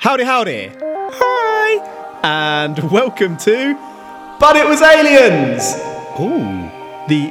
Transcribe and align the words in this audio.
Howdy, 0.00 0.24
howdy. 0.24 0.72
Hi. 0.80 2.20
And 2.24 2.90
welcome 2.90 3.36
to 3.36 3.74
But 4.40 4.56
It 4.56 4.66
Was 4.66 4.80
Aliens. 4.80 5.74
Ooh. 6.18 6.70
The. 7.06 7.30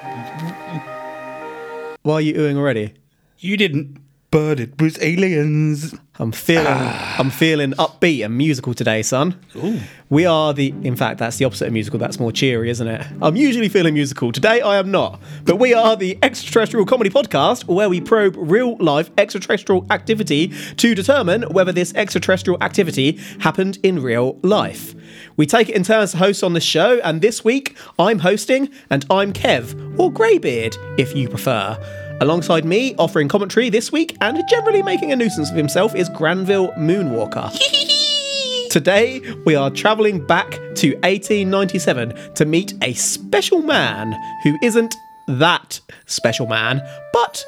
Why 2.04 2.14
are 2.14 2.22
you 2.22 2.36
oohing 2.36 2.58
already? 2.58 2.94
You 3.40 3.58
didn't. 3.58 4.00
But 4.32 4.60
it 4.60 4.80
was 4.80 5.02
aliens. 5.02 5.96
I'm 6.20 6.32
feeling 6.32 6.68
ah. 6.68 7.16
I'm 7.18 7.32
feeling 7.32 7.72
upbeat 7.74 8.24
and 8.24 8.38
musical 8.38 8.76
today, 8.76 9.02
son. 9.02 9.40
Ooh. 9.56 9.80
We 10.10 10.26
are 10.26 10.54
the 10.54 10.74
in 10.84 10.96
fact 10.96 11.18
that's 11.18 11.38
the 11.38 11.46
opposite 11.46 11.68
of 11.68 11.74
musical, 11.74 11.98
that's 11.98 12.20
more 12.20 12.32
cheery, 12.32 12.70
isn't 12.70 12.88
it? 12.88 13.08
I'm 13.22 13.36
usually 13.36 13.70
feeling 13.70 13.96
musical. 13.96 14.32
Today 14.32 14.62
I 14.62 14.78
am 14.78 14.92
not. 14.92 15.20
But 15.46 15.56
we 15.56 15.74
are 15.74 15.96
the 15.96 16.20
extraterrestrial 16.22 16.86
comedy 16.86 17.10
podcast 17.10 17.66
where 17.66 17.90
we 17.90 18.02
probe 18.02 18.36
real 18.38 18.78
life 18.78 19.10
extraterrestrial 19.18 19.88
activity 19.90 20.54
to 20.78 20.94
determine 20.94 21.44
whether 21.44 21.72
this 21.72 21.94
extraterrestrial 21.96 22.62
activity 22.62 23.20
happened 23.40 23.80
in 23.82 24.00
real 24.00 24.38
life. 24.44 24.94
We 25.38 25.48
take 25.48 25.70
it 25.70 25.76
in 25.76 25.84
turns 25.84 26.12
to 26.12 26.18
host 26.18 26.44
on 26.44 26.54
this 26.54 26.64
show, 26.64 27.00
and 27.00 27.22
this 27.22 27.44
week 27.44 27.76
I'm 27.98 28.20
hosting 28.20 28.70
and 28.92 29.06
I'm 29.10 29.34
Kev, 29.34 29.98
or 29.98 30.12
Greybeard, 30.12 30.78
if 31.00 31.16
you 31.16 31.30
prefer. 31.30 31.78
Alongside 32.22 32.66
me, 32.66 32.96
offering 32.96 33.30
commentary 33.30 33.70
this 33.70 33.94
week 33.94 34.18
and 34.20 34.44
generally 34.50 34.84
making 34.84 35.14
a 35.14 35.16
nuisance 35.16 35.50
of 35.50 35.56
himself, 35.56 35.96
is 35.96 36.10
Granville 36.10 36.74
Moonwalker. 36.74 37.50
Today, 38.70 39.22
we 39.46 39.56
are 39.56 39.70
travelling 39.70 40.26
back 40.26 40.52
to 40.76 40.96
1897 40.98 42.34
to 42.36 42.46
meet 42.46 42.74
a 42.82 42.94
special 42.94 43.62
man 43.62 44.16
who 44.44 44.58
isn't 44.62 44.94
that 45.28 45.80
special 46.08 46.46
man, 46.46 46.82
but 47.14 47.46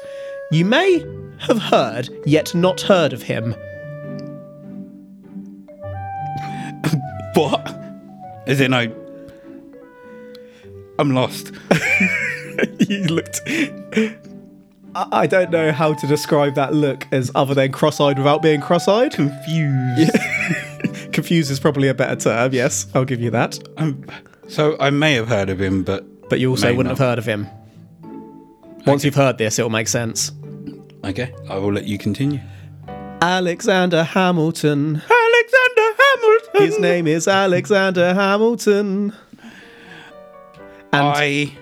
you 0.50 0.64
may 0.64 1.04
have 1.38 1.58
heard, 1.58 2.08
yet 2.24 2.54
not 2.54 2.80
heard 2.80 3.12
of 3.12 3.22
him. 3.22 3.54
What? 7.34 7.74
Is 8.46 8.60
it 8.60 8.68
no? 8.68 8.94
I'm 10.98 11.12
lost. 11.12 11.50
you 12.88 13.04
looked. 13.04 13.40
I 14.94 15.26
don't 15.26 15.50
know 15.50 15.72
how 15.72 15.94
to 15.94 16.06
describe 16.06 16.54
that 16.56 16.74
look 16.74 17.06
as 17.12 17.30
other 17.34 17.54
than 17.54 17.72
cross 17.72 18.00
eyed 18.00 18.18
without 18.18 18.42
being 18.42 18.60
cross 18.60 18.88
eyed. 18.88 19.12
Confused. 19.12 20.12
Confused 21.12 21.50
is 21.50 21.60
probably 21.60 21.88
a 21.88 21.94
better 21.94 22.16
term, 22.16 22.52
yes, 22.52 22.86
I'll 22.94 23.04
give 23.04 23.20
you 23.20 23.30
that. 23.30 23.58
Um, 23.78 24.04
so 24.48 24.76
I 24.80 24.90
may 24.90 25.14
have 25.14 25.28
heard 25.28 25.48
of 25.48 25.60
him, 25.60 25.82
but 25.82 26.28
But 26.28 26.40
you 26.40 26.50
also 26.50 26.68
wouldn't 26.68 26.84
not. 26.88 26.98
have 26.98 27.06
heard 27.06 27.18
of 27.18 27.26
him. 27.26 27.46
Once 28.86 29.04
you've 29.04 29.14
heard 29.14 29.38
this, 29.38 29.58
it'll 29.58 29.70
make 29.70 29.88
sense. 29.88 30.32
okay, 31.04 31.32
I 31.48 31.56
will 31.58 31.72
let 31.72 31.84
you 31.84 31.96
continue. 31.98 32.40
Alexander 33.22 34.02
Hamilton. 34.02 34.96
Alexander 34.96 35.96
Hamilton. 35.98 36.60
His 36.66 36.78
name 36.80 37.06
is 37.06 37.28
Alexander 37.28 38.12
Hamilton. 38.14 39.12
And 40.92 41.06
I 41.06 41.56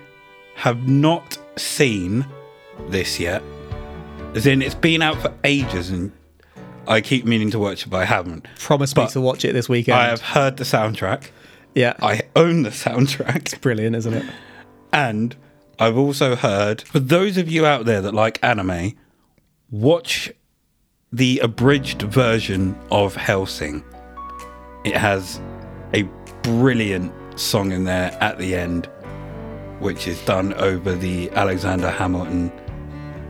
have 0.55 0.89
not 0.89 1.39
seen 1.57 2.25
this 2.89 3.21
yet. 3.21 3.43
As 4.35 4.47
in, 4.47 4.63
it's 4.63 4.75
been 4.75 5.03
out 5.03 5.21
for 5.21 5.35
ages, 5.45 5.91
and 5.91 6.13
I 6.87 7.01
keep 7.01 7.25
meaning 7.25 7.51
to 7.51 7.59
watch 7.59 7.87
it, 7.87 7.91
but 7.91 7.99
I 7.99 8.05
haven't. 8.05 8.47
promised 8.59 8.97
me 8.97 9.07
to 9.09 9.21
watch 9.21 9.45
it 9.45 9.53
this 9.53 9.69
weekend. 9.69 9.99
I 9.99 10.09
have 10.09 10.21
heard 10.21 10.57
the 10.57 10.65
soundtrack. 10.65 11.31
yeah, 11.75 11.95
I 12.01 12.23
own 12.37 12.63
the 12.63 12.71
soundtrack. 12.71 13.37
It's 13.37 13.55
brilliant, 13.55 13.97
isn't 13.97 14.15
it? 14.15 14.25
And 14.93 15.37
I've 15.79 15.97
also 15.97 16.37
heard, 16.37 16.83
for 16.83 17.01
those 17.01 17.37
of 17.37 17.49
you 17.49 17.67
out 17.67 17.87
there 17.87 18.01
that 18.03 18.15
like 18.15 18.39
anime, 18.43 18.93
watch 19.71 20.33
the 21.13 21.41
abridged 21.41 22.03
version 22.03 22.79
of 22.91 23.17
Hellsing. 23.17 23.83
It 24.85 24.97
has 24.97 25.41
a 25.93 26.03
brilliant 26.43 27.13
song 27.39 27.73
in 27.73 27.85
there 27.85 28.17
at 28.21 28.39
the 28.39 28.55
end, 28.55 28.87
which 29.81 30.07
is 30.07 30.21
done 30.25 30.55
over 30.55 30.95
the 30.95 31.31
Alexander 31.31 31.91
Hamilton 31.91 32.53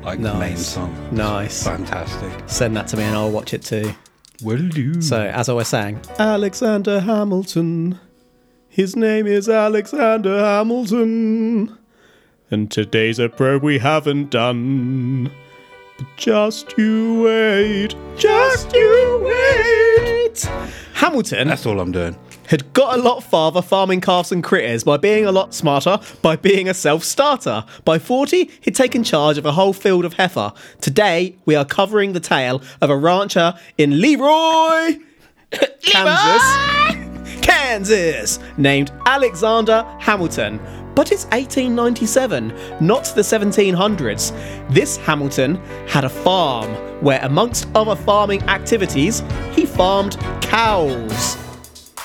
like 0.03 0.19
main 0.19 0.39
Nice. 0.39 0.67
song. 0.67 1.09
Nice. 1.13 1.63
Fantastic. 1.65 2.31
Send 2.47 2.77
that 2.77 2.89
to 2.89 2.97
me 2.97 3.03
and 3.05 3.15
I'll 3.17 3.31
watch 3.31 3.53
it 3.55 3.63
too. 3.63 3.93
Will 4.43 4.69
do. 4.69 5.01
So, 5.03 5.21
as 5.21 5.49
I 5.49 5.53
was 5.53 5.69
saying, 5.69 6.01
Alexander 6.19 7.01
Hamilton. 7.01 7.99
His 8.69 8.97
name 8.97 9.27
is 9.27 9.49
Alexander 9.49 10.39
Hamilton. 10.39 11.77
And 12.51 12.71
today's 12.71 13.19
a 13.19 13.29
probe 13.29 13.63
we 13.63 13.79
haven't 13.79 14.31
done. 14.31 15.31
But 15.99 16.07
just 16.17 16.77
you 16.79 17.23
wait. 17.23 17.95
Just 18.17 18.73
you 18.75 19.21
wait. 19.23 20.41
Hamilton 20.95 21.49
That's 21.49 21.67
all 21.67 21.79
I'm 21.81 21.93
doing. 21.93 22.17
Had 22.51 22.73
got 22.73 22.99
a 22.99 23.01
lot 23.01 23.23
farther 23.23 23.63
farming 23.63 24.01
calves 24.01 24.33
and 24.33 24.43
critters 24.43 24.83
by 24.83 24.97
being 24.97 25.25
a 25.25 25.33
lot 25.33 25.55
smarter, 25.55 25.99
by 26.21 26.35
being 26.35 26.69
a 26.69 26.75
self 26.75 27.05
starter. 27.05 27.65
By 27.85 27.99
40, 27.99 28.51
he'd 28.61 28.75
taken 28.75 29.05
charge 29.05 29.39
of 29.39 29.47
a 29.47 29.53
whole 29.53 29.73
field 29.73 30.05
of 30.05 30.15
heifer. 30.15 30.53
Today, 30.81 31.37
we 31.45 31.55
are 31.55 31.65
covering 31.65 32.13
the 32.13 32.21
tale 32.21 32.61
of 32.81 32.91
a 32.91 32.97
rancher 32.97 33.55
in 33.79 34.01
Leroy, 34.01 34.99
Kansas. 35.83 37.41
Kansas, 37.41 38.41
named 38.59 38.91
Alexander 39.07 39.87
Hamilton. 40.01 40.59
But 40.97 41.13
it's 41.13 41.25
1897, 41.27 42.49
not 42.81 43.05
the 43.15 43.23
1700s. 43.23 44.75
This 44.75 44.97
Hamilton 44.97 45.55
had 45.87 46.05
a 46.05 46.09
farm 46.09 46.69
where, 47.01 47.21
amongst 47.23 47.69
other 47.77 47.95
farming 47.95 48.43
activities, 48.43 49.23
he 49.53 49.65
farmed 49.65 50.19
cows. 50.43 51.37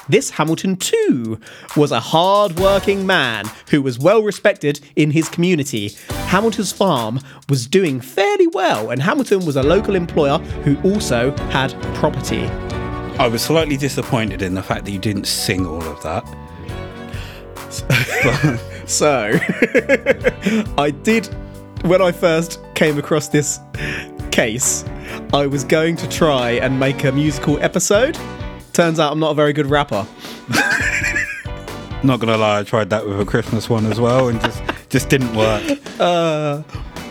This 0.08 0.30
Hamilton, 0.32 0.78
too, 0.78 1.40
was 1.76 1.92
a 1.92 2.00
hard 2.00 2.60
working 2.60 3.06
man 3.06 3.46
who 3.70 3.82
was 3.82 3.98
well 3.98 4.22
respected 4.22 4.80
in 4.96 5.12
his 5.12 5.30
community. 5.30 5.96
Hamilton's 6.28 6.72
farm 6.72 7.20
was 7.50 7.68
doing 7.68 8.00
fairly 8.00 8.48
well, 8.48 8.92
and 8.92 9.02
Hamilton 9.02 9.46
was 9.46 9.56
a 9.56 9.64
local 9.64 9.96
employer 9.96 10.38
who 10.64 10.78
also 10.90 11.36
had 11.50 11.72
property. 11.96 12.44
I 13.18 13.28
was 13.28 13.42
slightly 13.42 13.78
disappointed 13.78 14.42
in 14.42 14.54
the 14.54 14.64
fact 14.64 14.86
that 14.86 14.92
you 14.92 15.00
didn't 15.00 15.26
sing 15.26 15.66
all 15.66 15.84
of 15.84 16.04
that. 16.04 16.26
So, 18.86 19.32
I 20.78 20.92
did, 21.02 21.26
when 21.86 22.04
I 22.04 22.12
first 22.12 22.60
came 22.76 23.00
across 23.00 23.30
this 23.30 23.60
case, 24.32 24.86
I 25.34 25.48
was 25.48 25.64
going 25.64 25.96
to 25.98 26.08
try 26.08 26.52
and 26.52 26.80
make 26.80 27.04
a 27.04 27.12
musical 27.12 27.60
episode. 27.64 28.16
Turns 28.76 29.00
out 29.00 29.12
I'm 29.14 29.20
not 29.20 29.32
a 29.32 29.34
very 29.36 29.54
good 29.54 29.68
rapper. 29.68 30.06
Not 32.04 32.20
gonna 32.20 32.38
lie, 32.38 32.60
I 32.60 32.64
tried 32.64 32.90
that 32.92 33.08
with 33.08 33.20
a 33.20 33.26
Christmas 33.26 33.70
one 33.70 33.86
as 33.88 34.00
well, 34.00 34.28
and 34.28 34.40
just 34.42 34.62
just 34.90 35.10
didn't 35.10 35.34
work. 35.36 35.64
Uh, 36.00 36.62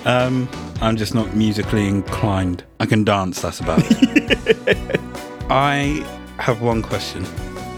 Um, 0.04 0.46
I'm 0.82 0.96
just 0.98 1.14
not 1.14 1.34
musically 1.34 1.88
inclined. 1.88 2.62
I 2.78 2.84
can 2.86 3.02
dance. 3.04 3.40
That's 3.40 3.60
about 3.60 3.78
it. 3.82 5.00
I 5.50 6.04
have 6.38 6.60
one 6.60 6.82
question. 6.82 7.24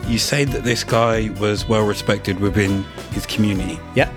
You 0.09 0.19
say 0.19 0.45
that 0.45 0.65
this 0.65 0.83
guy 0.83 1.31
was 1.41 1.69
well 1.69 1.87
respected 1.87 2.41
within 2.41 2.83
his 3.13 3.25
community. 3.27 3.79
yeah. 3.95 4.11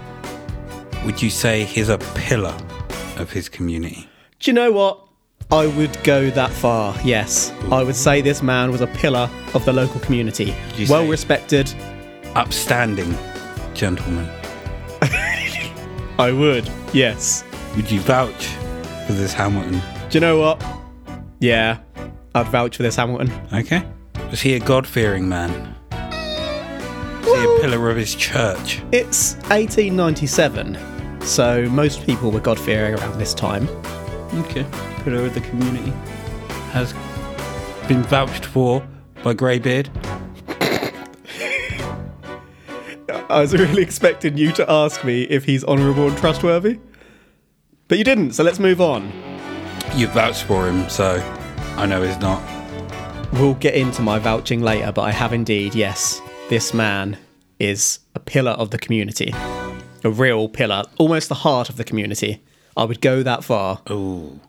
Would 1.06 1.22
you 1.22 1.30
say 1.30 1.64
he's 1.64 1.88
a 1.90 2.00
pillar 2.16 2.58
of 3.18 3.32
his 3.32 3.48
community? 3.48 4.10
Do 4.40 4.50
you 4.52 4.56
know 4.56 4.72
what? 4.72 5.06
I 5.52 5.66
would 5.66 5.98
go 6.04 6.30
that 6.32 6.52
far, 6.52 6.96
yes. 7.04 7.52
I 7.72 7.82
would 7.82 7.96
say 7.96 8.22
this 8.22 8.44
man 8.44 8.72
was 8.72 8.82
a 8.82 8.88
pillar 8.88 9.28
of 9.56 9.66
the 9.66 9.74
local 9.74 10.00
community. 10.02 10.54
you 10.76 10.86
Well 10.88 11.02
say- 11.04 11.10
respected. 11.10 11.74
Upstanding 12.36 13.18
gentleman. 13.74 14.30
I 16.20 16.32
would, 16.32 16.70
yes. 16.94 17.44
Would 17.76 17.90
you 17.90 18.00
vouch 18.02 18.46
for 19.08 19.14
this 19.14 19.34
Hamilton? 19.34 19.82
Do 20.10 20.18
you 20.18 20.20
know 20.20 20.38
what? 20.38 20.64
Yeah, 21.40 21.80
I'd 22.36 22.48
vouch 22.50 22.78
for 22.78 22.84
this 22.84 22.96
Hamilton. 22.96 23.32
Okay. 23.52 23.84
Was 24.30 24.42
he 24.42 24.54
a 24.54 24.60
God 24.60 24.86
fearing 24.86 25.28
man? 25.28 25.76
Was 27.24 27.40
he 27.40 27.44
a 27.44 27.60
pillar 27.62 27.90
of 27.90 27.98
his 27.98 28.14
church? 28.14 28.84
It's 28.92 29.34
1897, 29.50 30.78
so 31.22 31.66
most 31.70 32.06
people 32.06 32.30
were 32.30 32.40
God 32.40 32.60
fearing 32.60 32.94
around 32.94 33.18
this 33.18 33.34
time. 33.34 33.68
Okay. 34.34 34.66
Pillar 35.04 35.26
of 35.26 35.34
the 35.34 35.42
community. 35.42 35.92
Has 36.72 36.94
been 37.88 38.04
vouched 38.04 38.46
for 38.46 38.88
by 39.24 39.34
Greybeard. 39.34 39.90
I 43.30 43.42
was 43.42 43.54
really 43.54 43.82
expecting 43.82 44.38
you 44.38 44.52
to 44.54 44.70
ask 44.70 45.04
me 45.04 45.24
if 45.24 45.46
he's 45.46 45.64
honourable 45.64 46.08
and 46.08 46.18
trustworthy. 46.18 46.80
But 47.88 47.98
you 47.98 48.04
didn't, 48.04 48.34
so 48.34 48.44
let's 48.44 48.60
move 48.60 48.82
on. 48.82 49.12
You 49.96 50.08
vouched 50.08 50.44
for 50.44 50.68
him, 50.68 50.88
so 50.90 51.16
I 51.76 51.88
know 51.88 52.04
he's 52.04 52.20
not. 52.20 52.42
We'll 53.34 53.56
get 53.56 53.74
into 53.74 54.04
my 54.04 54.20
vouching 54.20 54.62
later, 54.62 54.92
but 54.92 55.02
I 55.02 55.12
have 55.12 55.34
indeed, 55.34 55.74
yes. 55.74 56.22
This 56.50 56.74
man 56.74 57.18
is 57.60 58.00
a 58.16 58.20
pillar 58.20 58.52
of 58.52 58.70
the 58.70 58.78
community. 58.78 59.34
A 60.04 60.10
real 60.10 60.48
pillar, 60.48 60.84
almost 60.98 61.30
the 61.30 61.36
heart 61.36 61.70
of 61.70 61.78
the 61.78 61.84
community. 61.84 62.42
I 62.80 62.86
would 62.86 63.02
go 63.02 63.24
that 63.24 63.44
far. 63.44 63.82
Ooh. 63.92 64.40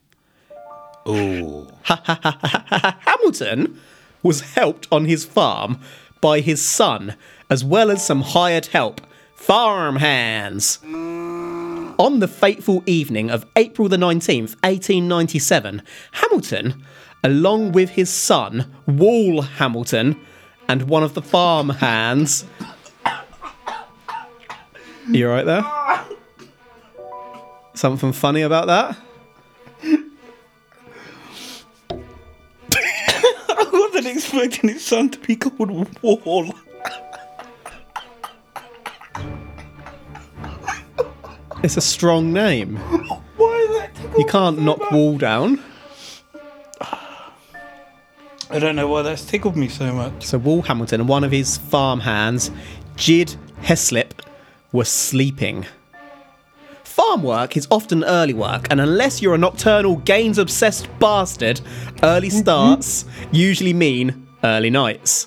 Ooh. 1.08 1.66
Hamilton 1.82 3.80
was 4.22 4.52
helped 4.52 4.86
on 4.92 5.06
his 5.06 5.24
farm 5.24 5.80
by 6.20 6.38
his 6.38 6.64
son, 6.64 7.16
as 7.50 7.64
well 7.64 7.90
as 7.90 8.06
some 8.06 8.20
hired 8.20 8.66
help, 8.66 9.00
farm 9.34 9.96
hands. 9.96 10.78
On 10.84 12.20
the 12.20 12.28
fateful 12.28 12.84
evening 12.86 13.30
of 13.30 13.44
April 13.56 13.88
the 13.88 13.96
19th, 13.96 14.54
1897, 14.62 15.82
Hamilton, 16.12 16.84
along 17.24 17.72
with 17.72 17.90
his 17.90 18.10
son, 18.10 18.72
Wall 18.86 19.42
Hamilton, 19.42 20.16
and 20.68 20.82
one 20.82 21.02
of 21.02 21.14
the 21.14 21.22
farm 21.22 21.70
hands. 21.70 22.44
You 25.08 25.28
right 25.28 25.44
there? 25.44 25.64
Something 27.80 28.12
funny 28.12 28.42
about 28.42 28.66
that? 28.66 28.94
I 33.48 33.70
wasn't 33.72 34.06
expecting 34.06 34.68
his 34.68 34.84
son 34.84 35.08
to 35.08 35.18
be 35.20 35.34
called 35.34 35.88
Wall. 36.02 36.54
It's 41.62 41.78
a 41.78 41.80
strong 41.80 42.34
name. 42.34 42.76
Why 43.38 43.56
is 43.56 43.70
that? 43.78 44.18
You 44.18 44.26
can't 44.26 44.58
knock 44.60 44.90
Wall 44.90 45.16
down. 45.16 45.64
I 48.50 48.58
don't 48.58 48.76
know 48.76 48.88
why 48.88 49.00
that's 49.00 49.24
tickled 49.24 49.56
me 49.56 49.68
so 49.68 49.90
much. 49.94 50.26
So 50.26 50.36
Wall 50.36 50.60
Hamilton 50.60 51.00
and 51.00 51.08
one 51.08 51.24
of 51.24 51.32
his 51.32 51.56
farm 51.56 52.00
hands, 52.00 52.50
Jid 52.96 53.38
Heslip, 53.62 54.12
were 54.70 54.84
sleeping. 54.84 55.64
Farm 57.00 57.22
work 57.22 57.56
is 57.56 57.66
often 57.70 58.04
early 58.04 58.34
work, 58.34 58.66
and 58.70 58.78
unless 58.78 59.22
you're 59.22 59.34
a 59.34 59.38
nocturnal, 59.38 59.96
gains 59.96 60.36
obsessed 60.36 60.86
bastard, 60.98 61.58
early 62.02 62.28
mm-hmm. 62.28 62.40
starts 62.40 63.06
usually 63.32 63.72
mean 63.72 64.28
early 64.44 64.68
nights. 64.68 65.26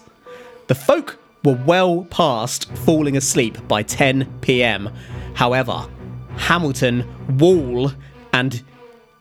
The 0.68 0.76
folk 0.76 1.18
were 1.44 1.60
well 1.66 2.06
past 2.12 2.72
falling 2.86 3.18
asleep 3.18 3.58
by 3.68 3.82
10 3.82 4.32
pm. 4.42 4.94
However, 5.34 5.88
Hamilton, 6.38 7.08
Wall, 7.40 7.92
and 8.34 8.62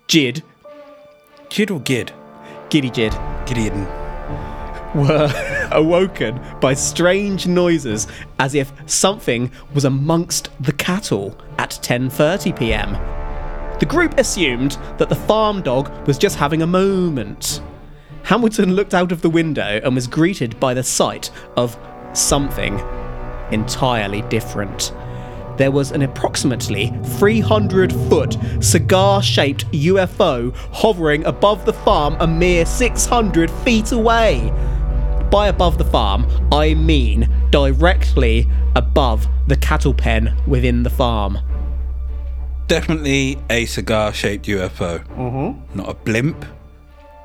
Jid, 0.06 0.42
Gid 1.48 1.70
or 1.70 1.80
Gid? 1.80 2.12
Giddy 2.68 2.90
Jid, 2.90 3.46
Gideon. 3.46 3.86
were 4.94 5.61
awoken 5.74 6.40
by 6.60 6.74
strange 6.74 7.46
noises 7.46 8.06
as 8.38 8.54
if 8.54 8.72
something 8.86 9.50
was 9.74 9.84
amongst 9.84 10.50
the 10.60 10.72
cattle 10.72 11.36
at 11.58 11.70
10:30 11.70 12.56
p.m. 12.58 12.92
The 13.78 13.86
group 13.86 14.18
assumed 14.18 14.78
that 14.98 15.08
the 15.08 15.16
farm 15.16 15.62
dog 15.62 15.90
was 16.06 16.18
just 16.18 16.36
having 16.36 16.62
a 16.62 16.66
moment. 16.66 17.60
Hamilton 18.22 18.74
looked 18.74 18.94
out 18.94 19.10
of 19.10 19.22
the 19.22 19.30
window 19.30 19.80
and 19.82 19.94
was 19.94 20.06
greeted 20.06 20.58
by 20.60 20.74
the 20.74 20.84
sight 20.84 21.30
of 21.56 21.76
something 22.12 22.80
entirely 23.50 24.22
different. 24.22 24.92
There 25.56 25.70
was 25.70 25.92
an 25.92 26.02
approximately 26.02 26.92
300 27.18 27.92
foot 27.92 28.36
cigar 28.60 29.22
shaped 29.22 29.70
UFO 29.72 30.54
hovering 30.72 31.24
above 31.24 31.64
the 31.66 31.72
farm 31.72 32.16
a 32.20 32.26
mere 32.26 32.64
600 32.64 33.50
feet 33.50 33.92
away. 33.92 34.52
By 35.32 35.48
above 35.48 35.78
the 35.78 35.84
farm, 35.84 36.26
I 36.52 36.74
mean 36.74 37.26
directly 37.50 38.46
above 38.76 39.26
the 39.46 39.56
cattle 39.56 39.94
pen 39.94 40.36
within 40.46 40.82
the 40.82 40.90
farm. 40.90 41.38
Definitely 42.66 43.38
a 43.48 43.64
cigar 43.64 44.12
shaped 44.12 44.44
UFO. 44.44 45.02
Mm-hmm. 45.06 45.78
Not 45.78 45.88
a 45.88 45.94
blimp, 45.94 46.44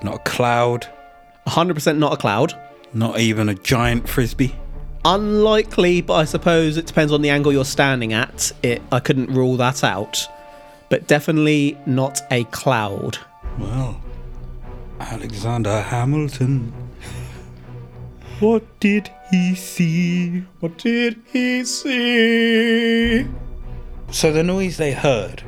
not 0.04 0.16
a 0.16 0.20
cloud, 0.20 0.88
100% 1.48 1.98
not 1.98 2.14
a 2.14 2.18
cloud. 2.18 2.54
not 2.94 3.20
even 3.20 3.50
a 3.50 3.54
giant 3.56 4.08
frisbee. 4.08 4.56
Unlikely, 5.04 6.00
but 6.02 6.14
I 6.14 6.24
suppose 6.24 6.78
it 6.78 6.86
depends 6.86 7.12
on 7.12 7.22
the 7.22 7.30
angle 7.30 7.52
you're 7.52 7.66
standing 7.66 8.14
at. 8.14 8.54
It 8.64 8.82
I 8.90 9.02
couldn't 9.02 9.30
rule 9.32 9.58
that 9.58 9.84
out. 9.84 10.26
But 10.90 11.08
definitely 11.08 11.78
not 11.86 12.22
a 12.32 12.46
cloud. 12.46 13.18
Well, 13.60 14.00
Alexander 15.02 15.82
Hamilton. 15.82 16.74
What 18.40 18.64
did 18.80 19.10
he 19.32 19.56
see? 19.56 20.44
What 20.60 20.78
did 20.78 21.20
he 21.32 21.64
see? 21.64 23.26
So 24.12 24.32
the 24.32 24.44
noise 24.44 24.78
they 24.78 24.92
heard, 24.94 25.44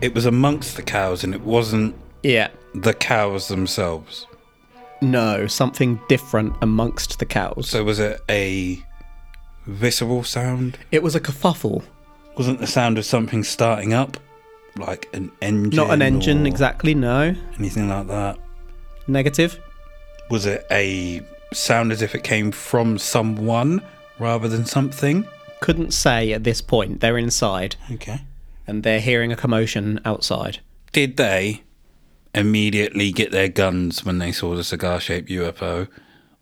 it 0.00 0.14
was 0.14 0.24
amongst 0.24 0.76
the 0.76 0.82
cows 0.82 1.24
and 1.24 1.34
it 1.34 1.40
wasn't 1.42 1.94
Yeah. 2.22 2.48
the 2.74 2.94
cows 2.94 3.48
themselves. 3.48 4.26
No, 5.00 5.46
something 5.48 6.00
different 6.08 6.54
amongst 6.62 7.18
the 7.18 7.26
cows. 7.26 7.68
So 7.68 7.82
was 7.82 7.98
it 7.98 8.20
a 8.28 8.80
visceral 9.66 10.22
sound? 10.22 10.78
It 10.92 11.02
was 11.02 11.16
a 11.16 11.20
kerfuffle. 11.20 11.82
Wasn't 12.36 12.60
the 12.60 12.66
sound 12.68 12.98
of 12.98 13.04
something 13.04 13.42
starting 13.42 13.92
up? 13.92 14.16
Like 14.76 15.08
an 15.12 15.32
engine? 15.42 15.76
Not 15.76 15.90
an 15.90 16.00
engine, 16.02 16.44
or 16.44 16.48
exactly, 16.48 16.94
no. 16.94 17.34
Anything 17.58 17.88
like 17.88 18.06
that? 18.06 18.38
Negative. 19.08 19.58
Was 20.30 20.46
it 20.46 20.64
a 20.70 21.20
sound 21.56 21.92
as 21.92 22.02
if 22.02 22.14
it 22.14 22.22
came 22.24 22.52
from 22.52 22.98
someone 22.98 23.82
rather 24.18 24.48
than 24.48 24.64
something? 24.66 25.26
Couldn't 25.60 25.92
say 25.92 26.32
at 26.32 26.44
this 26.44 26.60
point. 26.60 27.00
They're 27.00 27.18
inside 27.18 27.76
Okay. 27.90 28.22
and 28.66 28.82
they're 28.82 29.00
hearing 29.00 29.32
a 29.32 29.36
commotion 29.36 30.00
outside. 30.04 30.58
Did 30.92 31.16
they 31.16 31.62
immediately 32.34 33.12
get 33.12 33.30
their 33.30 33.48
guns 33.48 34.04
when 34.04 34.18
they 34.18 34.32
saw 34.32 34.54
the 34.54 34.64
cigar 34.64 35.00
shaped 35.00 35.28
UFO? 35.28 35.88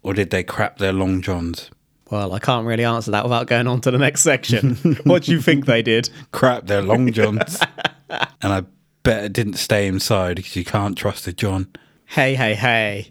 Or 0.03 0.15
did 0.15 0.31
they 0.31 0.43
crap 0.43 0.79
their 0.79 0.93
long 0.93 1.21
johns? 1.21 1.71
Well, 2.11 2.33
I 2.33 2.39
can't 2.39 2.67
really 2.67 2.85
answer 2.85 3.11
that 3.13 3.25
without 3.25 3.47
going 3.47 3.67
on 3.67 3.81
to 3.83 3.91
the 3.91 3.99
next 3.99 4.23
section. 4.23 4.75
what 5.05 5.25
do 5.25 5.33
you 5.33 5.41
think 5.41 5.67
they 5.67 5.83
did? 5.83 6.09
Crap 6.33 6.67
their 6.67 6.83
long 6.83 7.13
johns. 7.13 7.61
and 8.09 8.53
I 8.53 8.63
bet 9.03 9.25
it 9.25 9.33
didn't 9.33 9.55
stay 9.55 9.87
inside 9.87 10.37
because 10.37 10.57
you 10.57 10.65
can't 10.65 10.97
trust 10.97 11.29
a 11.29 11.33
John. 11.33 11.69
Hey, 12.07 12.35
hey, 12.35 12.55
hey. 12.55 13.11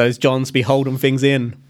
Those 0.00 0.16
Johns 0.16 0.50
be 0.50 0.62
holding 0.62 0.96
things 0.96 1.22
in. 1.22 1.62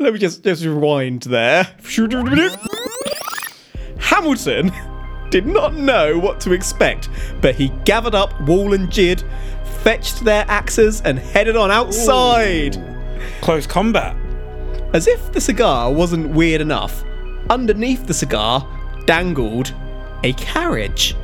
Let 0.00 0.12
me 0.12 0.18
just, 0.18 0.42
just 0.42 0.64
rewind 0.64 1.22
there. 1.22 1.68
Hamilton 4.00 4.72
did 5.30 5.46
not 5.46 5.74
know 5.74 6.18
what 6.18 6.40
to 6.40 6.52
expect, 6.52 7.10
but 7.40 7.54
he 7.54 7.68
gathered 7.84 8.16
up 8.16 8.40
Wall 8.40 8.74
and 8.74 8.88
Jid, 8.88 9.22
fetched 9.84 10.24
their 10.24 10.44
axes, 10.48 11.00
and 11.02 11.20
headed 11.20 11.54
on 11.54 11.70
outside. 11.70 12.76
Close 13.40 13.68
combat. 13.68 14.16
As 14.92 15.06
if 15.06 15.32
the 15.32 15.40
cigar 15.40 15.92
wasn't 15.92 16.30
weird 16.30 16.60
enough, 16.60 17.04
underneath 17.48 18.04
the 18.08 18.14
cigar 18.14 18.66
dangled 19.06 19.72
a 20.24 20.32
carriage. 20.32 21.14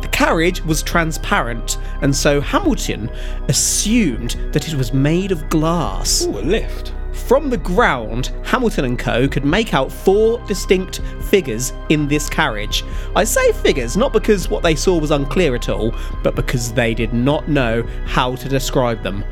The 0.00 0.08
carriage 0.08 0.62
was 0.62 0.82
transparent, 0.82 1.78
and 2.02 2.14
so 2.14 2.40
Hamilton 2.40 3.10
assumed 3.48 4.36
that 4.52 4.68
it 4.68 4.74
was 4.74 4.92
made 4.92 5.32
of 5.32 5.48
glass. 5.48 6.24
Ooh, 6.26 6.38
a 6.38 6.40
lift. 6.40 6.92
From 7.26 7.50
the 7.50 7.58
ground, 7.58 8.32
Hamilton 8.44 8.84
and 8.86 8.98
Co. 8.98 9.28
could 9.28 9.44
make 9.44 9.74
out 9.74 9.92
four 9.92 10.38
distinct 10.46 11.02
figures 11.20 11.72
in 11.90 12.08
this 12.08 12.30
carriage. 12.30 12.84
I 13.14 13.24
say 13.24 13.52
figures 13.52 13.96
not 13.96 14.12
because 14.12 14.48
what 14.48 14.62
they 14.62 14.74
saw 14.74 14.98
was 14.98 15.10
unclear 15.10 15.54
at 15.54 15.68
all, 15.68 15.94
but 16.22 16.36
because 16.36 16.72
they 16.72 16.94
did 16.94 17.12
not 17.12 17.48
know 17.48 17.82
how 18.06 18.34
to 18.36 18.48
describe 18.48 19.02
them, 19.02 19.24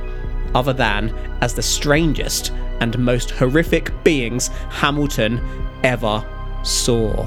other 0.55 0.75
than 0.75 1.15
as 1.41 1.55
the 1.55 1.63
strangest 1.63 2.53
and 2.81 2.99
most 2.99 3.31
horrific 3.31 3.93
beings 4.05 4.49
Hamilton 4.69 5.41
ever 5.83 6.23
saw. 6.63 7.27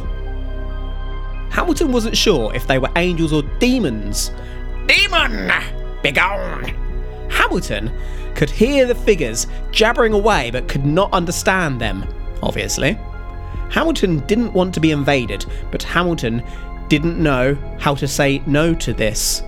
Hamilton 1.50 1.92
wasn't 1.92 2.18
sure 2.18 2.54
if 2.54 2.68
they 2.68 2.80
were 2.80 2.92
angels 2.96 3.34
or 3.34 3.44
demons. 3.60 4.32
Demon! 4.88 5.52
Begone! 6.02 6.76
Hamilton 7.30 7.92
could 8.36 8.50
hear 8.50 8.86
the 8.86 8.96
figures 8.96 9.48
jabbering 9.72 10.14
away 10.14 10.52
but 10.52 10.68
could 10.68 10.86
not 10.86 11.12
understand 11.14 11.80
them, 11.80 12.06
obviously. 12.42 12.98
Hamilton 13.70 14.20
didn't 14.26 14.54
want 14.54 14.74
to 14.74 14.80
be 14.80 14.92
invaded, 14.92 15.46
but 15.72 15.84
Hamilton 15.84 16.44
didn't 16.88 17.22
know 17.22 17.56
how 17.80 17.94
to 17.96 18.08
say 18.08 18.42
no 18.48 18.74
to 18.76 18.94
this. 18.94 19.44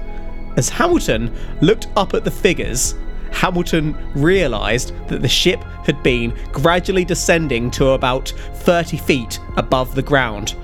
As 0.58 0.70
Hamilton 0.70 1.34
looked 1.62 1.88
up 1.96 2.14
at 2.14 2.24
the 2.24 2.32
figures, 2.32 2.96
Hamilton 3.32 3.98
realised 4.14 4.94
that 5.08 5.22
the 5.22 5.28
ship 5.28 5.64
had 5.86 6.04
been 6.04 6.38
gradually 6.52 7.06
descending 7.06 7.72
to 7.72 7.90
about 7.90 8.30
30 8.56 8.98
feet 8.98 9.40
above 9.58 9.96
the 9.96 10.02
ground. 10.02 10.56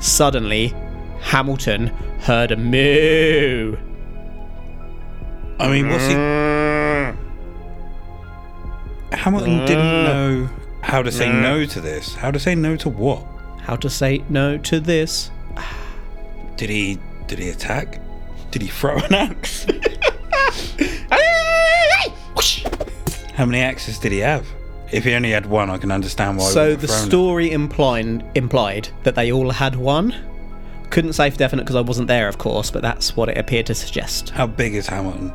Suddenly, 0.00 0.74
Hamilton 1.20 1.88
heard 2.20 2.52
a 2.52 2.56
moo. 2.56 3.76
I 5.58 5.68
mean, 5.68 5.88
what's 5.88 6.06
he. 6.06 6.14
Hamilton 9.16 9.58
didn't 9.66 9.78
uh. 9.78 10.02
know 10.02 10.48
how 10.82 11.02
to 11.02 11.10
say 11.10 11.30
no 11.30 11.64
to 11.66 11.80
this. 11.80 12.14
How 12.14 12.30
to 12.30 12.38
say 12.38 12.54
no 12.54 12.76
to 12.76 12.88
what? 12.88 13.26
How 13.60 13.76
to 13.76 13.90
say 13.90 14.24
no 14.28 14.56
to 14.58 14.80
this? 14.80 15.30
Did 16.56 16.70
he. 16.70 16.98
Did 17.26 17.40
he 17.40 17.50
attack? 17.50 18.00
Did 18.50 18.62
he 18.62 18.68
throw 18.68 18.96
an 18.96 19.14
axe? 19.14 19.66
How 23.34 23.46
many 23.46 23.60
axes 23.60 23.98
did 24.00 24.10
he 24.10 24.18
have? 24.18 24.46
If 24.90 25.04
he 25.04 25.12
only 25.14 25.30
had 25.32 25.46
one, 25.46 25.68
I 25.70 25.76
can 25.78 25.90
understand 25.90 26.38
why. 26.38 26.44
So 26.50 26.74
the 26.74 26.80
have 26.80 26.90
thrown 26.90 26.98
it. 27.02 27.06
story 27.06 27.50
implied 27.52 28.24
implied 28.34 28.88
that 29.02 29.14
they 29.14 29.30
all 29.32 29.50
had 29.50 29.76
one. 29.76 30.14
Couldn't 30.90 31.12
say 31.12 31.28
for 31.30 31.36
definite 31.36 31.64
because 31.64 31.76
I 31.76 31.82
wasn't 31.82 32.08
there, 32.08 32.28
of 32.28 32.38
course, 32.38 32.70
but 32.70 32.80
that's 32.80 33.14
what 33.14 33.28
it 33.28 33.36
appeared 33.36 33.66
to 33.66 33.74
suggest. 33.74 34.30
How 34.30 34.46
big 34.46 34.74
is 34.74 34.86
Hamilton? 34.86 35.32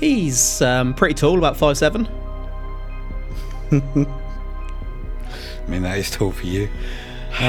He's 0.00 0.62
um, 0.62 0.94
pretty 0.94 1.14
tall, 1.14 1.36
about 1.36 1.56
five 1.56 1.76
seven. 1.76 2.08
I 3.72 3.80
mean, 5.68 5.82
that 5.82 5.98
is 5.98 6.10
tall 6.10 6.32
for 6.32 6.46
you. 6.46 6.70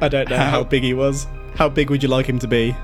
I 0.00 0.08
don't 0.08 0.28
know 0.30 0.36
how, 0.36 0.50
How- 0.50 0.64
big 0.64 0.82
he 0.82 0.94
was. 0.94 1.26
How 1.56 1.68
big 1.68 1.90
would 1.90 2.02
you 2.02 2.08
like 2.08 2.26
him 2.26 2.38
to 2.40 2.48
be? 2.48 2.74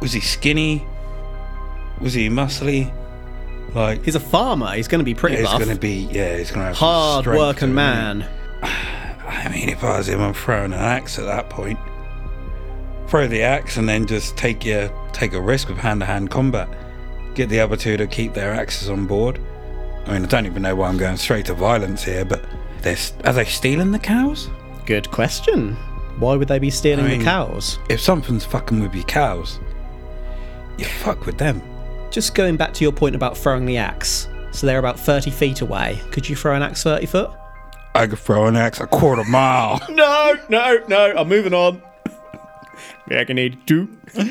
Was 0.00 0.12
he 0.12 0.20
skinny? 0.20 0.84
Was 2.02 2.12
he 2.14 2.28
muscly? 2.28 2.92
Like, 3.74 4.04
He's 4.04 4.16
a 4.16 4.20
farmer. 4.20 4.72
He's 4.72 4.88
going 4.88 4.98
to 4.98 5.04
be 5.04 5.14
pretty 5.14 5.36
he's 5.36 5.46
buff. 5.46 5.58
going 5.62 5.74
to 5.74 5.80
be, 5.80 6.08
yeah, 6.10 6.36
he's 6.36 6.50
going 6.50 6.60
to 6.60 6.66
have 6.68 6.76
Hard 6.76 7.26
working 7.26 7.74
man. 7.74 8.28
I 8.62 9.48
mean, 9.50 9.68
if 9.70 9.82
I 9.82 9.98
was 9.98 10.08
him, 10.08 10.20
I'm 10.20 10.34
throwing 10.34 10.72
an 10.72 10.78
axe 10.78 11.18
at 11.18 11.24
that 11.24 11.48
point. 11.48 11.78
Throw 13.06 13.26
the 13.28 13.42
axe 13.42 13.76
and 13.76 13.88
then 13.88 14.06
just 14.06 14.36
take 14.36 14.64
your 14.64 14.90
take 15.12 15.32
a 15.34 15.40
risk 15.40 15.68
with 15.68 15.78
hand-to-hand 15.78 16.30
combat. 16.30 16.68
Get 17.34 17.48
the 17.48 17.60
other 17.60 17.76
two 17.76 17.96
to 17.96 18.06
keep 18.06 18.34
their 18.34 18.52
axes 18.52 18.88
on 18.90 19.06
board. 19.06 19.38
I 20.06 20.12
mean, 20.12 20.24
I 20.24 20.26
don't 20.26 20.46
even 20.46 20.62
know 20.62 20.74
why 20.76 20.88
I'm 20.88 20.96
going 20.98 21.16
straight 21.16 21.46
to 21.46 21.54
violence 21.54 22.02
here, 22.02 22.24
but 22.24 22.44
they're, 22.82 22.96
are 23.24 23.32
they 23.32 23.44
stealing 23.44 23.92
the 23.92 23.98
cows? 23.98 24.50
Good 24.86 25.10
question. 25.10 25.76
Why 26.18 26.34
would 26.36 26.48
they 26.48 26.58
be 26.58 26.70
stealing 26.70 27.04
I 27.06 27.08
mean- 27.10 27.18
the 27.20 27.24
cows? 27.24 27.78
If 27.88 28.00
something's 28.00 28.44
fucking 28.44 28.80
with 28.80 28.94
your 28.94 29.04
cows, 29.04 29.60
you 30.78 30.84
fuck 30.84 31.24
with 31.26 31.38
them. 31.38 31.62
Just 32.12 32.34
going 32.34 32.58
back 32.58 32.74
to 32.74 32.84
your 32.84 32.92
point 32.92 33.14
about 33.14 33.38
throwing 33.38 33.64
the 33.64 33.78
axe. 33.78 34.28
So 34.52 34.66
they're 34.66 34.78
about 34.78 35.00
30 35.00 35.30
feet 35.30 35.62
away. 35.62 35.98
Could 36.10 36.28
you 36.28 36.36
throw 36.36 36.54
an 36.54 36.62
axe 36.62 36.82
30 36.82 37.06
foot? 37.06 37.30
I 37.94 38.06
could 38.06 38.18
throw 38.18 38.46
an 38.46 38.54
axe 38.54 38.80
a 38.80 38.86
quarter 38.86 39.24
mile. 39.24 39.80
No, 39.90 40.34
no, 40.50 40.84
no. 40.88 41.14
I'm 41.16 41.28
moving 41.28 41.54
on. 41.54 41.82
I 43.10 43.24
can 43.24 43.36
need 43.36 43.66
two. 43.66 43.88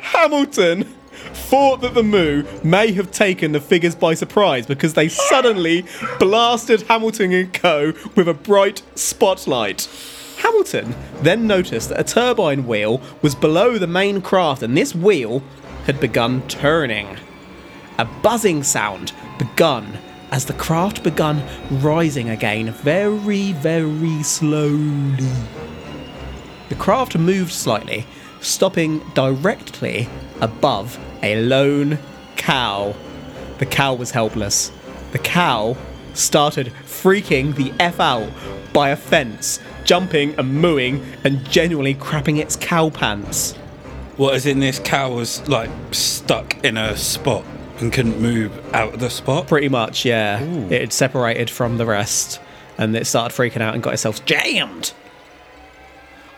Hamilton 0.00 0.84
thought 1.34 1.80
that 1.82 1.94
the 1.94 2.02
Moo 2.02 2.44
may 2.62 2.92
have 2.92 3.10
taken 3.10 3.52
the 3.52 3.60
figures 3.60 3.94
by 3.94 4.14
surprise 4.14 4.66
because 4.66 4.94
they 4.94 5.08
suddenly 5.08 5.84
blasted 6.18 6.82
Hamilton 6.82 7.32
and 7.32 7.52
Co. 7.52 7.92
with 8.16 8.28
a 8.28 8.34
bright 8.34 8.82
spotlight. 8.94 9.88
Hamilton 10.38 10.94
then 11.22 11.46
noticed 11.46 11.88
that 11.88 12.00
a 12.00 12.04
turbine 12.04 12.66
wheel 12.66 13.00
was 13.22 13.34
below 13.34 13.78
the 13.78 13.86
main 13.86 14.20
craft 14.20 14.62
and 14.62 14.76
this 14.76 14.94
wheel 14.94 15.42
had 15.84 16.00
begun 16.00 16.46
turning. 16.48 17.16
A 17.98 18.04
buzzing 18.04 18.62
sound 18.62 19.12
begun 19.38 19.98
as 20.30 20.44
the 20.44 20.52
craft 20.52 21.02
begun 21.02 21.42
rising 21.70 22.28
again 22.28 22.70
very, 22.72 23.52
very 23.52 24.22
slowly. 24.22 25.32
The 26.68 26.74
craft 26.74 27.16
moved 27.16 27.52
slightly, 27.52 28.06
stopping 28.40 29.00
directly 29.14 30.08
above 30.40 30.98
a 31.22 31.40
lone 31.40 31.98
cow. 32.36 32.94
The 33.58 33.66
cow 33.66 33.94
was 33.94 34.10
helpless. 34.10 34.70
The 35.12 35.18
cow 35.18 35.76
started 36.14 36.72
freaking 36.84 37.54
the 37.54 37.72
F 37.80 37.98
out 37.98 38.30
by 38.72 38.90
a 38.90 38.96
fence, 38.96 39.60
jumping 39.88 40.34
and 40.38 40.60
mooing 40.60 41.02
and 41.24 41.42
genuinely 41.48 41.94
crapping 41.94 42.38
its 42.38 42.56
cow 42.56 42.90
pants. 42.90 43.54
What 44.18 44.34
is 44.34 44.44
in 44.44 44.60
this 44.60 44.78
cow 44.78 45.14
was 45.14 45.48
like 45.48 45.70
stuck 45.92 46.62
in 46.62 46.76
a 46.76 46.94
spot 46.94 47.42
and 47.78 47.90
couldn't 47.90 48.20
move 48.20 48.52
out 48.74 48.92
of 48.92 49.00
the 49.00 49.08
spot. 49.08 49.46
Pretty 49.48 49.70
much, 49.70 50.04
yeah. 50.04 50.42
It 50.42 50.82
had 50.82 50.92
separated 50.92 51.48
from 51.48 51.78
the 51.78 51.86
rest 51.86 52.38
and 52.76 52.94
it 52.94 53.06
started 53.06 53.34
freaking 53.34 53.62
out 53.62 53.72
and 53.72 53.82
got 53.82 53.94
itself 53.94 54.22
jammed. 54.26 54.92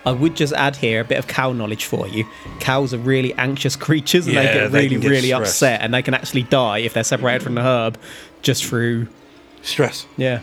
I 0.07 0.13
would 0.13 0.37
just 0.37 0.53
add 0.53 0.77
here 0.77 1.01
a 1.01 1.05
bit 1.05 1.19
of 1.19 1.27
cow 1.27 1.53
knowledge 1.53 1.87
for 1.87 2.07
you. 2.07 2.27
Cows 2.61 2.95
are 2.95 2.99
really 2.99 3.35
anxious 3.35 3.75
creatures 3.89 4.29
and 4.29 4.37
they 4.37 4.45
get 4.45 4.71
they 4.71 4.83
really, 4.85 5.01
get 5.01 5.11
really 5.11 5.29
stressed. 5.31 5.43
upset 5.57 5.81
and 5.81 5.93
they 5.93 6.03
can 6.03 6.15
actually 6.15 6.45
die 6.45 6.79
if 6.79 6.95
they're 6.95 7.03
separated 7.03 7.43
from 7.43 7.57
the 7.57 7.63
herb 7.63 7.99
just 8.43 8.65
through, 8.65 9.09
Stress. 9.63 10.07
yeah. 10.17 10.41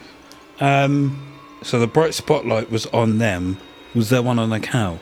Um, 0.59 1.23
so 1.61 1.79
the 1.79 1.87
bright 1.87 2.13
spotlight 2.13 2.69
was 2.71 2.85
on 2.87 3.17
them. 3.17 3.57
Was 3.95 4.09
there 4.09 4.21
one 4.21 4.39
on 4.39 4.49
the 4.49 4.59
cow? 4.59 4.99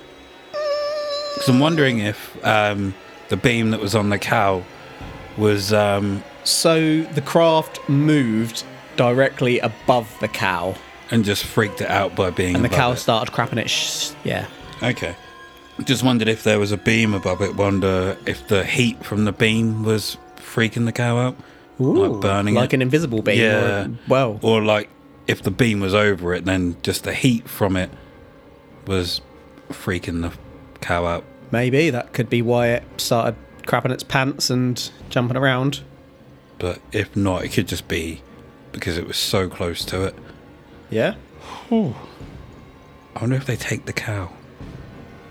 Because 0.52 1.50
I'm 1.50 1.60
wondering 1.60 2.00
if 2.00 2.44
um, 2.46 2.94
the 3.30 3.38
beam 3.38 3.72
that 3.72 3.80
was 3.82 3.94
on 3.96 4.10
the 4.10 4.18
cow 4.18 4.64
was 5.38 5.74
um, 5.74 6.24
So 6.44 7.02
the 7.02 7.22
craft 7.22 7.80
moved 7.90 8.64
directly 8.96 9.60
above 9.60 10.16
the 10.22 10.28
cow 10.30 10.76
and 11.12 11.26
just 11.26 11.44
freaked 11.44 11.82
it 11.82 11.90
out 11.90 12.16
by 12.16 12.30
being 12.30 12.56
and 12.56 12.64
the 12.64 12.70
cow 12.70 12.92
it. 12.94 12.98
started 12.98 13.34
crapping 13.34 13.58
it. 13.60 13.70
Sh- 13.70 14.12
yeah. 14.24 14.48
Okay. 14.82 15.16
Just 15.84 16.04
wondered 16.04 16.30
if 16.30 16.44
there 16.44 16.58
was 16.58 16.72
a 16.72 16.78
beam 16.78 17.14
above 17.14 17.42
it. 17.42 17.56
Wonder 17.56 18.18
if 18.26 18.48
the 18.48 18.64
heat 18.64 19.04
from 19.04 19.26
the 19.26 19.34
beam 19.34 19.84
was 19.84 20.16
freaking 20.38 20.86
the 20.86 20.94
cow 20.94 21.18
out, 21.18 21.36
like 21.80 22.22
burning 22.22 22.56
like 22.56 22.72
it. 22.72 22.76
an 22.78 22.82
invisible 22.82 23.22
beam. 23.22 23.40
or 23.40 23.44
Yeah. 23.44 23.88
well, 24.08 24.40
or 24.42 24.64
like 24.64 24.90
if 25.28 25.42
the 25.42 25.52
beam 25.52 25.80
was 25.80 25.94
over 25.94 26.34
it, 26.34 26.46
then 26.46 26.78
just 26.84 27.04
the 27.04 27.14
heat 27.14 27.48
from 27.48 27.76
it 27.76 27.90
was 28.88 29.22
freaking 29.70 30.22
the 30.22 30.32
cow 30.82 31.06
out. 31.06 31.24
maybe 31.52 31.90
that 31.90 32.14
could 32.14 32.30
be 32.30 32.42
why 32.42 32.68
it 32.68 32.84
started 32.98 33.36
crapping 33.66 33.92
its 33.92 34.04
pants 34.04 34.50
and 34.50 34.92
jumping 35.10 35.38
around. 35.38 35.82
But 36.60 36.80
if 36.92 37.16
not, 37.16 37.44
it 37.44 37.50
could 37.50 37.68
just 37.68 37.88
be 37.88 38.22
because 38.72 38.98
it 38.98 39.08
was 39.08 39.18
so 39.18 39.50
close 39.50 39.84
to 39.86 40.04
it. 40.04 40.16
Yeah. 40.92 41.16
I 41.72 41.94
wonder 43.20 43.36
if 43.36 43.46
they 43.46 43.56
take 43.56 43.86
the 43.86 43.94
cow. 43.94 44.32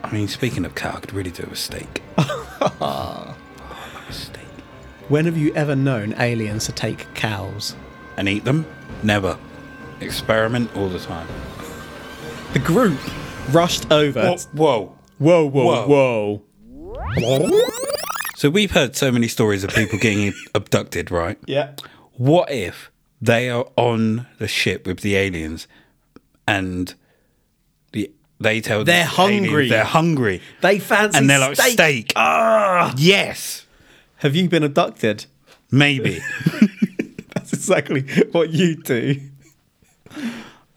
I 0.03 0.13
mean, 0.13 0.29
speaking 0.29 0.65
of 0.65 0.75
cow, 0.75 0.97
I 0.97 1.01
could 1.01 1.13
really 1.13 1.31
do 1.31 1.45
a 1.51 1.55
steak. 1.57 2.03
a 2.19 3.35
steak. 4.11 4.41
When 5.09 5.27
have 5.27 5.37
you 5.37 5.55
ever 5.55 5.77
known 5.77 6.15
aliens 6.19 6.67
to 6.67 6.73
take 6.73 7.13
cows? 7.15 7.77
And 8.17 8.29
eat 8.29 8.45
them? 8.45 8.67
Never. 9.03 9.39
Experiment 10.05 10.75
all 10.77 10.89
the 10.89 10.99
time. 10.99 11.27
The 12.53 12.59
group 12.61 12.99
rushed 13.51 13.91
over. 13.91 14.37
whoa. 14.53 14.97
Whoa, 15.19 15.47
whoa, 15.47 15.87
whoa. 15.87 16.43
So 18.37 18.51
we've 18.51 18.71
heard 18.73 18.97
so 18.97 19.11
many 19.13 19.29
stories 19.29 19.65
of 19.65 19.71
people 19.71 19.99
getting 19.99 20.35
abducted, 20.55 21.11
right? 21.11 21.39
Yeah. 21.47 21.73
What 22.15 22.51
if 22.51 22.91
they 23.23 23.49
are 23.49 23.67
on 23.77 24.27
the 24.39 24.49
ship 24.49 24.87
with 24.87 25.01
the 25.01 25.17
aliens 25.17 25.67
and 26.47 26.95
the 27.93 28.11
they 28.41 28.61
tell 28.61 28.81
the 28.81 28.85
They're 28.85 29.05
hungry. 29.07 29.49
aliens 29.49 29.71
they're 29.71 29.85
hungry 29.85 30.43
They 30.61 30.79
fancy 30.79 31.17
and 31.19 31.31
they're 31.31 31.39
like 31.39 31.57
steak. 31.57 32.13
Ah, 32.17 32.93
yes, 32.97 33.67
Have 34.17 34.37
you 34.37 34.49
been 34.49 34.63
abducted? 34.65 35.27
maybe. 35.71 36.21
That's 37.35 37.53
exactly 37.53 38.03
what 38.33 38.51
you 38.51 38.77
do. 38.77 39.21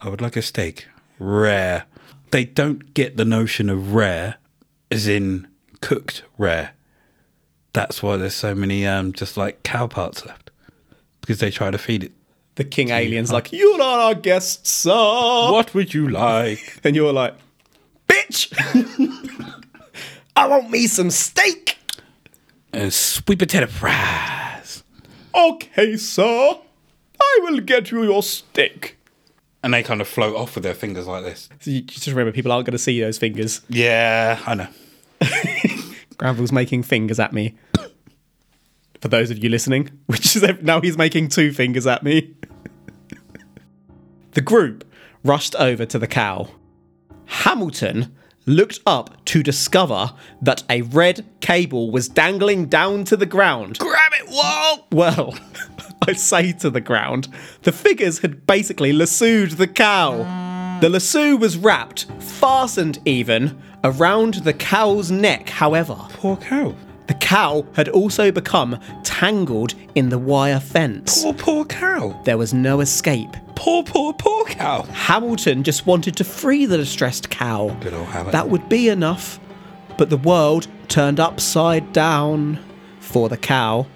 I 0.01 0.09
would 0.09 0.21
like 0.21 0.35
a 0.35 0.41
steak, 0.41 0.87
rare. 1.19 1.85
They 2.31 2.45
don't 2.45 2.93
get 2.93 3.17
the 3.17 3.25
notion 3.25 3.69
of 3.69 3.93
rare 3.93 4.35
as 4.91 5.07
in 5.07 5.47
cooked 5.81 6.23
rare. 6.37 6.71
That's 7.73 8.01
why 8.01 8.17
there's 8.17 8.35
so 8.35 8.55
many 8.55 8.85
um 8.85 9.13
just 9.13 9.37
like 9.37 9.63
cow 9.63 9.87
parts 9.87 10.25
left 10.25 10.51
because 11.21 11.39
they 11.39 11.51
try 11.51 11.71
to 11.71 11.77
feed 11.77 12.03
it. 12.03 12.11
The 12.55 12.63
king 12.63 12.89
alien's 12.89 13.31
like, 13.31 13.51
You're 13.51 13.77
not 13.77 13.99
our 13.99 14.15
guest, 14.15 14.65
sir. 14.65 14.91
What 15.51 15.73
would 15.73 15.93
you 15.93 16.09
like? 16.09 16.79
And 16.83 16.95
you're 16.95 17.13
like, 17.13 17.35
Bitch! 18.07 18.51
I 20.35 20.47
want 20.47 20.69
me 20.69 20.87
some 20.87 21.09
steak. 21.09 21.77
Uh, 22.73 22.89
sweet 22.89 23.39
potato 23.39 23.67
fries. 23.67 24.83
Okay, 25.33 25.97
sir. 25.97 26.57
I 27.19 27.39
will 27.41 27.59
get 27.59 27.91
you 27.91 28.03
your 28.03 28.23
steak. 28.23 28.96
And 29.63 29.73
they 29.73 29.83
kind 29.83 30.01
of 30.01 30.07
float 30.07 30.35
off 30.35 30.55
with 30.55 30.63
their 30.63 30.73
fingers 30.73 31.07
like 31.07 31.23
this. 31.23 31.49
So 31.59 31.71
you 31.71 31.81
just 31.81 32.07
remember, 32.07 32.31
people 32.31 32.51
aren't 32.51 32.65
going 32.65 32.73
to 32.73 32.77
see 32.77 33.01
those 33.01 33.17
fingers. 33.17 33.61
Yeah, 33.69 34.39
I 34.45 34.55
know. 34.55 34.67
Granville's 36.17 36.51
making 36.51 36.83
fingers 36.83 37.19
at 37.19 37.33
me. 37.33 37.55
For 39.01 39.07
those 39.07 39.29
of 39.29 39.43
you 39.43 39.49
listening, 39.49 39.89
which 40.05 40.35
is 40.35 40.43
now 40.61 40.81
he's 40.81 40.97
making 40.97 41.29
two 41.29 41.51
fingers 41.51 41.87
at 41.87 42.03
me. 42.03 42.35
the 44.31 44.41
group 44.41 44.83
rushed 45.23 45.55
over 45.55 45.85
to 45.85 45.99
the 45.99 46.07
cow. 46.07 46.49
Hamilton 47.25 48.15
looked 48.45 48.79
up 48.85 49.23
to 49.25 49.43
discover 49.43 50.13
that 50.41 50.63
a 50.69 50.81
red 50.83 51.25
cable 51.41 51.91
was 51.91 52.07
dangling 52.07 52.67
down 52.67 53.03
to 53.03 53.17
the 53.17 53.25
ground. 53.25 53.77
Grab 53.77 54.11
it, 54.19 54.27
whoa! 54.29 54.85
Well, 54.91 55.37
I 56.07 56.13
say 56.13 56.53
to 56.53 56.69
the 56.69 56.81
ground, 56.81 57.27
the 57.63 57.71
figures 57.71 58.19
had 58.19 58.45
basically 58.45 58.93
lassoed 58.93 59.51
the 59.51 59.67
cow. 59.67 60.79
The 60.81 60.89
lasso 60.89 61.35
was 61.35 61.57
wrapped, 61.57 62.05
fastened 62.19 62.99
even, 63.05 63.59
around 63.83 64.35
the 64.35 64.53
cow's 64.53 65.09
neck, 65.09 65.49
however. 65.49 65.95
Poor 66.09 66.37
cow. 66.37 66.75
The 67.07 67.13
cow 67.15 67.65
had 67.73 67.87
also 67.89 68.31
become 68.31 68.79
tangled 69.03 69.73
in 69.95 70.09
the 70.09 70.19
wire 70.19 70.59
fence. 70.59 71.23
Poor, 71.23 71.33
poor 71.33 71.65
cow. 71.65 72.21
There 72.25 72.37
was 72.37 72.53
no 72.53 72.81
escape. 72.81 73.29
Poor, 73.55 73.81
poor, 73.81 74.13
poor 74.13 74.45
cow. 74.45 74.83
Hamilton 74.83 75.63
just 75.63 75.87
wanted 75.87 76.15
to 76.17 76.23
free 76.23 76.65
the 76.65 76.77
distressed 76.77 77.29
cow. 77.29 77.69
Good 77.79 77.93
old 77.93 78.07
Hamilton. 78.07 78.31
That 78.33 78.49
would 78.49 78.67
be 78.69 78.89
enough. 78.89 79.39
But 79.97 80.09
the 80.09 80.17
world 80.17 80.67
turned 80.89 81.19
upside 81.19 81.91
down 81.93 82.59
for 82.99 83.29
the 83.29 83.37
cow. 83.37 83.87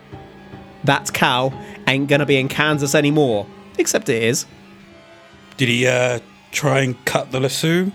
That 0.86 1.13
cow 1.13 1.53
ain't 1.91 2.07
gonna 2.07 2.25
be 2.25 2.38
in 2.38 2.48
Kansas 2.48 2.95
anymore. 2.95 3.48
Except 3.77 4.10
it 4.10 4.24
is. 4.24 4.45
Did 5.57 5.69
he 5.69 5.88
uh, 5.88 6.19
try 6.51 6.81
and 6.81 7.05
cut 7.05 7.31
the 7.31 7.39
lasso? 7.39 7.91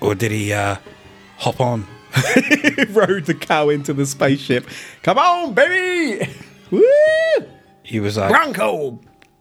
Or 0.00 0.14
did 0.14 0.32
he 0.32 0.52
uh, 0.52 0.76
hop 1.38 1.60
on? 1.60 1.86
Rode 2.90 3.26
the 3.26 3.36
cow 3.38 3.68
into 3.68 3.92
the 3.92 4.06
spaceship. 4.06 4.66
Come 5.02 5.18
on, 5.18 5.54
baby! 5.54 6.28
Woo! 6.70 6.82
He 7.82 8.00
was 8.00 8.16
like, 8.16 8.30
Bronco! 8.30 8.98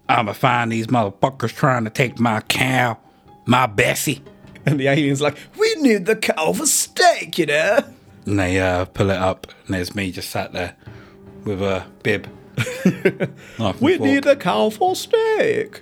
I'ma 0.08 0.34
find 0.34 0.72
these 0.72 0.88
motherfuckers 0.88 1.54
trying 1.54 1.86
to 1.86 1.90
take 1.90 2.20
my 2.20 2.42
cow, 2.42 2.98
my 3.46 3.66
Bessie. 3.66 4.22
And 4.66 4.80
the 4.80 4.88
alien's 4.88 5.22
like, 5.22 5.38
we 5.58 5.76
need 5.76 6.06
the 6.06 6.16
cow 6.16 6.54
for 6.54 6.66
steak, 6.66 7.38
you 7.38 7.48
know? 7.48 7.80
And 8.26 8.40
they 8.40 8.60
uh, 8.60 8.86
pull 8.86 9.10
it 9.12 9.18
up, 9.18 9.48
and 9.66 9.76
there's 9.76 9.96
me 9.96 10.12
just 10.12 10.30
sat 10.30 10.54
there 10.54 10.76
with 11.44 11.62
a 11.62 11.86
bib. 12.04 12.28
We 13.80 13.98
need 13.98 14.26
a 14.26 14.36
cow 14.36 14.70
for 14.70 14.96
steak. 14.96 15.82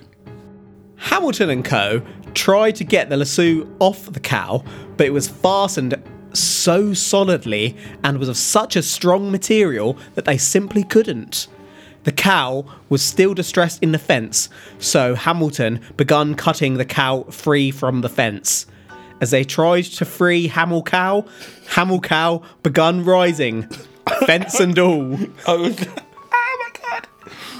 Hamilton 0.96 1.50
and 1.50 1.64
Co. 1.64 2.02
tried 2.34 2.76
to 2.76 2.84
get 2.84 3.08
the 3.10 3.16
lasso 3.16 3.68
off 3.78 4.10
the 4.12 4.20
cow, 4.20 4.64
but 4.96 5.06
it 5.06 5.12
was 5.12 5.28
fastened 5.28 6.02
so 6.32 6.94
solidly 6.94 7.76
and 8.02 8.18
was 8.18 8.28
of 8.28 8.36
such 8.36 8.76
a 8.76 8.82
strong 8.82 9.30
material 9.30 9.98
that 10.14 10.24
they 10.24 10.38
simply 10.38 10.82
couldn't. 10.82 11.46
The 12.04 12.12
cow 12.12 12.66
was 12.88 13.02
still 13.02 13.34
distressed 13.34 13.82
in 13.82 13.92
the 13.92 13.98
fence, 13.98 14.48
so 14.78 15.14
Hamilton 15.14 15.80
begun 15.96 16.34
cutting 16.34 16.74
the 16.74 16.84
cow 16.84 17.24
free 17.24 17.70
from 17.70 18.02
the 18.02 18.08
fence. 18.08 18.66
As 19.20 19.30
they 19.30 19.44
tried 19.44 19.84
to 19.84 20.04
free 20.04 20.48
Hamel 20.48 20.82
Cow, 20.82 21.24
Hamel 21.68 22.00
Cow 22.00 22.42
begun 22.62 23.04
rising, 23.04 23.62
fence 24.26 24.60
and 24.60 24.78
all. 24.78 25.18
I 25.46 25.54
was! 25.54 25.86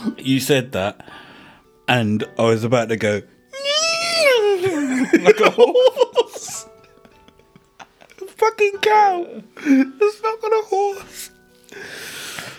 You 0.18 0.40
said 0.40 0.73
that, 0.73 1.06
and 1.88 2.25
I 2.38 2.42
was 2.42 2.64
about 2.64 2.88
to 2.88 2.96
go 2.96 3.14
like 5.20 5.40
a 5.40 5.50
horse. 5.50 6.66
Fucking 8.26 8.78
cow! 8.82 9.42
It's 9.56 10.23
not 10.23 10.40
gonna 10.40 10.62
horse. 10.64 11.30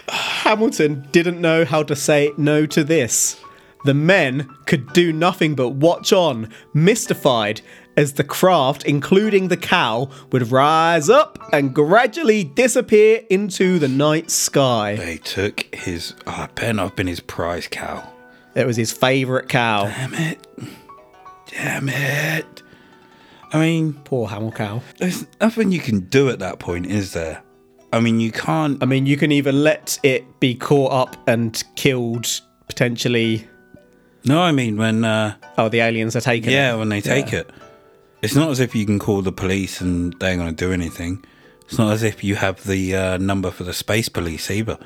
Hamilton 0.09 1.07
didn't 1.11 1.41
know 1.41 1.65
how 1.65 1.83
to 1.83 1.95
say 1.95 2.31
no 2.37 2.65
to 2.67 2.83
this. 2.83 3.39
The 3.85 3.93
men 3.93 4.49
could 4.65 4.93
do 4.93 5.13
nothing 5.13 5.55
but 5.55 5.69
watch 5.69 6.11
on, 6.13 6.51
mystified, 6.73 7.61
as 7.97 8.13
the 8.13 8.23
craft, 8.23 8.83
including 8.83 9.47
the 9.47 9.57
cow, 9.57 10.09
would 10.31 10.51
rise 10.51 11.09
up 11.09 11.39
and 11.53 11.73
gradually 11.73 12.43
disappear 12.43 13.21
into 13.29 13.79
the 13.79 13.87
night 13.87 14.29
sky. 14.31 14.95
They 14.95 15.17
took 15.17 15.73
his. 15.73 16.13
Oh, 16.27 16.43
it 16.43 16.55
better 16.55 16.73
not 16.73 16.89
have 16.89 16.95
been 16.95 17.07
his 17.07 17.19
prize 17.21 17.67
cow. 17.67 18.07
It 18.55 18.65
was 18.65 18.77
his 18.77 18.91
favourite 18.91 19.49
cow. 19.49 19.85
Damn 19.85 20.13
it! 20.13 20.47
Damn 21.47 21.89
it! 21.89 22.63
I 23.53 23.59
mean, 23.59 23.93
Poor 24.03 24.27
Hamel 24.27 24.51
cow. 24.51 24.81
there's 24.97 25.25
nothing 25.39 25.71
you 25.71 25.79
can 25.79 26.01
do 26.01 26.29
at 26.29 26.39
that 26.39 26.59
point, 26.59 26.87
is 26.87 27.13
there? 27.13 27.41
I 27.93 27.99
mean, 28.01 28.19
you 28.19 28.31
can't. 28.31 28.81
I 28.83 28.85
mean, 28.85 29.05
you 29.05 29.15
can 29.15 29.31
either 29.31 29.51
let 29.53 29.97
it 30.03 30.39
be 30.41 30.55
caught 30.55 30.91
up 30.91 31.15
and 31.29 31.63
killed, 31.75 32.27
potentially. 32.67 33.47
No, 34.25 34.41
I 34.41 34.51
mean 34.51 34.75
when. 34.77 35.05
Uh, 35.05 35.35
Oh, 35.57 35.69
the 35.69 35.79
aliens 35.79 36.17
are 36.17 36.21
taken. 36.21 36.49
It. 36.49 36.53
Yeah, 36.53 36.75
when 36.75 36.89
they 36.89 36.99
take 36.99 37.31
it. 37.31 37.49
It's 38.25 38.35
not 38.35 38.49
as 38.51 38.59
if 38.59 38.75
you 38.75 38.85
can 38.85 38.99
call 38.99 39.21
the 39.21 39.31
police 39.31 39.81
and 39.81 40.13
they're 40.19 40.35
going 40.35 40.53
to 40.53 40.65
do 40.65 40.71
anything. 40.73 41.23
It's 41.61 41.77
not 41.77 41.93
as 41.93 42.03
if 42.03 42.23
you 42.23 42.35
have 42.35 42.63
the 42.65 42.95
uh, 42.95 43.17
number 43.17 43.51
for 43.51 43.63
the 43.63 43.73
space 43.73 44.09
police 44.09 44.51
either. 44.51 44.77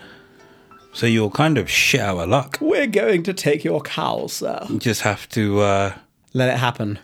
So 0.93 1.05
you're 1.05 1.29
kind 1.29 1.57
of 1.57 1.69
shit 1.69 2.01
out 2.01 2.17
of 2.19 2.29
luck. 2.29 2.57
We're 2.61 2.87
going 2.87 3.23
to 3.23 3.33
take 3.33 3.63
your 3.63 3.81
cow, 3.81 4.27
sir. 4.27 4.65
You 4.69 4.79
just 4.79 5.01
have 5.01 5.27
to 5.29 5.59
uh, 5.61 5.93
Let 6.33 6.49
it 6.49 6.57
happen. 6.57 6.99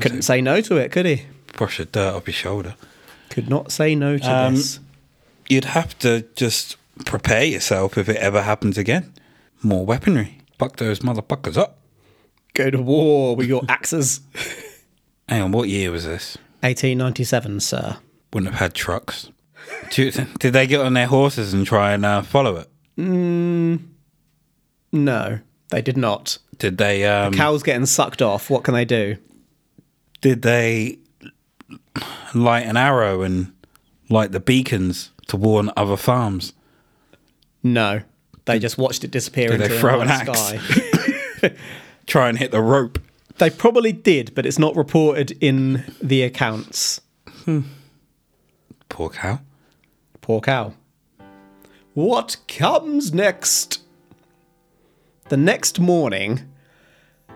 Couldn't 0.00 0.22
say 0.22 0.36
say 0.38 0.40
no 0.40 0.60
to 0.62 0.76
it, 0.76 0.90
could 0.92 1.06
he? 1.06 1.22
brush 1.56 1.78
the 1.78 1.84
dirt 1.84 2.14
off 2.14 2.26
your 2.26 2.34
shoulder. 2.34 2.74
Could 3.30 3.48
not 3.50 3.70
say 3.72 3.94
no 3.94 4.16
to 4.18 4.30
Um, 4.30 4.54
this. 4.54 4.80
You'd 5.48 5.66
have 5.66 5.98
to 6.00 6.22
just 6.34 6.76
prepare 7.04 7.44
yourself 7.44 7.98
if 7.98 8.08
it 8.08 8.16
ever 8.16 8.42
happens 8.42 8.78
again. 8.78 9.12
More 9.62 9.84
weaponry. 9.84 10.38
Fuck 10.58 10.76
those 10.76 11.00
motherfuckers 11.00 11.56
up. 11.58 11.78
Go 12.54 12.70
to 12.70 12.80
war 12.80 13.36
with 13.36 13.48
your 13.48 13.62
axes. 13.68 14.20
Hang 15.28 15.42
on, 15.42 15.52
what 15.52 15.68
year 15.68 15.90
was 15.90 16.04
this? 16.04 16.36
1897, 16.60 17.60
sir. 17.60 17.96
Wouldn't 18.32 18.52
have 18.52 18.60
had 18.60 18.74
trucks. 18.74 19.30
Did 19.90 20.14
they 20.38 20.66
get 20.66 20.80
on 20.80 20.94
their 20.94 21.06
horses 21.06 21.52
and 21.54 21.66
try 21.66 21.92
and 21.92 22.04
uh, 22.04 22.22
follow 22.22 22.56
it? 22.56 22.68
No, 24.92 25.38
they 25.70 25.82
did 25.82 25.96
not. 25.96 26.38
Did 26.58 26.78
they? 26.78 27.04
Um, 27.06 27.32
Cows 27.32 27.62
getting 27.62 27.86
sucked 27.86 28.20
off. 28.22 28.50
What 28.50 28.64
can 28.64 28.74
they 28.74 28.84
do? 28.84 29.16
did 30.20 30.42
they 30.42 30.98
light 32.32 32.64
an 32.66 32.76
arrow 32.76 33.22
and 33.22 33.52
light 34.08 34.30
the 34.30 34.38
beacons 34.38 35.10
to 35.26 35.36
warn 35.36 35.70
other 35.76 35.96
farms? 35.96 36.52
No, 37.62 38.02
they 38.44 38.58
just 38.60 38.78
watched 38.78 39.02
it 39.04 39.10
disappear 39.10 39.48
Did 39.48 39.54
into 39.62 39.68
they 39.68 39.74
the 39.74 39.80
throw 39.80 40.00
an 40.00 40.08
axe? 40.08 40.38
sky. 40.38 41.54
Try 42.06 42.28
and 42.28 42.38
hit 42.38 42.50
the 42.52 42.60
rope. 42.62 42.98
They 43.38 43.50
probably 43.50 43.92
did, 43.92 44.34
but 44.34 44.46
it's 44.46 44.58
not 44.58 44.76
reported 44.76 45.36
in 45.40 45.84
the 46.02 46.22
accounts. 46.22 47.00
Poor 48.88 49.10
cow. 49.10 49.40
Poor 50.20 50.40
cow. 50.40 50.74
What 51.94 52.36
comes 52.48 53.12
next? 53.12 53.80
The 55.28 55.36
next 55.36 55.80
morning, 55.80 56.40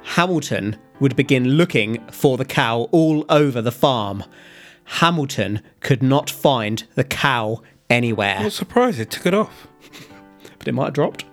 Hamilton 0.03 0.77
would 1.01 1.17
begin 1.17 1.45
looking 1.51 2.07
for 2.11 2.37
the 2.37 2.45
cow 2.45 2.89
all 2.93 3.25
over 3.29 3.61
the 3.61 3.73
farm. 3.73 4.25
Hamilton 4.85 5.61
could 5.81 6.03
not 6.03 6.31
find 6.31 6.85
the 6.95 7.05
cow 7.05 7.63
anywhere. 7.91 8.41
What 8.43 8.53
surprise, 8.53 8.99
it 8.99 9.11
took 9.11 9.27
it 9.27 9.35
off. 9.35 9.67
but 10.59 10.69
it 10.69 10.73
might 10.73 10.87
have 10.87 10.95
dropped. 10.95 11.25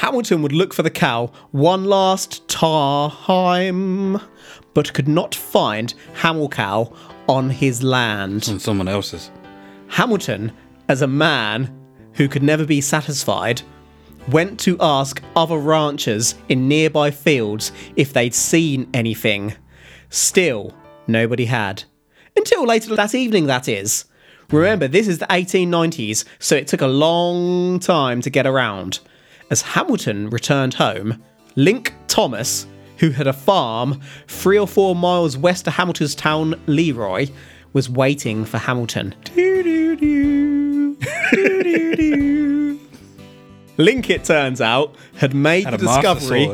Hamilton 0.00 0.40
would 0.40 0.52
look 0.52 0.72
for 0.72 0.82
the 0.82 0.88
cow 0.88 1.30
one 1.50 1.84
last 1.84 2.48
time, 2.48 4.18
but 4.72 4.94
could 4.94 5.06
not 5.06 5.34
find 5.34 5.92
Hamilcow 6.14 6.96
on 7.28 7.50
his 7.50 7.82
land. 7.82 8.48
On 8.48 8.58
someone 8.58 8.88
else's. 8.88 9.30
Hamilton, 9.88 10.52
as 10.88 11.02
a 11.02 11.06
man 11.06 11.78
who 12.14 12.28
could 12.28 12.42
never 12.42 12.64
be 12.64 12.80
satisfied, 12.80 13.60
went 14.30 14.58
to 14.60 14.78
ask 14.80 15.20
other 15.36 15.58
ranchers 15.58 16.34
in 16.48 16.66
nearby 16.66 17.10
fields 17.10 17.70
if 17.94 18.14
they'd 18.14 18.34
seen 18.34 18.88
anything. 18.94 19.52
Still, 20.08 20.74
nobody 21.08 21.44
had. 21.44 21.84
Until 22.34 22.64
later 22.64 22.96
that 22.96 23.14
evening, 23.14 23.48
that 23.48 23.68
is. 23.68 24.06
Remember, 24.50 24.88
this 24.88 25.06
is 25.06 25.18
the 25.18 25.26
1890s, 25.26 26.24
so 26.38 26.56
it 26.56 26.68
took 26.68 26.80
a 26.80 26.86
long 26.86 27.78
time 27.80 28.22
to 28.22 28.30
get 28.30 28.46
around. 28.46 29.00
As 29.50 29.62
Hamilton 29.62 30.30
returned 30.30 30.74
home, 30.74 31.20
Link 31.56 31.92
Thomas, 32.06 32.68
who 32.98 33.10
had 33.10 33.26
a 33.26 33.32
farm 33.32 34.00
three 34.28 34.56
or 34.56 34.68
four 34.68 34.94
miles 34.94 35.36
west 35.36 35.66
of 35.66 35.72
Hamilton's 35.74 36.14
town, 36.14 36.54
Leroy, 36.66 37.26
was 37.72 37.90
waiting 37.90 38.44
for 38.44 38.58
Hamilton. 38.58 39.12
Link, 43.76 44.10
it 44.10 44.24
turns 44.24 44.60
out, 44.60 44.94
had 45.16 45.34
made 45.34 45.66
the 45.66 45.78
discovery 45.78 46.46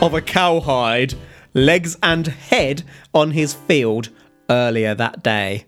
of 0.00 0.14
a 0.14 0.22
cowhide, 0.22 1.12
legs 1.52 1.98
and 2.02 2.28
head 2.28 2.82
on 3.12 3.32
his 3.32 3.52
field 3.52 4.08
earlier 4.48 4.94
that 4.94 5.22
day. 5.22 5.66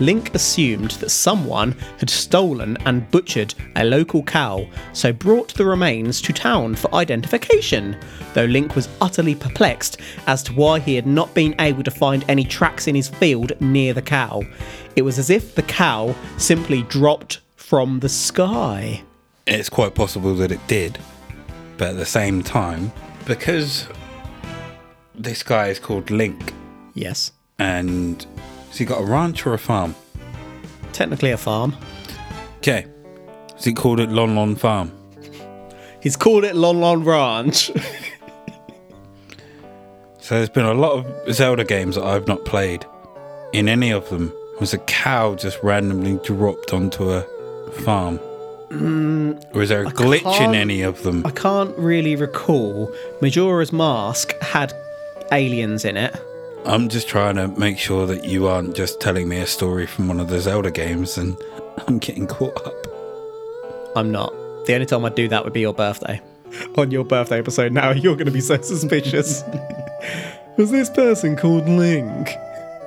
Link 0.00 0.34
assumed 0.34 0.90
that 0.92 1.10
someone 1.10 1.72
had 1.98 2.10
stolen 2.10 2.76
and 2.84 3.10
butchered 3.10 3.54
a 3.76 3.84
local 3.84 4.22
cow, 4.22 4.66
so 4.92 5.12
brought 5.12 5.54
the 5.54 5.64
remains 5.64 6.20
to 6.22 6.32
town 6.32 6.74
for 6.74 6.94
identification, 6.94 7.96
though 8.34 8.44
Link 8.44 8.76
was 8.76 8.88
utterly 9.00 9.34
perplexed 9.34 9.98
as 10.26 10.42
to 10.42 10.52
why 10.52 10.78
he 10.78 10.94
had 10.94 11.06
not 11.06 11.32
been 11.34 11.54
able 11.60 11.82
to 11.82 11.90
find 11.90 12.24
any 12.28 12.44
tracks 12.44 12.86
in 12.86 12.94
his 12.94 13.08
field 13.08 13.52
near 13.60 13.94
the 13.94 14.02
cow. 14.02 14.42
It 14.96 15.02
was 15.02 15.18
as 15.18 15.30
if 15.30 15.54
the 15.54 15.62
cow 15.62 16.14
simply 16.36 16.82
dropped 16.82 17.40
from 17.56 18.00
the 18.00 18.08
sky. 18.08 19.02
It's 19.46 19.68
quite 19.68 19.94
possible 19.94 20.34
that 20.36 20.52
it 20.52 20.66
did, 20.66 20.98
but 21.78 21.90
at 21.90 21.96
the 21.96 22.04
same 22.06 22.42
time, 22.42 22.92
because 23.24 23.86
this 25.14 25.42
guy 25.42 25.68
is 25.68 25.78
called 25.78 26.10
Link, 26.10 26.52
Yes. 26.94 27.32
and 27.58 28.26
has 28.76 28.80
he 28.80 28.84
got 28.84 29.00
a 29.00 29.06
ranch 29.06 29.46
or 29.46 29.54
a 29.54 29.58
farm? 29.58 29.94
Technically 30.92 31.30
a 31.30 31.38
farm. 31.38 31.74
Okay. 32.58 32.84
Has 33.54 33.64
he 33.64 33.72
called 33.72 34.00
it 34.00 34.10
Lon 34.10 34.34
Lon 34.34 34.54
Farm? 34.54 34.92
He's 36.02 36.14
called 36.14 36.44
it 36.44 36.54
Lon 36.54 36.80
Lon 36.80 37.02
Ranch. 37.02 37.70
So 40.18 40.34
there's 40.34 40.48
been 40.48 40.66
a 40.66 40.74
lot 40.74 40.94
of 40.94 41.32
Zelda 41.32 41.62
games 41.62 41.94
that 41.94 42.02
I've 42.02 42.26
not 42.26 42.44
played. 42.44 42.84
In 43.52 43.68
any 43.68 43.92
of 43.92 44.10
them, 44.10 44.32
was 44.58 44.74
a 44.74 44.78
cow 44.78 45.36
just 45.36 45.62
randomly 45.62 46.18
dropped 46.24 46.72
onto 46.72 47.12
a 47.12 47.22
farm? 47.84 48.18
Hmm. 48.72 49.34
or 49.54 49.62
is 49.62 49.68
there 49.68 49.82
a 49.82 49.84
glitch 49.84 50.40
in 50.40 50.56
any 50.56 50.82
of 50.82 51.04
them? 51.04 51.24
I 51.24 51.30
can't 51.30 51.78
really 51.78 52.16
recall. 52.16 52.92
Majora's 53.22 53.72
Mask 53.72 54.34
had 54.40 54.72
aliens 55.30 55.84
in 55.84 55.96
it. 55.96 56.20
I'm 56.66 56.88
just 56.88 57.08
trying 57.08 57.36
to 57.36 57.48
make 57.48 57.78
sure 57.78 58.06
that 58.06 58.24
you 58.24 58.48
aren't 58.48 58.74
just 58.74 59.00
telling 59.00 59.28
me 59.28 59.38
a 59.38 59.46
story 59.46 59.86
from 59.86 60.08
one 60.08 60.18
of 60.18 60.28
the 60.28 60.40
Zelda 60.40 60.70
games 60.70 61.16
and 61.16 61.36
I'm 61.86 61.98
getting 61.98 62.26
caught 62.26 62.56
up. 62.66 62.86
I'm 63.96 64.10
not. 64.10 64.32
The 64.66 64.74
only 64.74 64.86
time 64.86 65.04
I'd 65.04 65.14
do 65.14 65.28
that 65.28 65.44
would 65.44 65.52
be 65.52 65.60
your 65.60 65.72
birthday. 65.74 66.20
On 66.76 66.90
your 66.90 67.04
birthday 67.04 67.38
episode 67.38 67.72
now, 67.72 67.90
you're 67.90 68.16
going 68.16 68.26
to 68.26 68.32
be 68.32 68.40
so 68.40 68.56
suspicious. 68.62 69.42
Was 70.56 70.70
this 70.70 70.90
person 70.90 71.36
called 71.36 71.68
Link? 71.68 72.30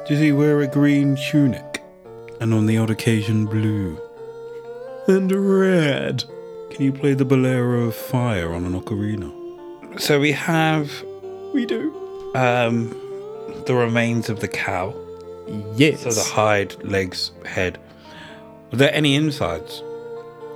Does 0.07 0.19
he 0.19 0.31
wear 0.31 0.59
a 0.61 0.67
green 0.67 1.15
tunic? 1.29 1.81
And 2.41 2.53
on 2.53 2.65
the 2.65 2.77
odd 2.77 2.89
occasion, 2.89 3.45
blue. 3.45 3.99
And 5.07 5.31
red. 5.31 6.23
Can 6.71 6.83
you 6.85 6.91
play 6.93 7.13
the 7.13 7.25
Bolero 7.25 7.83
of 7.85 7.95
Fire 7.95 8.53
on 8.53 8.65
an 8.65 8.79
ocarina? 8.79 9.31
So 9.99 10.19
we 10.19 10.31
have 10.31 11.03
We 11.53 11.65
do. 11.65 11.93
um, 12.35 12.95
the 13.69 13.75
remains 13.75 14.29
of 14.29 14.39
the 14.39 14.47
cow. 14.47 14.95
Yes. 15.75 16.01
So 16.01 16.09
the 16.09 16.23
hide, 16.23 16.83
legs, 16.83 17.31
head. 17.45 17.77
Were 18.71 18.77
there 18.79 18.91
any 18.95 19.13
insides? 19.15 19.83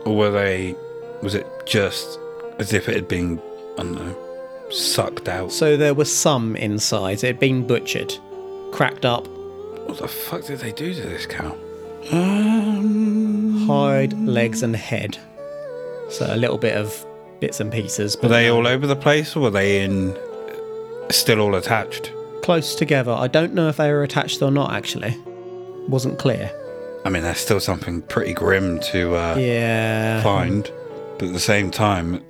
Or 0.04 0.16
were 0.18 0.32
they. 0.32 0.76
Was 1.22 1.36
it 1.36 1.46
just 1.68 2.18
as 2.58 2.74
if 2.74 2.90
it 2.90 2.96
had 2.96 3.08
been, 3.08 3.40
I 3.78 3.84
don't 3.84 3.94
know, 3.94 4.16
sucked 4.72 5.30
out? 5.30 5.52
So 5.52 5.78
there 5.78 5.94
was 5.94 6.12
some 6.12 6.56
inside. 6.56 7.24
It 7.24 7.28
had 7.28 7.40
been 7.40 7.68
butchered, 7.68 8.12
cracked 8.72 9.06
up, 9.06 9.28
What 9.88 10.00
the 10.00 10.08
fuck 10.08 10.46
did 10.46 10.60
they 10.60 10.72
do 10.72 10.92
to 10.96 11.02
this 11.02 11.28
cow? 11.28 11.56
Um, 12.12 13.68
hide, 13.68 14.14
legs, 14.14 14.64
and 14.64 14.76
head. 14.76 15.20
So 16.10 16.26
a 16.28 16.36
little 16.36 16.58
bit 16.58 16.76
of 16.76 17.06
bits 17.40 17.60
and 17.60 17.72
pieces. 17.72 18.18
were 18.22 18.28
they 18.28 18.50
all 18.50 18.66
over 18.68 18.88
the 18.88 18.96
place 18.96 19.36
or 19.36 19.42
were 19.42 19.52
they 19.52 19.82
in. 19.84 20.18
still 21.12 21.40
all 21.42 21.54
attached? 21.54 22.12
Close 22.44 22.76
together? 22.76 23.12
I 23.12 23.28
don't 23.28 23.54
know 23.54 23.70
if 23.70 23.78
they 23.78 23.92
were 23.92 24.04
attached 24.04 24.42
or 24.42 24.52
not. 24.52 24.74
Actually, 24.74 25.18
wasn't 25.88 26.20
clear. 26.20 26.52
I 27.06 27.10
mean, 27.10 27.24
that's 27.24 27.40
still 27.40 27.60
something 27.60 28.02
pretty 28.04 28.34
grim 28.34 28.80
to 28.92 29.16
uh, 29.16 29.36
Yeah. 29.36 30.22
find. 30.22 30.70
But 31.18 31.28
at 31.30 31.34
the 31.34 31.40
same 31.40 31.72
time, 31.72 32.24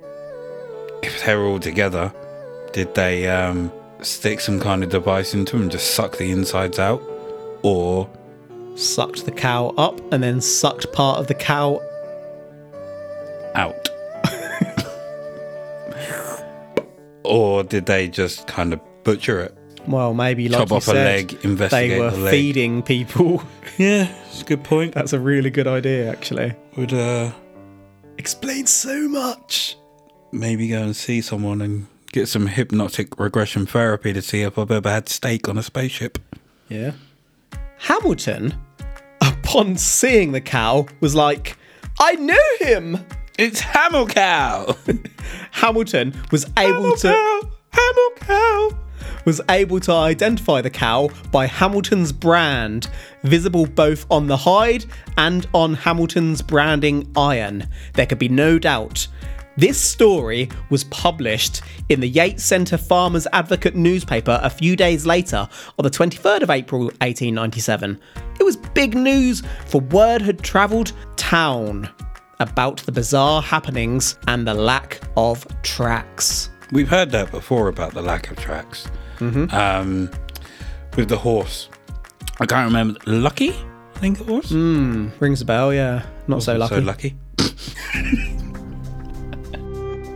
if 1.02 1.24
they 1.24 1.34
were 1.36 1.44
all 1.44 1.60
together, 1.60 2.12
did 2.72 2.94
they 2.94 3.28
um, 3.28 3.70
stick 4.02 4.40
some 4.40 4.60
kind 4.60 4.82
of 4.82 4.90
device 4.90 5.34
into 5.34 5.52
them 5.52 5.62
and 5.62 5.70
just 5.70 5.94
suck 5.94 6.16
the 6.16 6.30
insides 6.30 6.78
out? 6.78 7.02
Or 7.62 8.08
Sucked 8.76 9.24
the 9.24 9.30
cow 9.30 9.68
up 9.78 10.00
and 10.12 10.20
then 10.22 10.40
sucked 10.40 10.92
part 10.92 11.20
of 11.20 11.28
the 11.28 11.34
cow. 11.34 11.80
out? 13.54 13.88
or 17.24 17.62
did 17.62 17.86
they 17.86 18.08
just 18.08 18.48
kind 18.48 18.72
of 18.72 18.80
butcher 19.04 19.40
it? 19.40 19.56
Well, 19.86 20.14
maybe 20.14 20.48
like 20.48 20.60
Chop 20.60 20.70
you 20.70 20.76
off 20.76 20.82
a 20.88 20.90
said, 20.92 21.04
leg, 21.04 21.28
they 21.70 21.98
were 22.00 22.10
the 22.10 22.16
leg. 22.18 22.30
feeding 22.30 22.82
people. 22.82 23.42
Yeah, 23.76 24.06
it's 24.28 24.42
a 24.42 24.44
good 24.44 24.62
point. 24.62 24.94
That's 24.94 25.12
a 25.12 25.18
really 25.18 25.50
good 25.50 25.66
idea, 25.66 26.08
actually. 26.08 26.54
Would 26.76 26.92
uh, 26.92 27.32
Explains 28.18 28.70
so 28.70 29.08
much. 29.08 29.76
maybe 30.30 30.68
go 30.68 30.80
and 30.80 30.94
see 30.94 31.20
someone 31.20 31.60
and 31.60 31.86
get 32.12 32.28
some 32.28 32.46
hypnotic 32.46 33.18
regression 33.18 33.66
therapy 33.66 34.12
to 34.12 34.22
see 34.22 34.42
if 34.42 34.56
I've 34.56 34.70
ever 34.70 34.88
had 34.88 35.08
steak 35.08 35.48
on 35.48 35.58
a 35.58 35.62
spaceship. 35.64 36.18
Yeah. 36.68 36.92
Hamilton, 37.78 38.54
upon 39.20 39.76
seeing 39.76 40.30
the 40.30 40.40
cow, 40.40 40.86
was 41.00 41.16
like, 41.16 41.56
I 41.98 42.14
knew 42.14 42.56
him. 42.60 42.98
It's 43.36 43.58
Hamel 43.58 44.06
Cow! 44.06 44.76
Hamilton 45.50 46.14
was 46.30 46.46
able 46.56 46.94
to 46.98 47.08
Hamel 47.72 48.10
Cow! 48.20 48.70
Was 49.24 49.40
able 49.48 49.80
to 49.80 49.92
identify 49.92 50.60
the 50.60 50.70
cow 50.70 51.08
by 51.30 51.46
Hamilton's 51.46 52.12
brand, 52.12 52.88
visible 53.22 53.66
both 53.66 54.06
on 54.10 54.26
the 54.26 54.36
hide 54.36 54.84
and 55.16 55.46
on 55.54 55.74
Hamilton's 55.74 56.42
branding 56.42 57.10
iron. 57.16 57.68
There 57.94 58.06
could 58.06 58.18
be 58.18 58.28
no 58.28 58.58
doubt. 58.58 59.06
This 59.56 59.80
story 59.80 60.48
was 60.68 60.82
published 60.84 61.62
in 61.88 62.00
the 62.00 62.08
Yates 62.08 62.42
Centre 62.42 62.76
Farmers 62.76 63.28
Advocate 63.32 63.76
newspaper 63.76 64.40
a 64.42 64.50
few 64.50 64.74
days 64.74 65.06
later, 65.06 65.48
on 65.78 65.84
the 65.84 65.90
23rd 65.90 66.42
of 66.42 66.50
April 66.50 66.82
1897. 66.84 68.00
It 68.40 68.42
was 68.42 68.56
big 68.56 68.96
news, 68.96 69.44
for 69.66 69.80
word 69.80 70.22
had 70.22 70.42
travelled 70.42 70.92
town 71.14 71.88
about 72.40 72.78
the 72.78 72.90
bizarre 72.90 73.40
happenings 73.40 74.18
and 74.26 74.44
the 74.44 74.54
lack 74.54 75.00
of 75.16 75.46
tracks. 75.62 76.50
We've 76.72 76.88
heard 76.88 77.12
that 77.12 77.30
before 77.30 77.68
about 77.68 77.94
the 77.94 78.02
lack 78.02 78.32
of 78.32 78.36
tracks. 78.38 78.88
Um, 79.20 80.10
with 80.96 81.08
the 81.08 81.18
horse. 81.18 81.68
I 82.40 82.46
can't 82.46 82.66
remember. 82.66 82.98
Lucky? 83.06 83.50
I 83.94 83.98
think 83.98 84.20
it 84.20 84.26
was. 84.26 84.52
Rings 84.52 85.40
a 85.40 85.44
bell, 85.44 85.72
yeah. 85.72 86.04
Not 86.26 86.42
so 86.42 86.56
lucky. 86.56 86.74
So 86.74 86.80
lucky. 86.80 87.16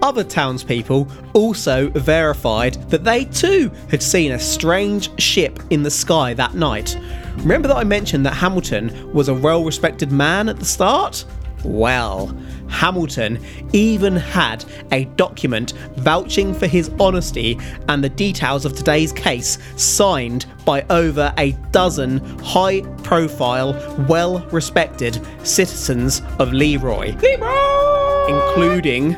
Other 0.01 0.23
townspeople 0.23 1.09
also 1.33 1.89
verified 1.91 2.75
that 2.91 3.03
they 3.03 3.25
too 3.25 3.71
had 3.91 4.03
seen 4.03 4.33
a 4.33 4.39
strange 4.39 5.21
ship 5.21 5.61
in 5.71 5.83
the 5.83 5.91
sky 5.91 6.35
that 6.35 6.55
night. 6.55 6.97
Remember 7.39 7.67
that 7.69 7.77
I 7.77 7.85
mentioned 7.85 8.25
that 8.27 8.35
Hamilton 8.35 9.13
was 9.13 9.29
a 9.29 9.35
well 9.35 9.65
respected 9.65 10.13
man 10.13 10.49
at 10.49 10.59
the 10.59 10.65
start? 10.65 11.25
Well, 11.65 12.37
Hamilton 12.69 13.43
even 13.73 14.17
had 14.17 14.65
a 14.93 15.05
document 15.17 15.73
vouching 15.97 16.55
for 16.55 16.67
his 16.67 16.91
honesty 17.01 17.59
and 17.89 18.03
the 18.03 18.09
details 18.09 18.65
of 18.65 18.75
today's 18.75 19.13
case 19.13 19.59
signed 19.77 20.47
by 20.65 20.85
over 20.91 21.33
a 21.39 21.53
dozen 21.73 22.19
high 22.41 22.81
profile, 23.03 23.73
well 24.09 24.41
respected 24.51 25.21
citizens 25.43 26.23
of 26.39 26.53
Leroy, 26.53 27.15
Leroy! 27.17 28.27
including 28.29 29.15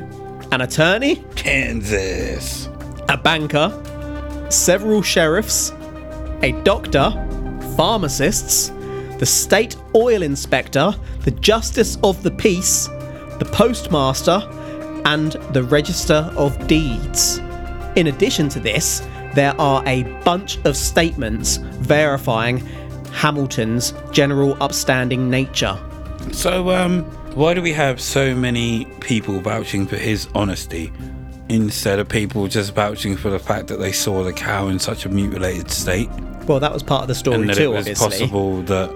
an 0.52 0.62
attorney, 0.62 1.16
Kansas. 1.36 2.68
a 3.08 3.16
banker, 3.16 3.70
several 4.48 5.02
sheriffs, 5.02 5.72
a 6.42 6.52
doctor, 6.64 7.10
pharmacists, 7.76 8.70
the 9.18 9.26
state 9.26 9.76
oil 9.94 10.22
inspector, 10.22 10.94
the 11.20 11.30
justice 11.32 11.98
of 12.02 12.22
the 12.22 12.30
peace, 12.30 12.88
the 13.40 13.46
postmaster, 13.46 14.40
and 15.04 15.32
the 15.52 15.62
register 15.64 16.30
of 16.36 16.66
deeds. 16.68 17.38
In 17.96 18.06
addition 18.06 18.48
to 18.50 18.60
this, 18.60 19.02
there 19.34 19.58
are 19.60 19.82
a 19.86 20.04
bunch 20.24 20.58
of 20.64 20.76
statements 20.76 21.56
verifying 21.56 22.58
Hamilton's 23.12 23.92
general 24.12 24.56
upstanding 24.62 25.28
nature. 25.28 25.76
So, 26.32 26.70
um, 26.70 27.02
why 27.34 27.54
do 27.54 27.62
we 27.62 27.72
have 27.72 28.00
so 28.00 28.34
many 28.34 28.84
people 29.00 29.40
vouching 29.40 29.86
for 29.86 29.96
his 29.96 30.28
honesty 30.34 30.92
instead 31.48 31.98
of 31.98 32.08
people 32.08 32.46
just 32.46 32.74
vouching 32.74 33.16
for 33.16 33.30
the 33.30 33.38
fact 33.38 33.68
that 33.68 33.78
they 33.78 33.90
saw 33.90 34.22
the 34.22 34.32
cow 34.32 34.68
in 34.68 34.78
such 34.78 35.04
a 35.04 35.08
mutilated 35.08 35.68
state 35.68 36.08
Well, 36.46 36.60
that 36.60 36.72
was 36.72 36.82
part 36.84 37.02
of 37.02 37.08
the 37.08 37.14
story 37.14 37.40
and 37.40 37.48
that 37.50 37.56
too, 37.56 37.64
it 37.64 37.76
was 37.76 37.78
obviously. 37.88 38.08
possible 38.28 38.62
that 38.62 38.94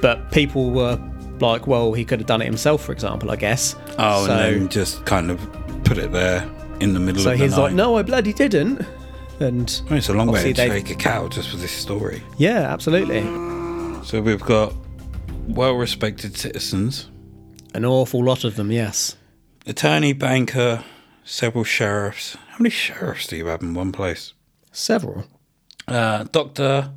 but 0.00 0.30
people 0.32 0.70
were 0.70 0.98
like, 1.42 1.66
well, 1.66 1.92
he 1.92 2.04
could 2.04 2.20
have 2.20 2.26
done 2.26 2.42
it 2.42 2.46
himself, 2.46 2.82
for 2.82 2.92
example, 2.92 3.30
I 3.30 3.36
guess. 3.36 3.74
oh, 3.98 4.26
so, 4.26 4.32
and 4.32 4.62
then 4.62 4.68
just 4.68 5.04
kind 5.06 5.30
of 5.30 5.38
put 5.84 5.98
it 5.98 6.12
there 6.12 6.48
in 6.80 6.94
the 6.94 7.00
middle 7.00 7.22
so 7.22 7.32
of 7.32 7.38
the 7.38 7.38
So 7.38 7.44
he's 7.44 7.56
night. 7.56 7.62
like, 7.62 7.72
no, 7.74 7.96
I 7.96 8.02
bloody 8.02 8.32
didn't. 8.32 8.82
And 9.40 9.80
mean, 9.88 9.98
it's 9.98 10.08
a 10.08 10.14
long 10.14 10.28
way 10.32 10.52
to 10.52 10.54
they- 10.54 10.68
take 10.68 10.90
a 10.90 10.94
cow 10.94 11.28
just 11.28 11.48
for 11.50 11.56
this 11.56 11.70
story. 11.72 12.22
yeah, 12.38 12.72
absolutely. 12.72 13.22
So 14.04 14.20
we've 14.20 14.40
got 14.40 14.72
well-respected 15.48 16.36
citizens, 16.36 17.08
An 17.74 17.84
awful 17.84 18.24
lot 18.24 18.44
of 18.44 18.56
them, 18.56 18.70
yes. 18.72 19.16
attorney, 19.66 20.12
banker, 20.12 20.82
several 21.24 21.64
sheriffs. 21.64 22.34
How 22.48 22.56
many 22.58 22.70
sheriffs 22.70 23.26
do 23.26 23.36
you 23.36 23.46
have 23.46 23.62
in 23.62 23.74
one 23.74 23.92
place? 23.92 24.32
Several. 24.72 25.24
Uh, 25.86 26.24
doctor, 26.32 26.90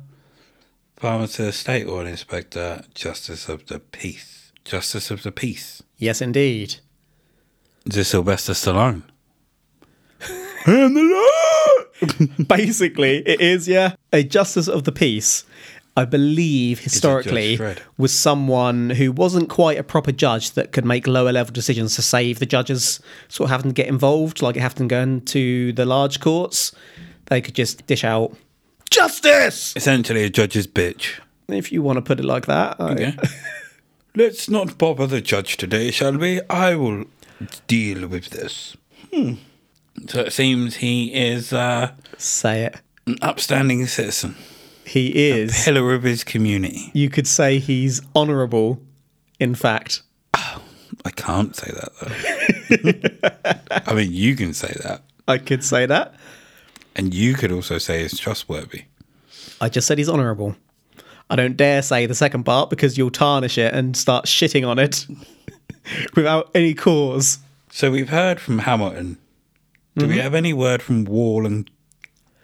pharmacist, 0.96 1.60
state 1.60 1.86
oil 1.86 2.06
inspector, 2.06 2.82
justice 2.94 3.48
of 3.48 3.66
the 3.66 3.78
peace. 3.78 4.31
Justice 4.64 5.10
of 5.10 5.22
the 5.22 5.32
peace. 5.32 5.82
Yes, 5.98 6.20
indeed. 6.20 6.76
Is 7.86 7.94
this 7.96 8.08
Sylvester 8.08 8.52
Stallone? 8.52 9.02
And 10.64 10.96
the 10.96 11.02
law! 11.02 12.44
Basically, 12.46 13.16
it 13.26 13.40
is, 13.40 13.66
yeah. 13.66 13.94
A 14.12 14.22
justice 14.22 14.68
of 14.68 14.84
the 14.84 14.92
peace, 14.92 15.42
I 15.96 16.04
believe, 16.04 16.78
historically, 16.78 17.58
was 17.98 18.12
someone 18.12 18.90
who 18.90 19.10
wasn't 19.10 19.48
quite 19.48 19.76
a 19.76 19.82
proper 19.82 20.12
judge 20.12 20.52
that 20.52 20.70
could 20.70 20.84
make 20.84 21.08
lower 21.08 21.32
level 21.32 21.52
decisions 21.52 21.96
to 21.96 22.02
save 22.02 22.38
the 22.38 22.46
judges 22.46 23.00
sort 23.26 23.46
of 23.48 23.50
having 23.50 23.72
to 23.72 23.74
get 23.74 23.88
involved, 23.88 24.40
like 24.40 24.56
it 24.56 24.60
having 24.60 24.88
to 24.88 24.92
go 24.94 25.00
into 25.00 25.72
the 25.72 25.84
large 25.84 26.20
courts. 26.20 26.70
They 27.26 27.40
could 27.40 27.56
just 27.56 27.84
dish 27.88 28.04
out 28.04 28.36
justice, 28.88 29.74
Essentially, 29.74 30.22
a 30.22 30.30
judge's 30.30 30.68
bitch. 30.68 31.18
if 31.48 31.72
you 31.72 31.82
want 31.82 31.96
to 31.96 32.02
put 32.02 32.20
it 32.20 32.24
like 32.24 32.46
that. 32.46 32.76
I- 32.78 32.92
Okay. 32.92 33.16
Let's 34.14 34.48
not 34.50 34.76
bother 34.78 35.06
the 35.06 35.20
judge 35.20 35.56
today, 35.56 35.90
shall 35.90 36.16
we? 36.18 36.40
I 36.50 36.74
will 36.74 37.04
deal 37.66 38.06
with 38.08 38.30
this. 38.30 38.76
Hmm. 39.12 39.34
So 40.08 40.20
it 40.20 40.32
seems 40.32 40.76
he 40.76 41.12
is 41.14 41.52
uh, 41.52 41.92
Say 42.18 42.64
it. 42.64 42.76
an 43.06 43.16
upstanding 43.22 43.86
citizen, 43.86 44.36
He 44.84 45.30
is. 45.30 45.64
pillar 45.64 45.94
of 45.94 46.02
his 46.02 46.24
community. 46.24 46.90
You 46.94 47.08
could 47.08 47.26
say 47.26 47.58
he's 47.58 48.02
honourable, 48.14 48.80
in 49.40 49.54
fact. 49.54 50.02
I 51.04 51.10
can't 51.16 51.56
say 51.56 51.72
that 51.72 51.92
though. 52.00 53.82
I 53.92 53.94
mean, 53.94 54.12
you 54.12 54.36
can 54.36 54.52
say 54.54 54.72
that, 54.84 55.02
I 55.26 55.38
could 55.38 55.64
say 55.64 55.86
that. 55.86 56.14
and 56.94 57.14
you 57.14 57.32
could 57.34 57.50
also 57.50 57.78
say 57.78 58.02
he's 58.02 58.18
trustworthy. 58.18 58.84
I 59.60 59.68
just 59.70 59.86
said 59.86 59.96
he's 59.98 60.08
honourable. 60.10 60.54
I 61.30 61.36
don't 61.36 61.56
dare 61.56 61.82
say 61.82 62.06
the 62.06 62.14
second 62.14 62.44
part 62.44 62.70
because 62.70 62.98
you'll 62.98 63.10
tarnish 63.10 63.58
it 63.58 63.72
and 63.72 63.96
start 63.96 64.26
shitting 64.26 64.66
on 64.66 64.78
it 64.78 65.06
without 66.16 66.50
any 66.54 66.74
cause. 66.74 67.38
So 67.70 67.90
we've 67.90 68.10
heard 68.10 68.40
from 68.40 68.60
Hamilton. 68.60 69.18
Do 69.96 70.06
we 70.06 70.14
mm-hmm. 70.14 70.22
have 70.22 70.34
any 70.34 70.52
word 70.52 70.82
from 70.82 71.04
Wall 71.04 71.46
and 71.46 71.70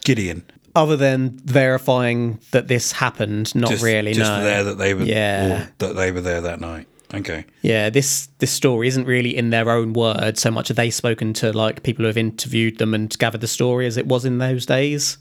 Gideon? 0.04 0.44
Other 0.74 0.96
than 0.96 1.38
verifying 1.44 2.40
that 2.52 2.68
this 2.68 2.92
happened, 2.92 3.54
not 3.54 3.70
Just, 3.70 3.82
really. 3.82 4.12
just 4.12 4.30
no. 4.30 4.42
there 4.42 4.64
that 4.64 4.78
they 4.78 4.94
were. 4.94 5.02
Yeah. 5.02 5.66
that 5.78 5.96
they 5.96 6.12
were 6.12 6.20
there 6.20 6.40
that 6.42 6.60
night. 6.60 6.86
Okay. 7.14 7.46
Yeah, 7.62 7.88
this 7.88 8.28
this 8.38 8.50
story 8.50 8.86
isn't 8.88 9.06
really 9.06 9.34
in 9.34 9.48
their 9.48 9.70
own 9.70 9.94
words 9.94 10.42
so 10.42 10.50
much. 10.50 10.68
Have 10.68 10.76
they 10.76 10.90
spoken 10.90 11.32
to 11.34 11.52
like 11.52 11.82
people 11.82 12.02
who 12.02 12.08
have 12.08 12.18
interviewed 12.18 12.78
them 12.78 12.92
and 12.92 13.16
gathered 13.18 13.40
the 13.40 13.48
story 13.48 13.86
as 13.86 13.96
it 13.96 14.06
was 14.06 14.24
in 14.24 14.38
those 14.38 14.66
days? 14.66 15.16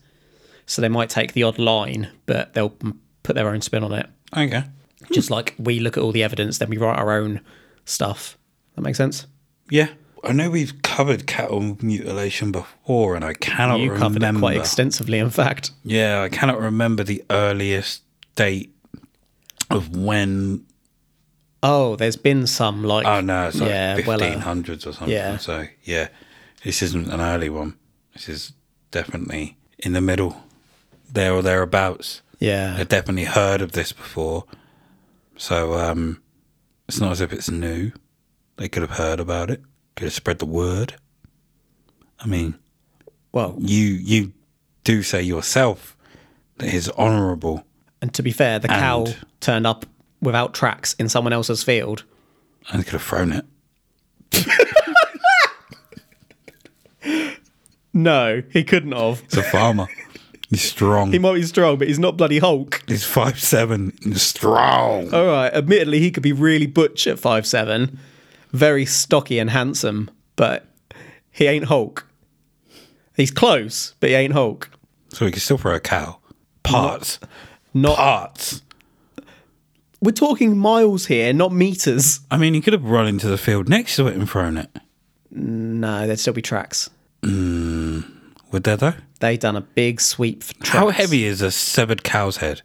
So 0.65 0.81
they 0.81 0.89
might 0.89 1.09
take 1.09 1.31
the 1.31 1.43
odd 1.43 1.57
line, 1.57 2.09
but 2.25 2.53
they'll 2.53 2.75
put 3.27 3.35
their 3.35 3.49
own 3.49 3.61
spin 3.61 3.83
on 3.83 3.91
it. 3.91 4.07
Okay. 4.35 4.63
Just 5.11 5.29
like 5.29 5.53
we 5.59 5.79
look 5.79 5.97
at 5.97 6.03
all 6.03 6.11
the 6.13 6.23
evidence, 6.23 6.57
then 6.57 6.69
we 6.69 6.77
write 6.77 6.97
our 6.97 7.11
own 7.11 7.41
stuff. 7.85 8.37
That 8.75 8.81
makes 8.81 8.97
sense. 8.97 9.27
Yeah. 9.69 9.89
I 10.23 10.31
know 10.31 10.49
we've 10.49 10.81
covered 10.81 11.27
cattle 11.27 11.77
mutilation 11.81 12.51
before, 12.51 13.15
and 13.15 13.23
I 13.23 13.33
cannot 13.33 13.79
you 13.81 13.91
covered 13.91 14.15
remember. 14.15 14.39
it 14.39 14.41
quite 14.41 14.57
extensively, 14.57 15.19
in 15.19 15.29
fact. 15.29 15.71
Yeah, 15.83 16.23
I 16.23 16.29
cannot 16.29 16.59
remember 16.59 17.03
the 17.03 17.23
earliest 17.29 18.01
date 18.35 18.73
of 19.69 19.95
when. 19.95 20.65
Oh, 21.61 21.95
there's 21.95 22.15
been 22.15 22.47
some 22.47 22.83
like 22.83 23.05
Oh 23.05 23.21
no, 23.21 23.47
it's 23.47 23.59
like 23.59 23.69
yeah, 23.69 23.99
well, 24.07 24.23
uh, 24.23 24.51
or 24.61 24.77
something. 24.77 25.09
yeah. 25.09 25.37
So 25.37 25.67
yeah, 25.83 26.07
this 26.63 26.81
isn't 26.81 27.09
an 27.09 27.21
early 27.21 27.49
one. 27.49 27.75
This 28.13 28.27
is 28.29 28.53
definitely 28.91 29.57
in 29.79 29.93
the 29.93 30.01
middle, 30.01 30.43
there 31.11 31.33
or 31.33 31.41
thereabouts. 31.41 32.21
Yeah, 32.39 32.75
I've 32.77 32.89
definitely 32.89 33.25
heard 33.25 33.61
of 33.61 33.71
this 33.73 33.91
before, 33.91 34.45
so 35.37 35.73
um, 35.75 36.21
it's 36.87 36.99
not 36.99 37.11
as 37.11 37.21
if 37.21 37.31
it's 37.33 37.49
new. 37.49 37.91
They 38.57 38.67
could 38.69 38.81
have 38.81 38.97
heard 38.97 39.19
about 39.19 39.49
it. 39.49 39.61
Could 39.95 40.05
have 40.05 40.13
spread 40.13 40.39
the 40.39 40.45
word. 40.45 40.95
I 42.19 42.25
mean, 42.27 42.55
well, 43.31 43.55
you 43.59 43.85
you 43.85 44.33
do 44.83 45.03
say 45.03 45.21
yourself 45.21 45.95
that 46.57 46.69
he's 46.69 46.89
honourable. 46.91 47.63
and 48.01 48.13
to 48.13 48.23
be 48.23 48.31
fair, 48.31 48.57
the 48.59 48.67
cow 48.67 49.05
turned 49.39 49.67
up 49.67 49.85
without 50.21 50.53
tracks 50.53 50.93
in 50.93 51.07
someone 51.09 51.33
else's 51.33 51.63
field. 51.63 52.03
and 52.71 52.83
could 52.83 52.93
have 52.93 53.03
thrown 53.03 53.31
it. 53.33 53.45
No, 57.93 58.43
he 58.51 58.63
couldn't 58.63 58.91
have. 58.91 59.23
It's 59.23 59.37
a 59.37 59.43
farmer. 59.43 59.87
he's 60.49 60.61
strong. 60.63 61.11
He 61.11 61.19
might 61.19 61.35
be 61.35 61.43
strong, 61.43 61.77
but 61.77 61.87
he's 61.87 61.99
not 61.99 62.17
bloody 62.17 62.39
Hulk. 62.39 62.83
he's 62.87 63.03
five 63.03 63.39
seven 63.39 63.97
and 64.03 64.19
strong. 64.19 65.13
All 65.13 65.25
right, 65.25 65.53
admittedly, 65.53 65.99
he 65.99 66.11
could 66.11 66.23
be 66.23 66.33
really 66.33 66.67
butch 66.67 67.07
at 67.07 67.19
five 67.19 67.45
seven, 67.45 67.99
very 68.51 68.85
stocky 68.85 69.39
and 69.39 69.49
handsome, 69.49 70.09
but 70.35 70.65
he 71.31 71.47
ain't 71.47 71.65
Hulk. 71.65 72.07
He's 73.15 73.31
close, 73.31 73.95
but 73.99 74.09
he 74.09 74.15
ain't 74.15 74.33
Hulk. 74.33 74.69
So 75.09 75.25
he 75.25 75.31
can 75.31 75.39
still 75.41 75.57
throw 75.57 75.75
a 75.75 75.79
cow. 75.79 76.19
Parts. 76.63 77.19
Not. 77.73 77.95
Parts. 77.97 78.61
We're 79.99 80.11
talking 80.11 80.55
miles 80.57 81.07
here, 81.07 81.33
not 81.33 81.51
meters. 81.51 82.19
I 82.29 82.37
mean, 82.37 82.53
he 82.53 82.61
could 82.61 82.73
have 82.73 82.83
run 82.83 83.07
into 83.07 83.27
the 83.27 83.37
field 83.37 83.67
next 83.67 83.95
to 83.95 84.05
it 84.07 84.15
and 84.15 84.29
thrown 84.29 84.57
it. 84.57 84.69
No, 85.31 86.05
there'd 86.05 86.19
still 86.19 86.33
be 86.33 86.41
tracks. 86.43 86.89
Hmm. 87.23 87.86
Would 88.51 88.63
there 88.63 88.77
though? 88.77 88.93
They 89.19 89.37
done 89.37 89.55
a 89.55 89.61
big 89.61 89.99
sweep. 90.01 90.43
How 90.63 90.89
heavy 90.89 91.25
is 91.25 91.41
a 91.41 91.51
severed 91.51 92.03
cow's 92.03 92.37
head? 92.37 92.61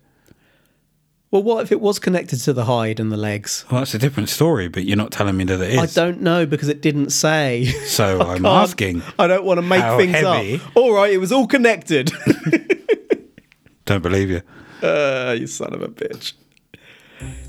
Well, 1.31 1.43
what 1.43 1.63
if 1.63 1.73
it 1.73 1.81
was 1.81 1.99
connected 1.99 2.41
to 2.41 2.53
the 2.53 2.67
hide 2.67 3.01
and 3.01 3.11
the 3.11 3.17
legs? 3.17 3.65
Well, 3.71 3.81
that's 3.81 3.95
a 3.95 3.99
different 3.99 4.29
story, 4.29 4.69
but 4.69 4.85
you're 4.85 4.99
not 4.99 5.11
telling 5.13 5.35
me 5.35 5.45
that 5.45 5.63
it 5.63 5.71
is. 5.73 5.79
I 5.99 6.05
don't 6.05 6.21
know 6.21 6.45
because 6.45 6.69
it 6.69 6.83
didn't 6.83 7.11
say. 7.11 7.65
So 7.87 8.21
I'm 8.27 8.45
asking. 8.45 9.03
I 9.19 9.27
don't 9.29 9.45
want 9.45 9.57
to 9.59 9.63
make 9.63 9.81
How 9.81 9.97
things 9.97 10.13
heavy? 10.13 10.57
up. 10.57 10.77
All 10.77 10.93
right, 10.93 11.11
it 11.13 11.19
was 11.19 11.33
all 11.33 11.47
connected. 11.47 12.11
Don't 13.85 14.03
believe 14.03 14.31
you. 14.31 14.43
uh, 14.83 15.35
you 15.39 15.47
son 15.47 15.75
of 15.75 15.83
a 15.83 15.89
bitch. 15.89 16.35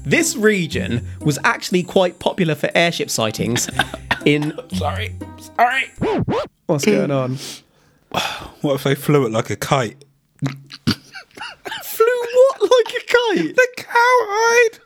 This 0.05 0.35
region 0.35 1.05
was 1.21 1.37
actually 1.43 1.83
quite 1.83 2.19
popular 2.19 2.55
for 2.55 2.69
airship 2.75 3.09
sightings. 3.09 3.69
In 4.25 4.53
Sorry. 4.73 5.15
Sorry. 5.57 5.91
what's 6.65 6.85
going 6.85 7.11
on? 7.11 7.37
What 8.61 8.75
if 8.75 8.83
they 8.83 8.95
flew 8.95 9.25
it 9.25 9.31
like 9.31 9.49
a 9.49 9.55
kite? 9.55 10.03
Flew 11.83 12.25
what 12.33 12.61
like 12.61 12.93
a 12.95 13.01
kite? 13.05 13.55
The 13.55 13.67
cowhide. 13.77 14.79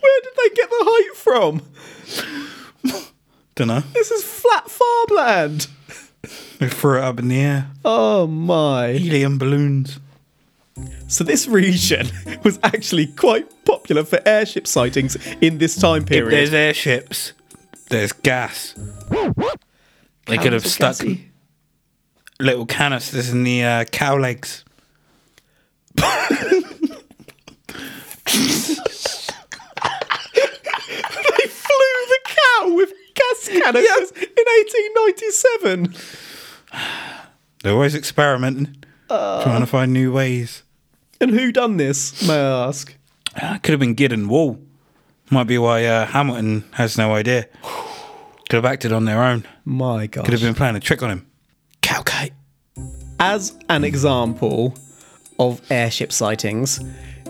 Where 0.00 0.20
did 0.22 0.32
they 0.36 0.54
get 0.54 0.70
the 0.70 0.82
height 0.84 1.16
from? 1.16 1.62
Don't 3.54 3.68
know. 3.68 3.82
This 3.92 4.10
is 4.10 4.22
flat 4.24 4.70
farmland. 4.70 5.66
They 6.58 6.68
threw 6.68 6.98
it 6.98 7.04
up 7.04 7.18
in 7.18 7.28
the 7.28 7.40
air. 7.40 7.70
Oh 7.84 8.26
my. 8.26 8.92
Helium 8.92 9.38
balloons. 9.38 9.98
So 11.08 11.24
this 11.24 11.48
region 11.48 12.08
was 12.44 12.58
actually 12.62 13.06
quite 13.08 13.64
popular 13.64 14.04
for 14.04 14.20
airship 14.26 14.66
sightings 14.66 15.16
in 15.40 15.58
this 15.58 15.76
time 15.76 16.02
If 16.02 16.08
period. 16.08 16.32
there's 16.32 16.54
airships, 16.54 17.32
there's 17.88 18.12
gas. 18.12 18.74
They 20.26 20.36
could 20.38 20.52
have 20.52 20.66
stuck 20.66 20.98
gassy. 20.98 21.30
little 22.38 22.66
canisters 22.66 23.30
in 23.30 23.44
the 23.44 23.64
uh, 23.64 23.84
cow 23.84 24.16
legs. 24.18 24.64
They 31.28 31.46
flew 31.46 31.94
the 32.08 32.18
cow 32.24 32.74
with 32.74 32.92
gas 33.14 33.48
canisters 33.48 34.10
in 34.12 34.44
1897. 34.46 35.94
They're 37.62 37.72
always 37.72 37.94
experimenting, 37.94 38.76
trying 39.08 39.60
to 39.60 39.66
find 39.66 39.92
new 39.92 40.12
ways. 40.12 40.62
And 41.20 41.30
who 41.32 41.50
done 41.52 41.76
this, 41.76 42.26
may 42.26 42.34
I 42.34 42.66
ask? 42.68 42.94
Uh, 43.40 43.58
could 43.58 43.72
have 43.72 43.80
been 43.80 43.94
Gideon 43.94 44.28
Wall. 44.28 44.60
Might 45.30 45.44
be 45.44 45.58
why 45.58 45.84
uh, 45.84 46.06
Hamilton 46.06 46.64
has 46.72 46.96
no 46.96 47.12
idea. 47.14 47.46
Could 48.48 48.56
have 48.56 48.64
acted 48.64 48.92
on 48.92 49.04
their 49.04 49.22
own. 49.22 49.44
My 49.64 50.06
God. 50.06 50.24
Could 50.24 50.32
have 50.32 50.42
been 50.42 50.54
playing 50.54 50.76
a 50.76 50.80
trick 50.80 51.02
on 51.02 51.10
him. 51.10 51.26
Cowkite. 51.82 52.32
As 53.20 53.56
an 53.68 53.84
example 53.84 54.74
of 55.38 55.60
airship 55.70 56.12
sightings, 56.12 56.80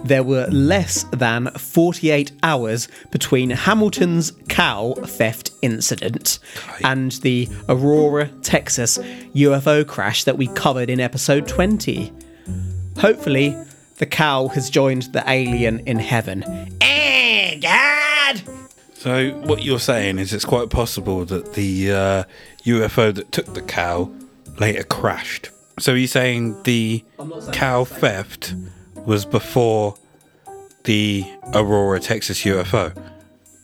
there 0.04 0.22
were 0.22 0.46
less 0.46 1.04
than 1.12 1.50
48 1.50 2.32
hours 2.42 2.88
between 3.10 3.50
Hamilton's 3.50 4.32
cow 4.48 4.94
theft 4.94 5.50
incident 5.62 6.38
and 6.84 7.12
the 7.22 7.48
Aurora, 7.68 8.28
Texas 8.42 8.98
UFO 8.98 9.86
crash 9.86 10.24
that 10.24 10.38
we 10.38 10.46
covered 10.48 10.88
in 10.88 11.00
episode 11.00 11.48
20. 11.48 12.12
Hopefully, 12.98 13.56
the 13.96 14.06
cow 14.06 14.48
has 14.48 14.70
joined 14.70 15.02
the 15.12 15.24
alien 15.28 15.80
in 15.80 15.98
heaven. 15.98 16.44
Eh, 16.80 17.58
God! 17.58 18.57
So 18.98 19.30
what 19.44 19.62
you're 19.62 19.78
saying 19.78 20.18
is 20.18 20.32
it's 20.32 20.44
quite 20.44 20.70
possible 20.70 21.24
that 21.26 21.54
the 21.54 21.92
uh, 21.92 22.24
UFO 22.64 23.14
that 23.14 23.30
took 23.30 23.54
the 23.54 23.62
cow 23.62 24.10
later 24.58 24.82
crashed. 24.82 25.50
So 25.78 25.94
you're 25.94 26.08
saying 26.08 26.60
the 26.64 27.04
cow 27.52 27.84
theft 27.84 28.54
was 29.06 29.24
before 29.24 29.94
the 30.82 31.24
Aurora, 31.54 32.00
Texas 32.00 32.42
UFO? 32.42 32.92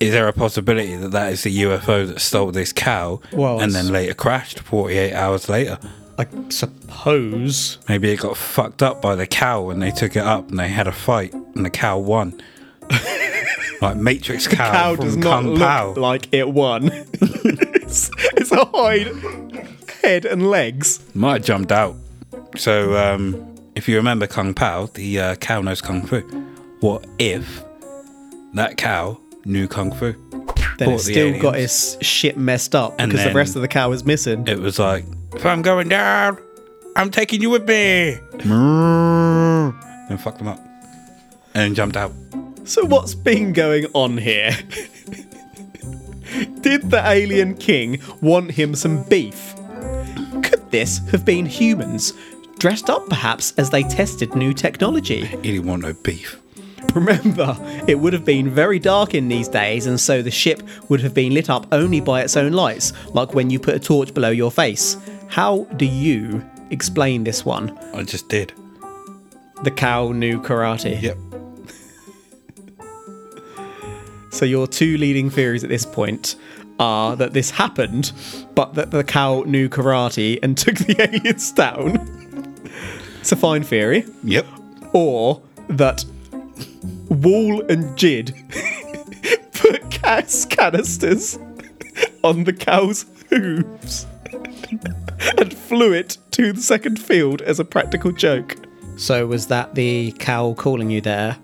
is 0.01 0.12
there 0.12 0.29
a 0.29 0.33
possibility 0.33 0.97
that 0.97 1.12
that 1.12 1.33
is 1.33 1.44
the 1.44 1.62
UFO 1.62 2.07
that 2.07 2.20
stole 2.20 2.51
this 2.51 2.73
cow 2.73 3.20
Well, 3.33 3.61
and 3.61 3.73
then 3.73 3.88
later 3.88 4.12
crashed 4.14 4.61
48 4.61 5.14
hours 5.14 5.49
later? 5.49 5.79
I 6.18 6.27
suppose. 6.51 7.79
Maybe 7.88 8.12
it 8.12 8.20
got 8.20 8.37
fucked 8.37 8.83
up 8.83 9.03
by 9.03 9.16
the 9.16 9.27
cow 9.27 9.70
and 9.70 9.83
they 9.83 9.90
took 9.90 10.14
it 10.14 10.23
up 10.23 10.49
and 10.49 10.59
they 10.59 10.68
had 10.68 10.87
a 10.87 10.92
fight 10.92 11.33
and 11.33 11.64
the 11.64 11.70
cow 11.70 11.99
won. 11.99 12.40
like 13.80 13.96
Matrix 13.96 14.46
cow, 14.48 14.70
Cow 14.72 14.96
from 14.96 15.04
does 15.04 15.16
not 15.16 15.30
Kung 15.42 15.46
look 15.50 15.58
Pao. 15.60 15.94
like 15.94 16.28
it 16.32 16.48
won. 16.48 16.90
it's, 17.20 18.10
it's 18.34 18.52
a 18.52 18.64
hide, 18.64 19.68
head, 20.02 20.24
and 20.24 20.48
legs. 20.50 21.00
Might 21.14 21.34
have 21.34 21.44
jumped 21.44 21.72
out. 21.72 21.96
So, 22.56 22.96
um, 22.96 23.54
if 23.74 23.88
you 23.88 23.96
remember 23.96 24.26
Kung 24.26 24.54
Pow, 24.54 24.87
the 24.94 25.18
uh, 25.20 25.34
cow 25.37 25.60
knows 25.60 25.80
Kung 25.80 26.06
Fu. 26.06 26.20
What 26.80 27.04
if 27.18 27.64
that 28.54 28.76
cow 28.76 29.18
knew 29.44 29.66
Kung 29.66 29.92
Fu? 29.92 30.12
Then 30.78 30.90
it's 30.90 31.06
the 31.06 31.12
still 31.12 31.32
got 31.40 31.54
aliens. 31.54 31.94
its 31.94 32.04
shit 32.06 32.37
messed 32.37 32.74
up 32.74 32.94
And 32.98 33.10
because 33.10 33.22
the 33.24 33.28
then- 33.30 33.37
rest 33.37 33.56
of 33.56 33.62
the 33.62 33.68
cow 33.68 33.92
is 33.92 34.04
missing. 34.04 34.46
It 34.48 34.58
was 34.58 34.78
like, 34.78 35.04
if 35.34 35.46
I'm 35.46 35.62
going 35.62 35.88
down, 35.88 36.37
I'm 36.96 37.10
taking 37.10 37.40
you 37.42 37.50
with 37.50 37.66
me. 37.68 38.18
and 38.40 40.20
fucked 40.20 40.38
them 40.38 40.48
up. 40.48 40.60
And 41.54 41.74
jumped 41.76 41.96
out. 41.96 42.12
So 42.64 42.83
what's 42.87 43.14
been 43.14 43.53
going 43.53 43.85
on 43.92 44.16
here? 44.16 44.50
Did 46.62 46.90
the 46.90 47.03
alien 47.05 47.57
king 47.57 48.00
want 48.22 48.53
him 48.53 48.74
some 48.74 49.03
beef? 49.05 49.55
Could 50.42 50.70
this 50.70 50.98
have 51.11 51.27
been 51.27 51.44
humans, 51.44 52.14
dressed 52.59 52.88
up 52.88 53.07
perhaps 53.09 53.53
as 53.59 53.68
they 53.68 53.83
tested 53.83 54.35
new 54.35 54.55
technology? 54.55 55.27
He 55.27 55.37
didn't 55.37 55.66
want 55.66 55.83
no 55.83 55.92
beef. 55.92 56.40
Remember, 56.94 57.55
it 57.87 57.98
would 57.98 58.14
have 58.14 58.24
been 58.24 58.48
very 58.48 58.79
dark 58.79 59.14
in 59.14 59.29
these 59.29 59.48
days, 59.48 59.85
and 59.87 60.00
so 60.00 60.22
the 60.22 60.31
ship 60.31 60.62
would 60.88 61.03
have 61.03 61.12
been 61.12 61.35
lit 61.35 61.50
up 61.50 61.66
only 61.70 62.00
by 62.00 62.22
its 62.22 62.35
own 62.35 62.53
lights, 62.53 62.94
like 63.11 63.35
when 63.35 63.50
you 63.50 63.59
put 63.59 63.74
a 63.74 63.79
torch 63.79 64.14
below 64.14 64.31
your 64.31 64.50
face. 64.50 64.96
How 65.29 65.64
do 65.77 65.85
you 65.85 66.42
explain 66.70 67.24
this 67.24 67.44
one? 67.44 67.79
I 67.92 68.05
just 68.05 68.31
did. 68.31 68.55
The 69.64 69.70
cow 69.70 70.12
knew 70.12 70.40
karate. 70.40 71.00
Yep. 71.00 71.18
So 74.35 74.44
your 74.44 74.66
two 74.66 74.99
leading 74.99 75.31
theories 75.31 75.62
at 75.62 75.70
this 75.70 75.87
point 75.87 76.35
are 76.81 77.14
that 77.14 77.33
this 77.35 77.51
happened, 77.51 78.11
but 78.57 78.75
that 78.75 78.90
the 78.90 79.05
cow 79.05 79.44
knew 79.47 79.68
karate 79.68 80.40
and 80.42 80.59
took 80.64 80.75
the 80.75 81.01
aliens 81.01 81.53
down. 81.53 82.57
it's 83.20 83.31
a 83.31 83.37
fine 83.37 83.62
theory. 83.62 84.05
Yep. 84.25 84.44
Or 84.92 85.40
that 85.68 86.05
Wall 87.09 87.62
and 87.70 87.97
Jid 87.97 88.35
put 89.55 89.88
gas 90.03 90.44
canisters 90.44 91.38
on 92.25 92.42
the 92.42 92.53
cow's 92.53 93.07
hooves 93.31 94.07
and 95.38 95.55
flew 95.57 95.92
it 95.92 96.18
to 96.33 96.53
the 96.53 96.61
second 96.61 96.99
field 96.99 97.40
as 97.42 97.61
a 97.61 97.64
practical 97.64 98.11
joke. 98.11 98.57
So 98.97 99.29
was 99.29 99.47
that 99.47 99.77
the 99.77 100.11
cow 100.18 100.55
calling 100.55 100.90
you 100.90 101.01
there? 101.01 101.38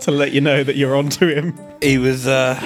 To 0.00 0.10
let 0.10 0.32
you 0.32 0.40
know 0.40 0.62
that 0.64 0.76
you're 0.76 0.96
onto 0.96 1.26
him. 1.26 1.58
He 1.82 1.98
was 1.98 2.26
uh 2.26 2.60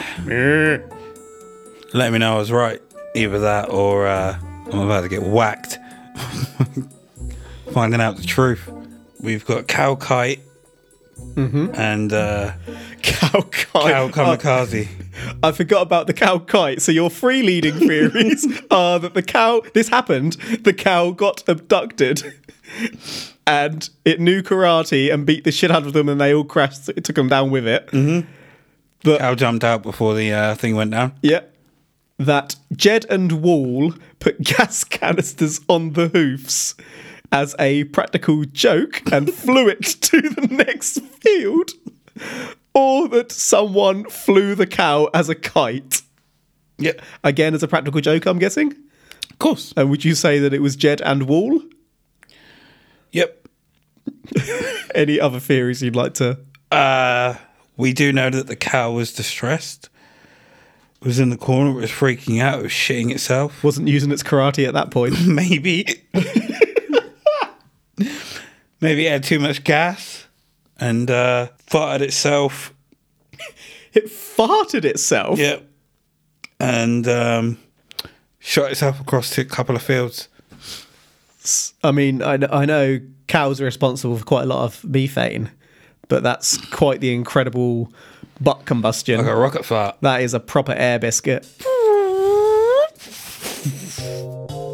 let 1.95 2.12
me 2.12 2.19
know 2.19 2.35
I 2.35 2.38
was 2.38 2.53
right. 2.53 2.81
Either 3.14 3.38
that 3.41 3.71
or 3.71 4.07
uh 4.07 4.38
I'm 4.67 4.81
about 4.81 5.03
to 5.03 5.09
get 5.09 5.23
whacked. 5.23 5.79
Finding 7.73 8.01
out 8.01 8.17
the 8.17 8.25
truth. 8.25 8.69
We've 9.21 9.45
got 9.45 9.67
cow 9.69 9.95
kite 9.95 10.41
and 11.37 12.12
uh 12.12 12.53
Cow 13.03 13.43
kite. 13.43 13.93
cow 13.93 14.09
kamikaze. 14.09 14.88
I 15.43 15.53
forgot 15.53 15.83
about 15.83 16.07
the 16.07 16.12
cow 16.14 16.38
kite. 16.38 16.83
So 16.83 16.93
your 16.93 17.11
three 17.11 17.43
leading 17.43 17.75
theories 17.79 18.47
are 18.71 18.99
that 18.99 19.14
the 19.14 19.23
cow 19.23 19.62
this 19.75 19.88
happened, 19.88 20.33
the 20.62 20.73
cow 20.73 21.11
got 21.12 21.49
abducted 21.49 22.35
and 23.49 23.89
it 24.05 24.21
knew 24.21 24.43
karate 24.43 25.13
and 25.13 25.25
beat 25.25 25.45
the 25.45 25.51
shit 25.51 25.71
out 25.71 25.87
of 25.87 25.95
them 25.95 26.09
and 26.09 26.21
they 26.21 26.35
all 26.35 26.45
crashed 26.45 26.89
it 26.91 27.03
took 27.03 27.17
them 27.17 27.29
down 27.29 27.51
with 27.51 27.67
it. 27.67 27.91
The 29.05 29.17
cow 29.17 29.35
jumped 29.35 29.65
out 29.65 29.83
before 29.83 30.15
the 30.15 30.33
uh, 30.33 30.55
thing 30.55 30.77
went 30.77 30.91
down. 30.91 31.15
Yeah. 31.23 31.41
That 32.19 32.57
Jed 32.77 33.07
and 33.09 33.43
Wall 33.43 33.95
put 34.21 34.43
gas 34.43 34.85
canisters 34.85 35.61
on 35.67 35.95
the 35.95 36.09
hoofs 36.09 36.75
as 37.33 37.55
a 37.59 37.85
practical 37.85 38.45
joke 38.45 39.01
and 39.11 39.33
flew 39.35 39.69
it 39.69 39.83
to 39.83 40.21
the 40.21 40.47
next 40.51 41.01
field. 41.01 41.71
Or 42.75 43.09
that 43.09 43.33
someone 43.33 44.05
flew 44.11 44.55
the 44.57 44.67
cow 44.67 45.09
as 45.15 45.31
a 45.31 45.35
kite. 45.35 46.03
Yeah. 46.77 46.93
Again, 47.25 47.55
as 47.55 47.63
a 47.63 47.69
practical 47.69 48.01
joke, 48.03 48.27
I'm 48.27 48.39
guessing. 48.39 48.75
Of 49.31 49.39
course. 49.39 49.73
And 49.77 49.89
would 49.89 50.05
you 50.05 50.15
say 50.15 50.39
that 50.39 50.53
it 50.53 50.61
was 50.61 50.77
Jed 50.77 51.01
and 51.01 51.23
Wall? 51.29 51.63
Yep. 53.12 53.49
Any 54.94 55.21
other 55.21 55.40
theories 55.40 55.83
you'd 55.83 55.97
like 55.97 56.14
to? 56.14 56.38
Uh 56.71 57.35
we 57.77 57.92
do 57.92 58.12
know 58.12 58.29
that 58.31 58.47
the 58.49 58.57
cow 58.57 58.90
was 58.92 59.12
distressed. 59.12 59.88
Was 61.01 61.21
in 61.21 61.31
the 61.31 61.37
corner, 61.37 61.71
It 61.71 61.75
was 61.75 61.90
freaking 61.92 62.42
out, 62.42 62.59
it 62.59 62.62
was 62.64 62.73
shitting 62.73 63.12
itself. 63.12 63.62
Wasn't 63.62 63.87
using 63.87 64.11
its 64.11 64.25
karate 64.25 64.66
at 64.66 64.75
that 64.75 64.90
point. 64.90 65.14
Maybe. 65.27 65.87
Maybe 68.81 69.07
it 69.07 69.11
had 69.11 69.23
too 69.25 69.38
much 69.38 69.64
gas 69.64 70.27
and 70.79 71.11
uh, 71.11 71.49
farted 71.68 72.01
itself. 72.03 72.73
it 73.92 74.07
farted 74.07 74.85
itself. 74.85 75.38
Yep. 75.38 75.64
And 76.61 77.07
um, 77.09 77.59
shot 78.38 78.71
itself 78.73 79.01
across 79.01 79.37
a 79.38 79.44
couple 79.44 79.77
of 79.77 79.83
fields. 79.83 80.29
I 81.83 81.93
mean, 81.93 82.23
I, 82.23 82.39
I 82.51 82.65
know 82.65 83.01
cows 83.27 83.61
are 83.61 83.65
responsible 83.65 84.17
for 84.17 84.25
quite 84.25 84.43
a 84.43 84.47
lot 84.47 84.65
of 84.65 84.85
methane, 84.85 85.51
but 86.09 86.23
that's 86.23 86.57
quite 86.67 87.01
the 87.01 87.13
incredible 87.15 87.93
butt 88.41 88.65
combustion. 88.65 89.19
Like 89.19 89.27
a 89.27 89.37
rocket 89.37 89.65
fart. 89.65 89.97
That 90.01 90.23
is 90.23 90.35
a 90.35 90.41
proper 90.41 90.73
air 90.73 90.99
biscuit. 90.99 91.47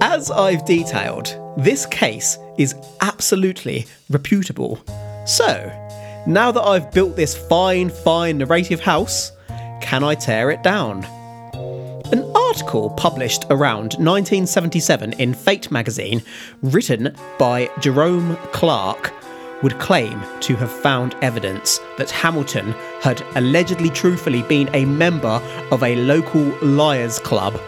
As 0.02 0.30
I've 0.30 0.64
detailed, 0.64 1.34
this 1.56 1.86
case 1.86 2.38
is 2.58 2.74
absolutely 3.00 3.86
reputable. 4.10 4.78
So, 5.26 5.72
now 6.26 6.52
that 6.52 6.62
I've 6.62 6.92
built 6.92 7.16
this 7.16 7.34
fine, 7.36 7.90
fine 7.90 8.38
narrative 8.38 8.80
house, 8.80 9.32
can 9.80 10.04
I 10.04 10.14
tear 10.14 10.50
it 10.50 10.62
down? 10.62 11.06
An 12.12 12.30
article 12.34 12.90
published 12.90 13.46
around 13.48 13.94
1977 13.94 15.14
in 15.14 15.32
Fate 15.32 15.70
magazine, 15.70 16.22
written 16.62 17.16
by 17.38 17.70
Jerome 17.80 18.36
Clark, 18.52 19.12
would 19.62 19.78
claim 19.78 20.22
to 20.40 20.54
have 20.56 20.70
found 20.70 21.16
evidence 21.22 21.80
that 21.96 22.10
Hamilton 22.10 22.72
had 23.00 23.24
allegedly 23.36 23.88
truthfully 23.88 24.42
been 24.42 24.68
a 24.74 24.84
member 24.84 25.40
of 25.70 25.82
a 25.82 25.96
local 25.96 26.42
liars 26.60 27.18
club. 27.18 27.58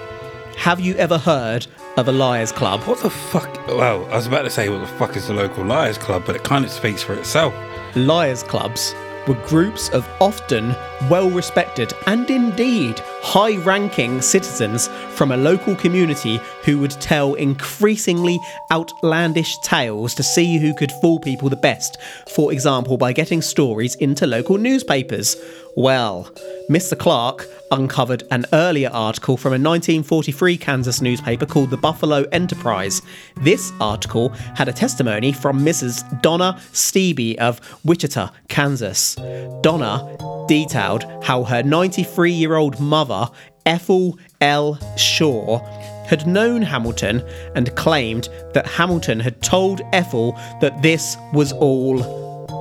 Have 0.59 0.81
you 0.81 0.95
ever 0.97 1.17
heard 1.17 1.67
of 1.97 2.09
a 2.09 2.13
liars 2.13 2.53
club? 2.53 2.83
What 2.83 3.01
the 3.01 3.11
fuck? 3.11 3.67
Well, 3.69 4.05
I 4.07 4.17
was 4.17 4.27
about 4.27 4.43
to 4.43 4.51
say 4.51 4.69
what 4.69 4.81
the 4.81 4.87
fuck 4.87 5.17
is 5.17 5.29
the 5.29 5.35
local 5.35 5.65
liars 5.65 5.97
club, 5.97 6.25
but 6.27 6.37
it 6.37 6.45
kind 6.45 6.65
of 6.65 6.71
speaks 6.71 7.03
for 7.03 7.15
itself. 7.15 7.55
Liars 7.95 8.43
clubs 8.43 8.95
were 9.27 9.35
groups 9.47 9.89
of 9.91 10.09
often 10.21 10.75
well 11.11 11.31
respected 11.31 11.93
and 12.07 12.31
indeed 12.31 12.99
high 13.23 13.57
ranking 13.59 14.21
citizens 14.21 14.89
from 15.11 15.33
a 15.33 15.37
local 15.37 15.75
community 15.77 16.41
who 16.65 16.79
would 16.79 16.93
tell 16.93 17.35
increasingly 17.35 18.39
outlandish 18.71 19.59
tales 19.59 20.15
to 20.15 20.23
see 20.23 20.59
who 20.59 20.75
could 20.75 20.93
fool 20.93 21.19
people 21.19 21.49
the 21.49 21.57
best, 21.57 21.99
for 22.29 22.53
example, 22.53 22.97
by 22.97 23.13
getting 23.13 23.43
stories 23.43 23.95
into 23.97 24.27
local 24.27 24.59
newspapers. 24.59 25.37
Well, 25.77 26.31
Mr. 26.71 26.99
Clark 26.99 27.49
uncovered 27.71 28.25
an 28.31 28.47
earlier 28.53 28.91
article 28.93 29.37
from 29.37 29.51
a 29.51 29.61
1943 29.61 30.57
Kansas 30.57 31.01
newspaper 31.01 31.47
called 31.47 31.71
the 31.71 31.77
Buffalo 31.77 32.25
Enterprise. 32.33 33.03
This 33.37 33.73
article 33.81 34.31
had 34.55 34.69
a 34.69 34.73
testimony 34.73 35.33
from 35.33 35.61
Mrs. 35.61 36.23
Donna 36.23 36.61
Steby 36.73 37.37
of 37.37 37.61
Wichita, 37.85 38.31
Kansas. 38.49 39.17
Donna 39.63 40.17
detailed 40.49 41.05
how 41.23 41.45
her 41.45 41.63
93 41.63 42.31
year 42.31 42.57
old 42.57 42.81
mother, 42.81 43.29
Ethel 43.65 44.19
L. 44.41 44.79
Shaw, 44.97 45.59
had 46.07 46.27
known 46.27 46.63
Hamilton 46.63 47.23
and 47.55 47.75
claimed 47.75 48.29
that 48.55 48.67
Hamilton 48.67 49.21
had 49.21 49.43
told 49.43 49.83
Ethel 49.93 50.33
that 50.61 50.83
this 50.83 51.17
was 51.33 51.53
all 51.53 52.01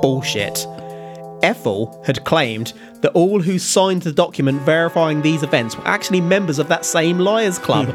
bullshit. 0.01 0.65
Ethel 1.45 2.01
had 2.03 2.23
claimed 2.23 2.73
that 3.01 3.11
all 3.11 3.39
who 3.39 3.59
signed 3.59 4.01
the 4.01 4.11
document 4.11 4.63
verifying 4.63 5.21
these 5.21 5.43
events 5.43 5.77
were 5.77 5.87
actually 5.87 6.19
members 6.19 6.57
of 6.57 6.69
that 6.69 6.83
same 6.83 7.19
Liars 7.19 7.59
Club. 7.59 7.85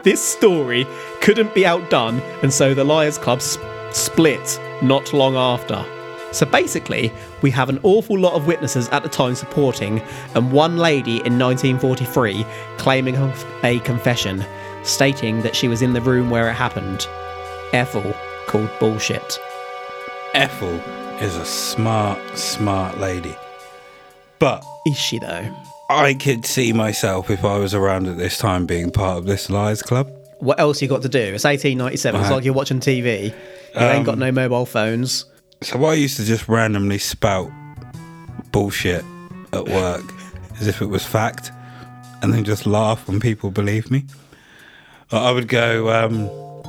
this 0.02 0.20
story 0.20 0.84
couldn't 1.20 1.54
be 1.54 1.64
outdone, 1.64 2.18
and 2.42 2.52
so 2.52 2.74
the 2.74 2.82
Liars 2.82 3.16
Club 3.16 3.38
s- 3.38 3.58
split 3.92 4.60
not 4.82 5.12
long 5.12 5.36
after. 5.36 5.86
So 6.32 6.46
basically, 6.46 7.12
we 7.42 7.52
have 7.52 7.68
an 7.68 7.78
awful 7.84 8.18
lot 8.18 8.32
of 8.32 8.48
witnesses 8.48 8.88
at 8.88 9.04
the 9.04 9.08
time 9.08 9.36
supporting, 9.36 10.00
and 10.34 10.50
one 10.50 10.76
lady 10.76 11.18
in 11.24 11.38
1943 11.38 12.44
claiming 12.76 13.14
a 13.62 13.78
confession, 13.84 14.44
stating 14.82 15.42
that 15.42 15.54
she 15.54 15.68
was 15.68 15.80
in 15.80 15.92
the 15.92 16.00
room 16.00 16.28
where 16.28 16.50
it 16.50 16.54
happened. 16.54 17.06
Ethel 17.72 18.16
called 18.48 18.70
bullshit. 18.80 19.38
Ethel 20.34 20.80
is 21.20 21.36
a 21.36 21.44
smart, 21.44 22.18
smart 22.36 22.98
lady. 22.98 23.34
But 24.38 24.64
Is 24.86 24.96
she 24.96 25.18
though? 25.18 25.54
I 25.90 26.14
could 26.14 26.46
see 26.46 26.72
myself 26.72 27.30
if 27.30 27.44
I 27.44 27.58
was 27.58 27.74
around 27.74 28.06
at 28.06 28.16
this 28.16 28.38
time 28.38 28.64
being 28.64 28.90
part 28.90 29.18
of 29.18 29.26
this 29.26 29.50
Liars 29.50 29.82
Club. 29.82 30.10
What 30.38 30.58
else 30.58 30.80
you 30.80 30.88
got 30.88 31.02
to 31.02 31.08
do? 31.08 31.18
It's 31.18 31.44
1897. 31.44 32.20
It's 32.20 32.28
Right. 32.30 32.34
like 32.36 32.44
you're 32.44 32.54
watching 32.54 32.80
TV. 32.80 33.34
You 33.74 33.80
ain't 33.80 34.06
got 34.06 34.16
no 34.18 34.32
mobile 34.32 34.64
phones. 34.66 35.26
So 35.62 35.84
I 35.84 35.94
used 35.94 36.16
to 36.16 36.24
just 36.24 36.48
randomly 36.48 36.98
spout 36.98 37.50
bullshit 38.52 39.04
at 39.52 39.66
work 39.68 40.02
as 40.60 40.66
if 40.66 40.80
it 40.80 40.86
was 40.86 41.04
fact 41.04 41.52
and 42.22 42.32
then 42.32 42.44
just 42.44 42.66
laugh 42.66 43.06
when 43.08 43.20
people 43.20 43.50
believe 43.50 43.90
me. 43.90 44.04
Like, 45.12 45.22
I 45.22 45.32
would 45.32 45.48
go, 45.48 45.90
um, 45.90 46.28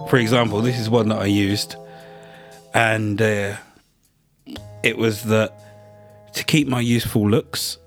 for 0.09 0.17
example, 0.17 0.61
this 0.61 0.77
is 0.79 0.89
one 0.89 1.09
that 1.09 1.19
I 1.19 1.25
used, 1.25 1.75
and 2.73 3.21
uh, 3.21 3.55
it 4.83 4.97
was 4.97 5.23
that 5.23 5.59
to 6.33 6.43
keep 6.43 6.67
my 6.67 6.79
youthful 6.79 7.29
looks, 7.29 7.77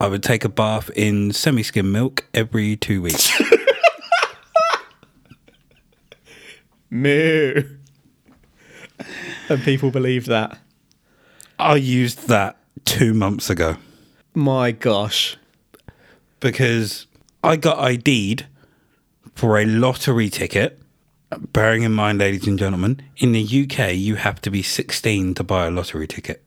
I 0.00 0.08
would 0.08 0.22
take 0.22 0.44
a 0.44 0.48
bath 0.48 0.90
in 0.96 1.32
semi 1.32 1.62
skim 1.62 1.92
milk 1.92 2.26
every 2.34 2.76
two 2.76 3.02
weeks. 3.02 3.30
No. 6.92 7.62
and 9.48 9.62
people 9.62 9.90
believed 9.92 10.26
that. 10.26 10.58
I 11.58 11.76
used 11.76 12.28
that 12.28 12.56
two 12.84 13.14
months 13.14 13.48
ago. 13.48 13.76
My 14.34 14.72
gosh. 14.72 15.36
because 16.40 17.06
I 17.44 17.56
got 17.56 17.78
ID'd 17.78 18.46
for 19.34 19.58
a 19.58 19.64
lottery 19.66 20.28
ticket. 20.30 20.80
Bearing 21.38 21.84
in 21.84 21.92
mind, 21.92 22.18
ladies 22.18 22.46
and 22.48 22.58
gentlemen, 22.58 23.02
in 23.18 23.32
the 23.32 23.42
UK, 23.42 23.94
you 23.94 24.16
have 24.16 24.40
to 24.40 24.50
be 24.50 24.62
16 24.62 25.34
to 25.34 25.44
buy 25.44 25.66
a 25.66 25.70
lottery 25.70 26.08
ticket. 26.08 26.42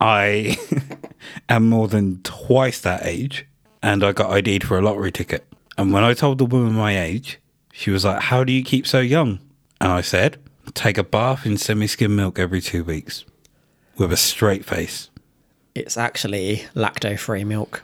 I 0.00 0.56
am 1.48 1.68
more 1.68 1.88
than 1.88 2.22
twice 2.22 2.80
that 2.80 3.04
age, 3.04 3.46
and 3.82 4.02
I 4.02 4.12
got 4.12 4.30
ID'd 4.30 4.64
for 4.64 4.78
a 4.78 4.82
lottery 4.82 5.12
ticket. 5.12 5.44
And 5.76 5.92
when 5.92 6.04
I 6.04 6.14
told 6.14 6.38
the 6.38 6.46
woman 6.46 6.72
my 6.72 6.98
age, 6.98 7.38
she 7.72 7.90
was 7.90 8.04
like, 8.04 8.22
How 8.22 8.44
do 8.44 8.52
you 8.52 8.64
keep 8.64 8.86
so 8.86 9.00
young? 9.00 9.40
And 9.80 9.92
I 9.92 10.00
said, 10.00 10.38
Take 10.72 10.96
a 10.96 11.04
bath 11.04 11.44
in 11.44 11.58
semi 11.58 11.86
skim 11.86 12.16
milk 12.16 12.38
every 12.38 12.62
two 12.62 12.82
weeks 12.82 13.24
with 13.98 14.12
a 14.12 14.16
straight 14.16 14.64
face. 14.64 15.10
It's 15.74 15.98
actually 15.98 16.64
lacto 16.74 17.18
free 17.18 17.44
milk. 17.44 17.82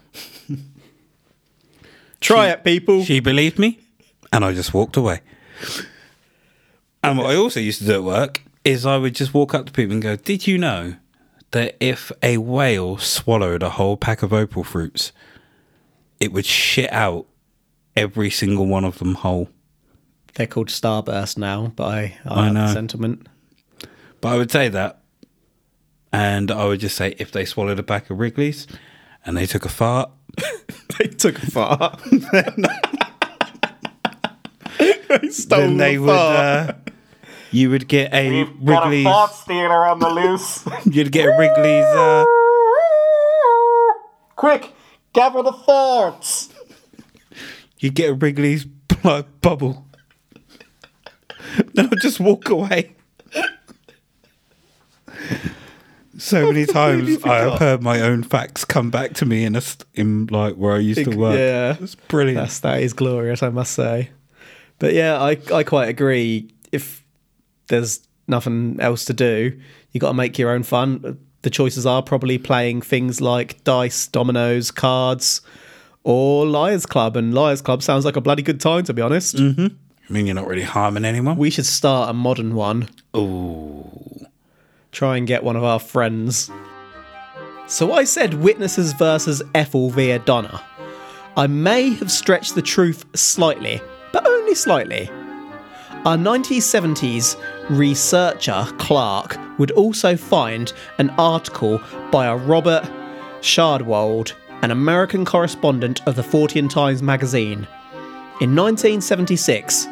Try 2.21 2.49
it, 2.49 2.65
people. 2.65 3.05
She 3.05 3.21
believed 3.21 3.59
me, 3.59 3.81
and 4.33 4.45
I 4.45 4.55
just 4.55 4.73
walked 4.73 4.97
away. 4.97 5.21
And 7.03 7.19
what 7.19 7.31
I 7.31 7.37
also 7.37 7.61
used 7.61 7.79
to 7.81 7.87
do 7.87 7.95
at 7.95 8.03
work 8.03 8.43
is 8.65 8.85
I 8.85 8.97
would 8.99 9.15
just 9.15 9.33
walk 9.33 9.55
up 9.55 9.67
to 9.67 9.73
people 9.73 9.93
and 9.95 10.03
go, 10.03 10.17
Did 10.17 10.47
you 10.47 10.59
know 10.59 10.97
that 11.53 11.77
if 11.81 12.13
a 12.23 12.37
whale 12.37 12.99
swallowed 12.99 13.63
a 13.63 13.71
whole 13.71 13.97
pack 13.97 14.23
of 14.23 14.33
opal 14.33 14.65
fruits, 14.65 15.13
it 16.19 16.33
would 16.33 16.47
shit 16.47 16.93
out 16.93 17.27
every 17.97 18.31
single 18.31 18.67
one 18.67 18.85
of 18.85 18.99
them 18.99 19.15
whole? 19.15 19.49
They're 20.35 20.47
called 20.47 20.69
Starburst 20.69 21.39
now, 21.39 21.73
but 21.75 21.85
I, 21.85 22.19
I, 22.25 22.41
I 22.41 22.45
have 22.47 22.55
the 22.55 22.73
sentiment. 22.73 23.27
But 24.21 24.29
I 24.29 24.37
would 24.37 24.51
say 24.51 24.69
that, 24.69 25.01
and 26.13 26.51
I 26.51 26.67
would 26.67 26.81
just 26.81 26.97
say, 26.97 27.15
if 27.19 27.33
they 27.33 27.45
swallowed 27.45 27.79
a 27.79 27.83
pack 27.83 28.11
of 28.11 28.19
Wrigley's 28.19 28.67
and 29.25 29.37
they 29.37 29.47
took 29.47 29.65
a 29.65 29.69
fart, 29.69 30.11
They 30.99 31.07
took 31.07 31.43
a 31.43 31.51
fart. 31.51 32.01
they 35.21 35.29
stole 35.31 35.61
then 35.61 35.77
they 35.77 35.97
the 35.97 36.03
would. 36.03 36.11
Uh, 36.11 36.73
you 37.53 37.71
would 37.71 37.89
get 37.89 38.13
a 38.15 38.31
We've 38.31 38.65
got 38.65 38.85
a 38.87 38.89
Wrigley's. 38.91 39.05
fart 39.05 39.33
stealer 39.35 39.87
on 39.87 39.99
the 39.99 40.09
loose. 40.09 40.65
You'd 40.85 41.11
get 41.13 41.27
a 41.27 41.37
Wrigley's. 41.37 41.85
Uh, 41.85 42.25
Quick, 44.37 44.73
gather 45.13 45.43
the 45.43 45.53
farts. 45.53 46.51
You'd 47.79 47.95
get 47.95 48.11
a 48.11 48.15
Wrigley's 48.15 48.65
bu- 48.65 49.25
bubble. 49.43 49.87
then 51.75 51.87
I'll 51.93 51.99
just 52.01 52.21
walk 52.21 52.49
away. 52.49 52.95
so 56.19 56.47
many 56.53 56.67
times 56.67 57.23
I 57.25 57.37
have 57.39 57.59
heard 57.59 57.83
my 57.83 58.01
own 58.01 58.23
facts 58.23 58.65
come 58.65 58.91
back 58.91 59.15
to 59.15 59.27
me 59.27 59.45
in 59.45 59.57
a 59.57 59.61
st- 59.61 59.85
in 59.95 60.27
like 60.27 60.55
where 60.55 60.75
I 60.75 60.79
used 60.79 61.05
to 61.11 61.17
work. 61.17 61.37
Yeah. 61.39 61.77
it's 61.81 61.95
brilliant. 61.95 62.39
That's 62.39 62.61
that 62.61 62.81
is 62.83 62.93
glorious, 62.93 63.43
I 63.43 63.49
must 63.51 63.73
say. 63.73 64.11
But 64.81 64.95
yeah, 64.95 65.23
I 65.23 65.39
I 65.55 65.63
quite 65.63 65.89
agree. 65.89 66.53
If 66.73 67.05
there's 67.69 68.01
nothing 68.27 68.79
else 68.81 69.05
to 69.05 69.13
do, 69.13 69.57
you 69.93 70.01
got 70.01 70.09
to 70.09 70.15
make 70.15 70.39
your 70.39 70.51
own 70.51 70.65
fun. 70.65 71.19
The 71.43 71.51
choices 71.51 71.87
are 71.87 72.03
probably 72.03 72.37
playing 72.39 72.83
things 72.83 73.21
like 73.21 73.63
dice, 73.65 74.09
dominoes, 74.09 74.71
cards, 74.71 75.41
or 76.03 76.45
Liars 76.47 76.85
Club. 76.87 77.17
And 77.17 77.33
Liars 77.33 77.63
Club 77.63 77.83
sounds 77.83 78.05
like 78.05 78.17
a 78.17 78.21
bloody 78.21 78.43
good 78.43 78.61
time, 78.61 78.85
to 78.85 78.93
be 78.93 79.01
honest. 79.01 79.37
Mm-hmm. 79.37 79.67
I 80.09 80.13
mean, 80.13 80.27
you're 80.27 80.35
not 80.35 80.49
really 80.49 80.63
harming 80.63 81.05
anyone. 81.05 81.37
We 81.37 81.51
should 81.51 81.67
start 81.67 82.11
a 82.11 82.13
modern 82.13 82.57
one. 82.57 82.89
Ooh, 83.17 84.27
Try 84.93 85.17
and 85.17 85.27
get 85.27 85.45
one 85.45 85.55
of 85.57 85.63
our 85.63 85.79
friends. 85.79 86.51
So 87.69 87.93
I 87.93 88.03
said 88.03 88.35
witnesses 88.35 88.93
versus 88.93 89.41
Ethel 89.55 89.91
via 89.91 90.19
Donna. 90.19 90.61
I 91.37 91.47
may 91.47 91.91
have 91.91 92.11
stretched 92.11 92.57
the 92.57 92.63
truth 92.63 93.05
slightly, 93.15 93.81
but 94.23 94.31
only 94.31 94.55
slightly. 94.55 95.11
A 96.05 96.17
1970s 96.17 97.37
researcher, 97.69 98.67
Clark, 98.79 99.39
would 99.59 99.71
also 99.73 100.17
find 100.17 100.73
an 100.99 101.11
article 101.19 101.81
by 102.11 102.27
a 102.27 102.37
Robert 102.37 102.89
Shardwold, 103.41 104.33
an 104.63 104.71
American 104.71 105.25
correspondent 105.25 106.07
of 106.07 106.17
the 106.17 106.23
Fortean 106.23 106.71
Times 106.71 107.03
magazine. 107.03 107.67
In 108.41 108.57
1976, 108.57 109.87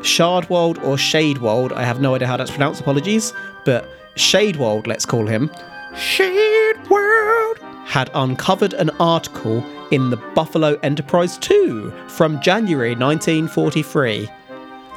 Shardwold 0.00 0.82
or 0.84 0.96
Schadewald, 0.96 1.72
I 1.72 1.84
have 1.84 2.00
no 2.00 2.14
idea 2.14 2.28
how 2.28 2.36
that's 2.36 2.50
pronounced, 2.50 2.80
apologies, 2.80 3.32
but 3.64 3.88
Schadewald, 4.14 4.86
let's 4.86 5.06
call 5.06 5.26
him, 5.26 5.50
Schadewald, 5.94 7.58
had 7.86 8.10
uncovered 8.14 8.74
an 8.74 8.90
article 9.00 9.64
in 9.92 10.08
the 10.08 10.16
Buffalo 10.16 10.78
Enterprise 10.82 11.36
2 11.38 11.92
from 12.08 12.40
January 12.40 12.96
1943. 12.96 14.28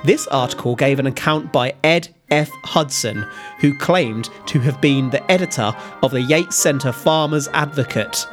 This 0.05 0.25
article 0.27 0.75
gave 0.75 0.99
an 0.99 1.05
account 1.05 1.51
by 1.51 1.75
Ed 1.83 2.07
F. 2.31 2.49
Hudson, 2.63 3.27
who 3.59 3.77
claimed 3.77 4.29
to 4.47 4.59
have 4.61 4.79
been 4.79 5.09
the 5.09 5.29
editor 5.29 5.75
of 6.01 6.11
the 6.11 6.21
Yates 6.21 6.55
Center 6.55 6.93
Farmers 6.93 7.49
Advocate. 7.49 8.25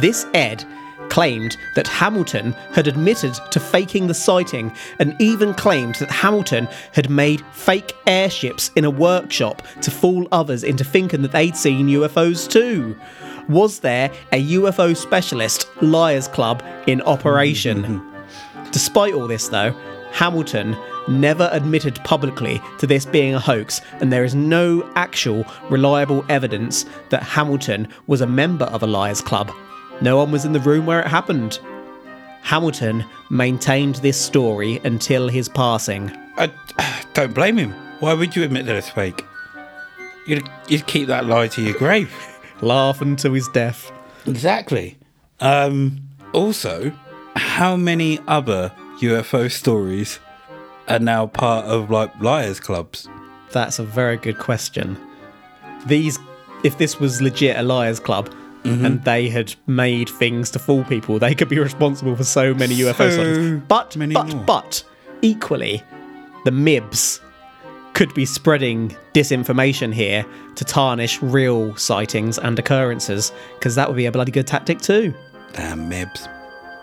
This 0.00 0.26
Ed 0.32 0.64
claimed 1.10 1.58
that 1.74 1.86
Hamilton 1.86 2.52
had 2.72 2.88
admitted 2.88 3.34
to 3.50 3.60
faking 3.60 4.06
the 4.06 4.14
sighting 4.14 4.72
and 4.98 5.14
even 5.20 5.52
claimed 5.52 5.96
that 5.96 6.10
Hamilton 6.10 6.68
had 6.92 7.10
made 7.10 7.44
fake 7.52 7.92
airships 8.06 8.70
in 8.76 8.86
a 8.86 8.90
workshop 8.90 9.60
to 9.82 9.90
fool 9.90 10.26
others 10.32 10.64
into 10.64 10.84
thinking 10.84 11.20
that 11.20 11.32
they'd 11.32 11.54
seen 11.54 11.88
UFOs 11.88 12.50
too. 12.50 12.96
Was 13.52 13.80
there 13.80 14.10
a 14.32 14.42
UFO 14.54 14.96
specialist 14.96 15.68
Liars 15.82 16.26
Club 16.26 16.62
in 16.86 17.02
operation? 17.02 17.82
Mm-hmm. 17.82 18.70
Despite 18.70 19.12
all 19.12 19.26
this, 19.26 19.48
though, 19.48 19.72
Hamilton 20.12 20.74
never 21.06 21.50
admitted 21.52 21.96
publicly 21.96 22.62
to 22.78 22.86
this 22.86 23.04
being 23.04 23.34
a 23.34 23.38
hoax, 23.38 23.82
and 24.00 24.10
there 24.10 24.24
is 24.24 24.34
no 24.34 24.90
actual 24.94 25.44
reliable 25.68 26.24
evidence 26.30 26.86
that 27.10 27.22
Hamilton 27.22 27.88
was 28.06 28.22
a 28.22 28.26
member 28.26 28.64
of 28.66 28.82
a 28.82 28.86
Liars 28.86 29.20
Club. 29.20 29.52
No 30.00 30.16
one 30.16 30.32
was 30.32 30.46
in 30.46 30.54
the 30.54 30.60
room 30.60 30.86
where 30.86 31.00
it 31.00 31.06
happened. 31.06 31.60
Hamilton 32.40 33.04
maintained 33.28 33.96
this 33.96 34.18
story 34.18 34.80
until 34.82 35.28
his 35.28 35.50
passing. 35.50 36.10
I 36.38 36.50
don't 37.12 37.34
blame 37.34 37.58
him. 37.58 37.72
Why 38.00 38.14
would 38.14 38.34
you 38.34 38.44
admit 38.44 38.64
that 38.64 38.76
it's 38.76 38.88
fake? 38.88 39.26
You'd, 40.26 40.48
you'd 40.68 40.86
keep 40.86 41.08
that 41.08 41.26
lie 41.26 41.48
to 41.48 41.60
your 41.60 41.76
grave. 41.76 42.10
Laughing 42.62 43.16
to 43.16 43.32
his 43.32 43.48
death. 43.48 43.92
Exactly. 44.26 44.96
Um, 45.40 46.00
also, 46.32 46.92
how 47.36 47.76
many 47.76 48.18
other 48.28 48.72
UFO 49.00 49.50
stories 49.50 50.18
are 50.88 50.98
now 51.00 51.26
part 51.26 51.66
of 51.66 51.90
like 51.90 52.18
liars 52.20 52.60
clubs? 52.60 53.08
That's 53.50 53.78
a 53.78 53.82
very 53.82 54.16
good 54.16 54.38
question. 54.38 54.96
These, 55.86 56.18
if 56.64 56.78
this 56.78 56.98
was 57.00 57.20
legit 57.20 57.56
a 57.56 57.62
liars 57.62 58.00
club, 58.00 58.32
Mm-hmm. 58.62 58.84
and 58.84 59.02
they 59.04 59.28
had 59.28 59.52
made 59.66 60.08
things 60.08 60.48
to 60.52 60.60
fool 60.60 60.84
people, 60.84 61.18
they 61.18 61.34
could 61.34 61.48
be 61.48 61.58
responsible 61.58 62.14
for 62.14 62.22
so 62.22 62.54
many 62.54 62.76
UFO 62.76 62.94
So 62.94 63.10
sightings. 63.10 63.62
But, 63.66 63.96
many 63.96 64.14
but, 64.14 64.28
more. 64.28 64.44
but, 64.44 64.84
equally, 65.20 65.82
the 66.44 66.52
MIBs 66.52 67.18
could 67.94 68.12
be 68.14 68.24
spreading 68.24 68.96
disinformation 69.14 69.92
here 69.92 70.24
to 70.56 70.64
tarnish 70.64 71.20
real 71.22 71.76
sightings 71.76 72.38
and 72.38 72.58
occurrences, 72.58 73.32
because 73.58 73.74
that 73.74 73.88
would 73.88 73.96
be 73.96 74.06
a 74.06 74.12
bloody 74.12 74.32
good 74.32 74.46
tactic 74.46 74.80
too. 74.80 75.14
Damn 75.52 75.90
Mibs. 75.90 76.28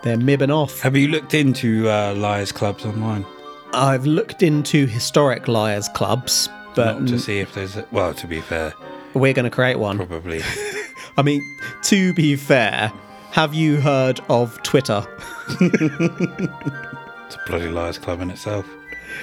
They're 0.02 0.16
mibbing 0.16 0.50
off. 0.50 0.80
Have 0.80 0.96
you 0.96 1.08
looked 1.08 1.34
into 1.34 1.88
uh, 1.90 2.14
liars 2.14 2.52
clubs 2.52 2.86
online? 2.86 3.26
I've 3.74 4.06
looked 4.06 4.42
into 4.42 4.86
historic 4.86 5.46
liars 5.46 5.88
clubs, 5.88 6.48
but 6.74 7.00
Not 7.00 7.08
to 7.08 7.18
see 7.18 7.38
if 7.40 7.54
there's. 7.54 7.76
A, 7.76 7.86
well, 7.92 8.14
to 8.14 8.26
be 8.26 8.40
fair, 8.40 8.72
we're 9.14 9.34
going 9.34 9.44
to 9.44 9.50
create 9.50 9.78
one. 9.78 9.96
probably. 9.96 10.42
I 11.18 11.22
mean, 11.22 11.42
to 11.84 12.14
be 12.14 12.36
fair, 12.36 12.92
have 13.32 13.52
you 13.52 13.80
heard 13.80 14.20
of 14.28 14.60
Twitter? 14.62 15.04
it's 15.60 17.34
a 17.34 17.40
bloody 17.46 17.68
liars 17.68 17.98
club 17.98 18.20
in 18.22 18.30
itself. 18.30 18.66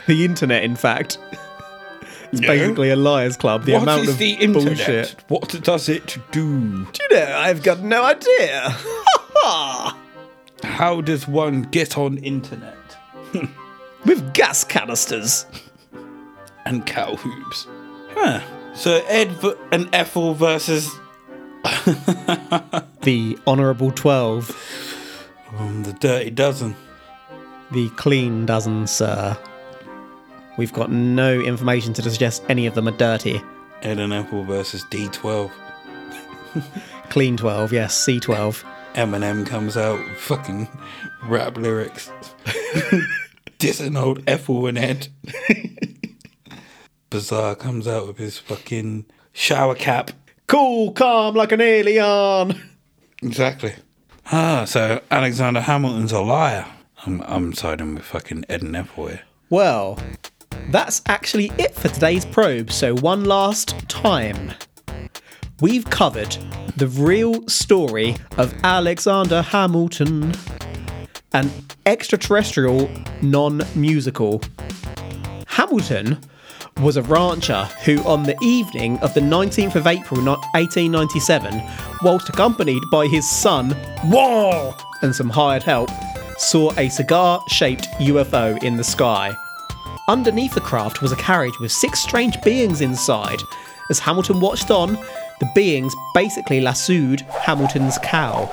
The 0.05 0.23
internet, 0.25 0.63
in 0.63 0.75
fact. 0.75 1.17
It's 2.31 2.41
Yeah. 2.41 2.47
basically 2.47 2.89
a 2.89 2.95
liars 2.95 3.37
club. 3.37 3.63
The 3.65 3.73
What 3.73 3.83
amount 3.83 4.03
is 4.03 4.09
of 4.09 4.17
the 4.17 4.31
internet? 4.31 4.77
bullshit. 4.77 5.15
What 5.27 5.49
does 5.63 5.87
it 5.89 6.17
do? 6.31 6.85
Do 6.91 6.99
you 7.09 7.15
know? 7.17 7.37
I've 7.37 7.63
got 7.63 7.79
no 7.81 8.03
idea. 8.03 8.75
How 10.63 11.01
does 11.01 11.27
one 11.27 11.63
get 11.63 11.97
on 11.97 12.17
internet? 12.17 12.75
With 14.05 14.33
gas 14.33 14.63
canisters. 14.63 15.45
And 16.65 16.85
cow 16.85 17.15
hoops. 17.15 17.67
Huh. 18.13 18.41
So 18.73 19.03
Ed 19.07 19.31
v- 19.33 19.53
and 19.71 19.87
Ethel 19.93 20.33
versus 20.33 20.89
The 23.03 23.37
honourable 23.47 23.91
twelve. 23.91 24.51
um, 25.57 25.83
the 25.83 25.93
Dirty 25.93 26.29
Dozen. 26.31 26.75
The 27.71 27.89
clean 27.91 28.45
dozen, 28.45 28.87
sir. 28.87 29.37
We've 30.57 30.73
got 30.73 30.91
no 30.91 31.39
information 31.39 31.93
to 31.93 32.01
suggest 32.01 32.43
any 32.49 32.65
of 32.65 32.73
them 32.73 32.87
are 32.87 32.97
dirty. 32.97 33.41
Ed 33.83 33.99
and 33.99 34.11
Ethel 34.11 34.43
versus 34.43 34.83
D12. 34.85 35.51
Clean 37.09 37.37
12, 37.37 37.73
yes, 37.73 38.05
C12. 38.05 38.63
Eminem 38.95 39.45
comes 39.45 39.77
out 39.77 39.99
fucking 40.17 40.67
rap 41.25 41.57
lyrics. 41.57 42.11
Dissing 43.59 44.01
old 44.01 44.23
Ethel 44.27 44.65
and 44.65 44.77
Ed. 44.77 45.07
Bizarre 47.11 47.55
comes 47.55 47.87
out 47.87 48.07
with 48.07 48.17
his 48.17 48.39
fucking 48.39 49.05
shower 49.33 49.75
cap. 49.75 50.11
Cool, 50.47 50.91
calm 50.93 51.35
like 51.35 51.51
an 51.51 51.61
alien. 51.61 52.59
Exactly. 53.21 53.73
Ah, 54.31 54.65
so 54.65 55.01
Alexander 55.11 55.61
Hamilton's 55.61 56.11
a 56.11 56.19
liar. 56.19 56.65
I'm, 57.05 57.21
I'm 57.21 57.53
siding 57.53 57.95
with 57.95 58.03
fucking 58.03 58.45
Ed 58.49 58.63
and 58.63 58.75
Ethel 58.75 59.07
here. 59.07 59.21
Well, 59.49 59.99
that's 60.69 61.01
actually 61.07 61.51
it 61.57 61.73
for 61.73 61.87
today's 61.89 62.25
probe. 62.25 62.71
So, 62.71 62.95
one 62.95 63.25
last 63.25 63.87
time. 63.89 64.53
We've 65.59 65.85
covered 65.89 66.37
the 66.75 66.87
real 66.87 67.47
story 67.47 68.15
of 68.37 68.53
Alexander 68.63 69.41
Hamilton, 69.41 70.33
an 71.33 71.51
extraterrestrial 71.85 72.91
non 73.23 73.63
musical. 73.73 74.41
Hamilton 75.47 76.19
was 76.79 76.97
a 76.97 77.01
rancher 77.01 77.63
who, 77.83 78.03
on 78.03 78.21
the 78.23 78.37
evening 78.43 78.99
of 78.99 79.13
the 79.15 79.19
19th 79.19 79.75
of 79.75 79.87
April 79.87 80.21
1897, 80.23 81.63
whilst 82.03 82.29
accompanied 82.29 82.83
by 82.91 83.07
his 83.07 83.27
son, 83.27 83.75
Wall, 84.05 84.75
and 85.01 85.15
some 85.15 85.29
hired 85.29 85.63
help, 85.63 85.89
saw 86.37 86.71
a 86.77 86.87
cigar 86.89 87.41
shaped 87.47 87.87
UFO 87.99 88.61
in 88.61 88.77
the 88.77 88.83
sky. 88.83 89.35
Underneath 90.09 90.53
the 90.53 90.61
craft 90.61 91.01
was 91.01 91.11
a 91.11 91.17
carriage 91.17 91.59
with 91.59 91.69
six 91.69 91.99
strange 91.99 92.41
beings 92.41 92.79
inside. 92.79 93.41
As 93.89 93.99
Hamilton 93.99 94.39
watched 94.39 94.71
on, 94.71 94.93
the 95.41 95.51
beings 95.53 95.93
basically 96.13 96.61
lassoed 96.61 97.19
Hamilton's 97.41 97.97
cow. 97.97 98.49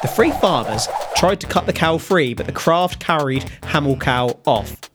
The 0.00 0.06
three 0.06 0.30
farmers 0.30 0.86
tried 1.16 1.40
to 1.40 1.48
cut 1.48 1.66
the 1.66 1.72
cow 1.72 1.98
free, 1.98 2.34
but 2.34 2.46
the 2.46 2.52
craft 2.52 3.00
carried 3.00 3.42
Hamilcow 3.62 4.38
off. 4.46 4.91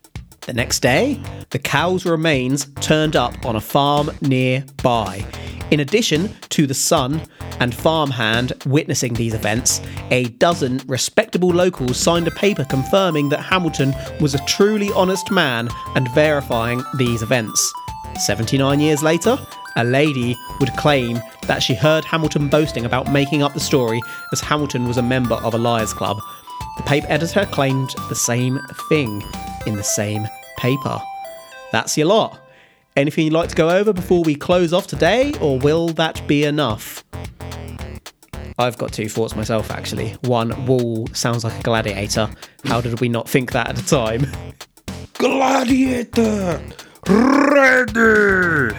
The 0.47 0.53
next 0.53 0.79
day, 0.79 1.19
the 1.49 1.59
cow's 1.59 2.05
remains 2.05 2.67
turned 2.79 3.17
up 3.17 3.45
on 3.45 3.57
a 3.57 3.61
farm 3.61 4.09
nearby. 4.21 5.25
In 5.71 5.81
addition 5.81 6.33
to 6.51 6.65
the 6.65 6.73
son 6.73 7.21
and 7.59 7.75
farmhand 7.75 8.53
witnessing 8.65 9.13
these 9.13 9.33
events, 9.33 9.81
a 10.09 10.29
dozen 10.39 10.79
respectable 10.87 11.49
locals 11.49 11.97
signed 11.97 12.29
a 12.29 12.31
paper 12.31 12.63
confirming 12.63 13.27
that 13.27 13.41
Hamilton 13.41 13.93
was 14.21 14.35
a 14.35 14.45
truly 14.45 14.89
honest 14.93 15.29
man 15.31 15.67
and 15.95 16.09
verifying 16.11 16.81
these 16.97 17.21
events. 17.21 17.73
79 18.17 18.79
years 18.79 19.03
later, 19.03 19.37
a 19.75 19.83
lady 19.83 20.33
would 20.61 20.71
claim 20.77 21.19
that 21.47 21.61
she 21.61 21.75
heard 21.75 22.05
Hamilton 22.05 22.47
boasting 22.47 22.85
about 22.85 23.11
making 23.11 23.43
up 23.43 23.53
the 23.53 23.59
story 23.59 24.01
as 24.31 24.39
Hamilton 24.39 24.87
was 24.87 24.95
a 24.95 25.03
member 25.03 25.35
of 25.35 25.53
a 25.53 25.57
liars 25.57 25.93
club. 25.93 26.17
The 26.77 26.83
paper 26.83 27.07
editor 27.09 27.45
claimed 27.47 27.93
the 28.07 28.15
same 28.15 28.61
thing 28.87 29.21
in 29.65 29.75
the 29.75 29.83
same 29.83 30.25
paper. 30.57 31.01
That's 31.71 31.97
your 31.97 32.07
lot. 32.07 32.39
Anything 32.95 33.25
you'd 33.25 33.33
like 33.33 33.49
to 33.49 33.55
go 33.55 33.69
over 33.69 33.93
before 33.93 34.23
we 34.23 34.35
close 34.35 34.73
off 34.73 34.87
today, 34.87 35.33
or 35.39 35.59
will 35.59 35.89
that 35.89 36.25
be 36.27 36.43
enough? 36.43 37.03
I've 38.59 38.77
got 38.77 38.91
two 38.91 39.07
thoughts 39.07 39.35
myself, 39.35 39.69
actually. 39.69 40.13
One, 40.21 40.65
Wall 40.65 41.07
sounds 41.13 41.43
like 41.43 41.59
a 41.59 41.61
gladiator. 41.61 42.27
How 42.65 42.81
did 42.81 42.99
we 42.99 43.07
not 43.07 43.29
think 43.29 43.51
that 43.51 43.69
at 43.69 43.75
the 43.75 43.83
time? 43.83 44.25
Gladiator! 45.13 46.59
Ready! 47.07 48.75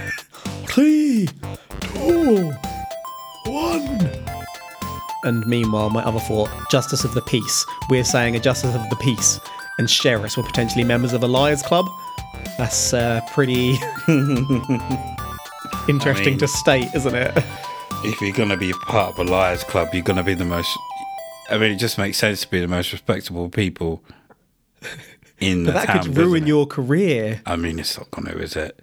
Three, 0.67 1.29
two, 1.81 2.53
one. 3.45 4.11
And 5.23 5.47
meanwhile, 5.47 5.91
my 5.91 6.05
other 6.05 6.21
thought, 6.21 6.51
Justice 6.71 7.05
of 7.05 7.15
the 7.15 7.23
Peace. 7.23 7.65
We're 7.89 8.05
saying 8.05 8.35
a 8.35 8.41
Justice 8.41 8.75
of 8.75 8.89
the 8.91 8.97
Peace, 8.97 9.39
and 9.79 9.89
sheriffs 9.89 10.37
were 10.37 10.43
potentially 10.43 10.85
members 10.85 11.13
of 11.13 11.23
a 11.23 11.29
Liars 11.29 11.63
Club. 11.63 11.87
That's 12.59 12.93
uh, 12.93 13.21
pretty 13.33 13.77
interesting 15.89 16.33
mean- 16.35 16.39
to 16.39 16.49
state, 16.49 16.89
isn't 16.95 17.15
it? 17.15 17.45
If 18.05 18.21
you're 18.21 18.33
going 18.33 18.51
to 18.51 18.57
be 18.57 18.73
part 18.73 19.15
of 19.15 19.19
a 19.19 19.25
liars 19.29 19.65
club, 19.65 19.89
you're 19.93 20.05
going 20.05 20.19
to 20.19 20.23
be 20.23 20.35
the 20.35 20.45
most. 20.45 20.71
I 21.51 21.59
mean, 21.59 21.73
it 21.73 21.77
just 21.77 21.99
makes 21.99 22.17
sense 22.17 22.43
to 22.43 22.49
be 22.51 22.61
the 22.61 22.69
most 22.69 22.93
respectable 22.93 23.49
people 23.49 24.05
in 25.41 25.65
the 25.65 25.73
That 25.73 25.87
town. 25.87 25.97
That 25.97 26.05
could 26.05 26.17
ruin 26.17 26.47
your 26.47 26.65
career. 26.67 27.43
I 27.45 27.57
mean, 27.57 27.81
it's 27.81 27.99
not 27.99 28.09
going 28.13 28.29
to, 28.29 28.39
is 28.41 28.55
it? 28.55 28.81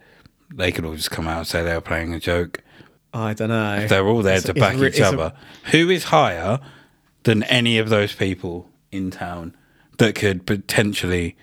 They 0.53 0.71
could 0.73 0.83
all 0.83 0.95
just 0.95 1.11
come 1.11 1.27
out 1.29 1.37
and 1.39 1.47
say 1.47 1.63
they 1.63 1.73
were 1.73 1.79
playing 1.81 2.13
a 2.13 2.19
joke. 2.19 2.61
I 3.13 3.33
don't 3.33 3.47
know. 3.49 3.87
They're 3.87 4.05
all 4.05 4.21
there 4.21 4.35
It's- 4.37 4.53
to 4.53 4.59
back 4.59 4.75
re- 4.77 4.87
each 4.89 4.99
it's 4.99 4.99
a- 4.99 5.07
other. 5.07 5.33
Who 5.71 5.89
is 5.89 6.05
higher 6.05 6.59
than 7.23 7.43
any 7.43 7.77
of 7.77 7.87
those 7.87 8.13
people 8.13 8.69
in 8.91 9.11
town 9.11 9.55
that 9.97 10.15
could 10.15 10.45
potentially 10.45 11.35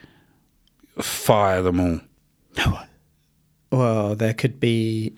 fire 1.01 1.63
them 1.63 1.81
all? 1.81 2.01
No 2.57 2.73
one. 2.73 2.89
Well, 3.71 4.15
there 4.15 4.35
could 4.35 4.61
be 4.61 5.15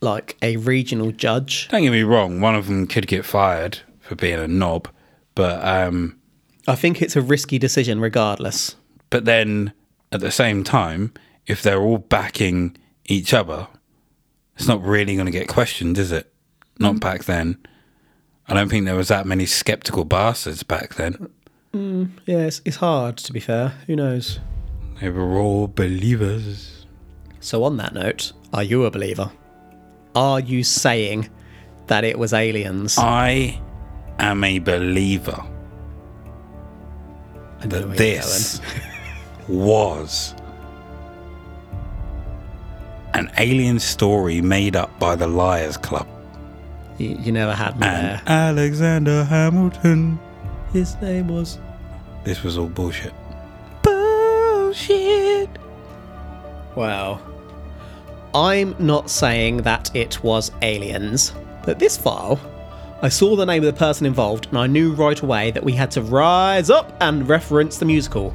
like 0.00 0.36
a 0.42 0.56
regional 0.58 1.10
judge. 1.12 1.68
Don't 1.68 1.82
get 1.82 1.90
me 1.90 2.02
wrong, 2.02 2.40
one 2.40 2.54
of 2.54 2.66
them 2.66 2.86
could 2.86 3.06
get 3.06 3.24
fired 3.24 3.78
for 4.00 4.14
being 4.14 4.38
a 4.38 4.46
knob, 4.46 4.88
but 5.34 5.64
um, 5.66 6.18
I 6.68 6.74
think 6.74 7.00
it's 7.00 7.16
a 7.16 7.22
risky 7.22 7.58
decision 7.58 8.00
regardless. 8.00 8.76
but 9.10 9.24
then 9.24 9.72
at 10.12 10.20
the 10.20 10.30
same 10.30 10.62
time, 10.62 11.12
if 11.46 11.62
they're 11.62 11.80
all 11.80 11.98
backing 11.98 12.76
each 13.06 13.32
other, 13.32 13.66
it's 14.56 14.68
not 14.68 14.82
really 14.82 15.14
going 15.14 15.26
to 15.26 15.32
get 15.32 15.48
questioned, 15.48 15.98
is 15.98 16.12
it? 16.12 16.32
Not 16.78 17.00
back 17.00 17.24
then. 17.24 17.56
I 18.48 18.54
don't 18.54 18.68
think 18.68 18.84
there 18.84 18.94
was 18.94 19.08
that 19.08 19.26
many 19.26 19.46
skeptical 19.46 20.04
bastards 20.04 20.62
back 20.62 20.94
then. 20.94 21.30
Mm. 21.76 22.10
Yeah, 22.24 22.38
it's, 22.46 22.62
it's 22.64 22.76
hard 22.76 23.18
to 23.18 23.32
be 23.32 23.40
fair. 23.40 23.68
Who 23.86 23.96
knows? 23.96 24.40
They 25.00 25.10
were 25.10 25.36
all 25.36 25.68
believers. 25.68 26.86
So, 27.40 27.64
on 27.64 27.76
that 27.76 27.92
note, 27.92 28.32
are 28.52 28.62
you 28.62 28.84
a 28.86 28.90
believer? 28.90 29.30
Are 30.14 30.40
you 30.40 30.64
saying 30.64 31.28
that 31.88 32.02
it 32.02 32.18
was 32.18 32.32
aliens? 32.32 32.96
I 32.98 33.60
am 34.18 34.42
a 34.42 34.58
believer 34.58 35.44
that 37.60 37.96
this 37.96 38.60
was 39.48 40.34
an 43.12 43.30
alien 43.38 43.78
story 43.78 44.40
made 44.40 44.76
up 44.76 44.98
by 44.98 45.14
the 45.14 45.26
Liars 45.26 45.76
Club. 45.76 46.08
You, 46.98 47.18
you 47.20 47.32
never 47.32 47.52
had 47.54 47.78
me 47.78 47.86
And 47.86 48.06
there. 48.06 48.22
Alexander 48.26 49.24
Hamilton. 49.24 50.18
His 50.72 50.96
name 51.02 51.28
was. 51.28 51.58
This 52.26 52.42
was 52.42 52.58
all 52.58 52.66
bullshit. 52.66 53.12
Bullshit. 53.82 55.48
Well, 56.74 57.22
I'm 58.34 58.74
not 58.80 59.08
saying 59.08 59.58
that 59.58 59.94
it 59.94 60.24
was 60.24 60.50
aliens, 60.60 61.32
but 61.64 61.78
this 61.78 61.96
file, 61.96 62.40
I 63.00 63.10
saw 63.10 63.36
the 63.36 63.46
name 63.46 63.62
of 63.62 63.72
the 63.72 63.78
person 63.78 64.06
involved 64.06 64.48
and 64.48 64.58
I 64.58 64.66
knew 64.66 64.92
right 64.92 65.20
away 65.20 65.52
that 65.52 65.62
we 65.62 65.70
had 65.70 65.92
to 65.92 66.02
rise 66.02 66.68
up 66.68 66.96
and 67.00 67.28
reference 67.28 67.78
the 67.78 67.84
musical. 67.84 68.34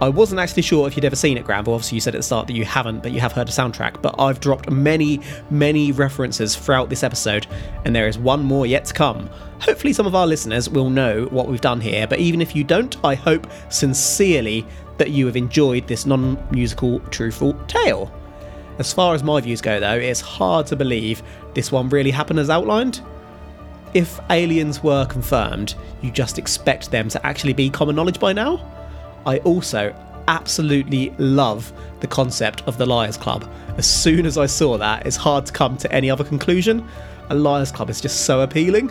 I 0.00 0.08
wasn't 0.08 0.40
actually 0.40 0.62
sure 0.62 0.88
if 0.88 0.96
you'd 0.96 1.04
ever 1.04 1.16
seen 1.16 1.38
it, 1.38 1.44
Granville. 1.44 1.74
Obviously, 1.74 1.96
you 1.96 2.00
said 2.00 2.14
at 2.14 2.18
the 2.18 2.22
start 2.24 2.48
that 2.48 2.54
you 2.54 2.64
haven't, 2.64 3.02
but 3.02 3.12
you 3.12 3.20
have 3.20 3.32
heard 3.32 3.46
the 3.46 3.52
soundtrack. 3.52 4.02
But 4.02 4.16
I've 4.18 4.40
dropped 4.40 4.70
many, 4.70 5.20
many 5.50 5.92
references 5.92 6.56
throughout 6.56 6.90
this 6.90 7.04
episode, 7.04 7.46
and 7.84 7.94
there 7.94 8.08
is 8.08 8.18
one 8.18 8.42
more 8.42 8.66
yet 8.66 8.84
to 8.86 8.94
come. 8.94 9.30
Hopefully, 9.60 9.92
some 9.92 10.06
of 10.06 10.14
our 10.14 10.26
listeners 10.26 10.68
will 10.68 10.90
know 10.90 11.26
what 11.26 11.46
we've 11.46 11.60
done 11.60 11.80
here, 11.80 12.06
but 12.06 12.18
even 12.18 12.40
if 12.40 12.56
you 12.56 12.64
don't, 12.64 12.96
I 13.04 13.14
hope 13.14 13.46
sincerely 13.68 14.66
that 14.98 15.10
you 15.10 15.26
have 15.26 15.36
enjoyed 15.36 15.86
this 15.86 16.06
non 16.06 16.44
musical 16.50 16.98
truthful 17.10 17.54
tale. 17.66 18.12
As 18.78 18.92
far 18.92 19.14
as 19.14 19.22
my 19.22 19.40
views 19.40 19.60
go, 19.60 19.78
though, 19.78 19.94
it's 19.94 20.20
hard 20.20 20.66
to 20.66 20.76
believe 20.76 21.22
this 21.54 21.70
one 21.70 21.88
really 21.88 22.10
happened 22.10 22.40
as 22.40 22.50
outlined. 22.50 23.00
If 23.94 24.18
aliens 24.28 24.82
were 24.82 25.06
confirmed, 25.06 25.76
you 26.02 26.10
just 26.10 26.36
expect 26.36 26.90
them 26.90 27.08
to 27.10 27.24
actually 27.24 27.52
be 27.52 27.70
common 27.70 27.94
knowledge 27.94 28.18
by 28.18 28.32
now. 28.32 28.74
I 29.26 29.38
also 29.38 29.94
absolutely 30.28 31.10
love 31.18 31.72
the 32.00 32.06
concept 32.06 32.62
of 32.62 32.78
the 32.78 32.86
Liars 32.86 33.16
Club. 33.16 33.48
As 33.76 33.86
soon 33.86 34.26
as 34.26 34.38
I 34.38 34.46
saw 34.46 34.78
that, 34.78 35.06
it's 35.06 35.16
hard 35.16 35.46
to 35.46 35.52
come 35.52 35.76
to 35.78 35.92
any 35.92 36.10
other 36.10 36.24
conclusion. 36.24 36.86
A 37.30 37.34
Liars 37.34 37.72
Club 37.72 37.90
is 37.90 38.00
just 38.00 38.22
so 38.24 38.40
appealing. 38.40 38.90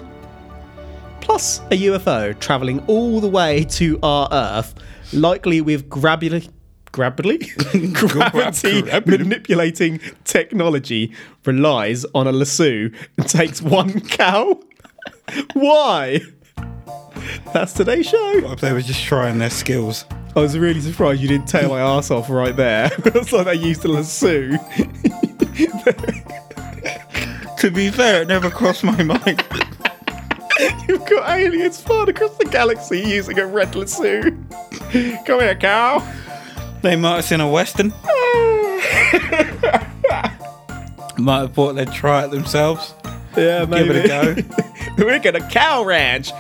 Plus, 1.21 1.59
a 1.71 1.77
UFO 1.85 2.37
travelling 2.39 2.83
all 2.87 3.21
the 3.21 3.29
way 3.29 3.63
to 3.65 3.97
our 4.03 4.27
Earth, 4.31 4.75
likely 5.13 5.61
with 5.61 5.87
gravity, 5.89 6.49
gravity, 6.91 7.37
gravity 7.93 8.81
Gravity. 8.81 9.09
manipulating 9.17 9.99
technology, 10.25 11.13
relies 11.45 12.05
on 12.13 12.27
a 12.27 12.31
lasso 12.31 12.89
and 13.17 13.27
takes 13.27 13.61
one 13.61 14.01
cow. 14.01 14.59
Why? 15.53 16.19
That's 17.53 17.73
today's 17.73 18.07
show. 18.09 18.55
They 18.55 18.73
were 18.73 18.81
just 18.81 19.03
trying 19.03 19.37
their 19.39 19.49
skills? 19.49 20.05
I 20.35 20.39
was 20.39 20.57
really 20.57 20.81
surprised 20.81 21.21
you 21.21 21.27
didn't 21.27 21.47
tail 21.47 21.69
my 21.69 21.79
ass 21.79 22.09
off 22.09 22.29
right 22.29 22.55
there. 22.55 22.89
it's 22.97 23.31
like 23.31 23.45
they 23.45 23.55
used 23.55 23.85
a 23.85 23.87
lasso. 23.87 24.49
To 27.63 27.71
be 27.71 27.89
fair, 27.91 28.23
it 28.23 28.27
never 28.27 28.49
crossed 28.49 28.83
my 28.83 29.01
mind. 29.03 29.23
You've 30.85 31.05
got 31.05 31.29
aliens 31.29 31.81
flying 31.81 32.09
across 32.09 32.35
the 32.35 32.43
galaxy 32.43 32.99
using 32.99 33.39
a 33.39 33.45
red 33.45 33.73
lasso. 33.73 34.21
Come 34.21 35.39
here, 35.39 35.55
cow. 35.55 36.05
They 36.81 36.97
might 36.97 37.15
have 37.15 37.23
seen 37.23 37.39
a 37.39 37.47
western. 37.47 37.93
might 41.17 41.39
have 41.39 41.53
thought 41.53 41.75
they'd 41.75 41.89
try 41.93 42.25
it 42.25 42.31
themselves. 42.31 42.93
Yeah, 43.37 43.63
Give 43.63 43.89
it 43.91 44.05
a 44.05 44.07
go. 44.09 44.35
We're 44.97 45.19
gonna 45.19 45.49
cow 45.49 45.85
ranch. 45.85 46.33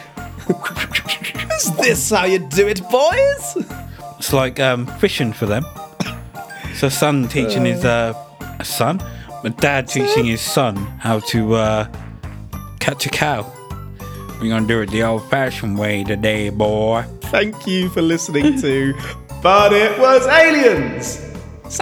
Is 1.55 1.73
this 1.77 2.09
how 2.09 2.25
you 2.25 2.39
do 2.39 2.67
it, 2.67 2.81
boys? 2.89 3.82
It's 4.23 4.31
like 4.31 4.57
um, 4.61 4.85
fishing 4.85 5.33
for 5.33 5.45
them. 5.45 5.65
So 6.75 6.87
son 6.87 7.27
teaching 7.27 7.65
his 7.65 7.83
uh, 7.83 8.13
son, 8.63 9.03
my 9.43 9.49
dad 9.49 9.89
teaching 9.89 10.23
his 10.23 10.39
son 10.39 10.77
how 10.77 11.19
to 11.31 11.55
uh, 11.55 11.87
catch 12.79 13.05
a 13.05 13.09
cow. 13.09 13.45
We're 14.39 14.47
gonna 14.47 14.65
do 14.65 14.79
it 14.79 14.91
the 14.91 15.03
old-fashioned 15.03 15.77
way 15.77 16.05
today, 16.05 16.51
boy. 16.51 17.03
Thank 17.23 17.67
you 17.67 17.89
for 17.89 18.01
listening 18.01 18.61
to 18.61 18.93
But 19.43 19.73
It 19.73 19.99
Was 19.99 20.25
Aliens! 20.25 21.19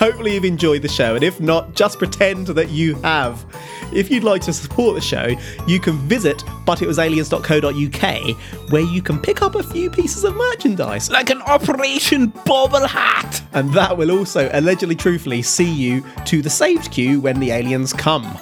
Hopefully, 0.00 0.34
you've 0.34 0.44
enjoyed 0.44 0.82
the 0.82 0.88
show, 0.88 1.14
and 1.14 1.22
if 1.22 1.40
not, 1.40 1.76
just 1.76 1.98
pretend 1.98 2.48
that 2.48 2.70
you 2.70 2.96
have. 3.02 3.46
If 3.92 4.10
you'd 4.10 4.24
like 4.24 4.42
to 4.42 4.52
support 4.52 4.94
the 4.94 5.00
show, 5.00 5.28
you 5.66 5.80
can 5.80 5.96
visit 6.08 6.38
butitwasaliens.co.uk 6.66 8.70
where 8.70 8.82
you 8.82 9.02
can 9.02 9.20
pick 9.20 9.42
up 9.42 9.54
a 9.54 9.62
few 9.62 9.90
pieces 9.90 10.24
of 10.24 10.34
merchandise. 10.34 11.10
Like 11.10 11.30
an 11.30 11.42
Operation 11.42 12.32
Bobble 12.44 12.86
Hat. 12.86 13.42
And 13.52 13.72
that 13.74 13.96
will 13.96 14.10
also 14.10 14.50
allegedly 14.52 14.96
truthfully 14.96 15.42
see 15.42 15.70
you 15.70 16.04
to 16.26 16.42
the 16.42 16.50
saved 16.50 16.90
queue 16.90 17.20
when 17.20 17.40
the 17.40 17.50
aliens 17.50 17.92
come. 17.92 18.38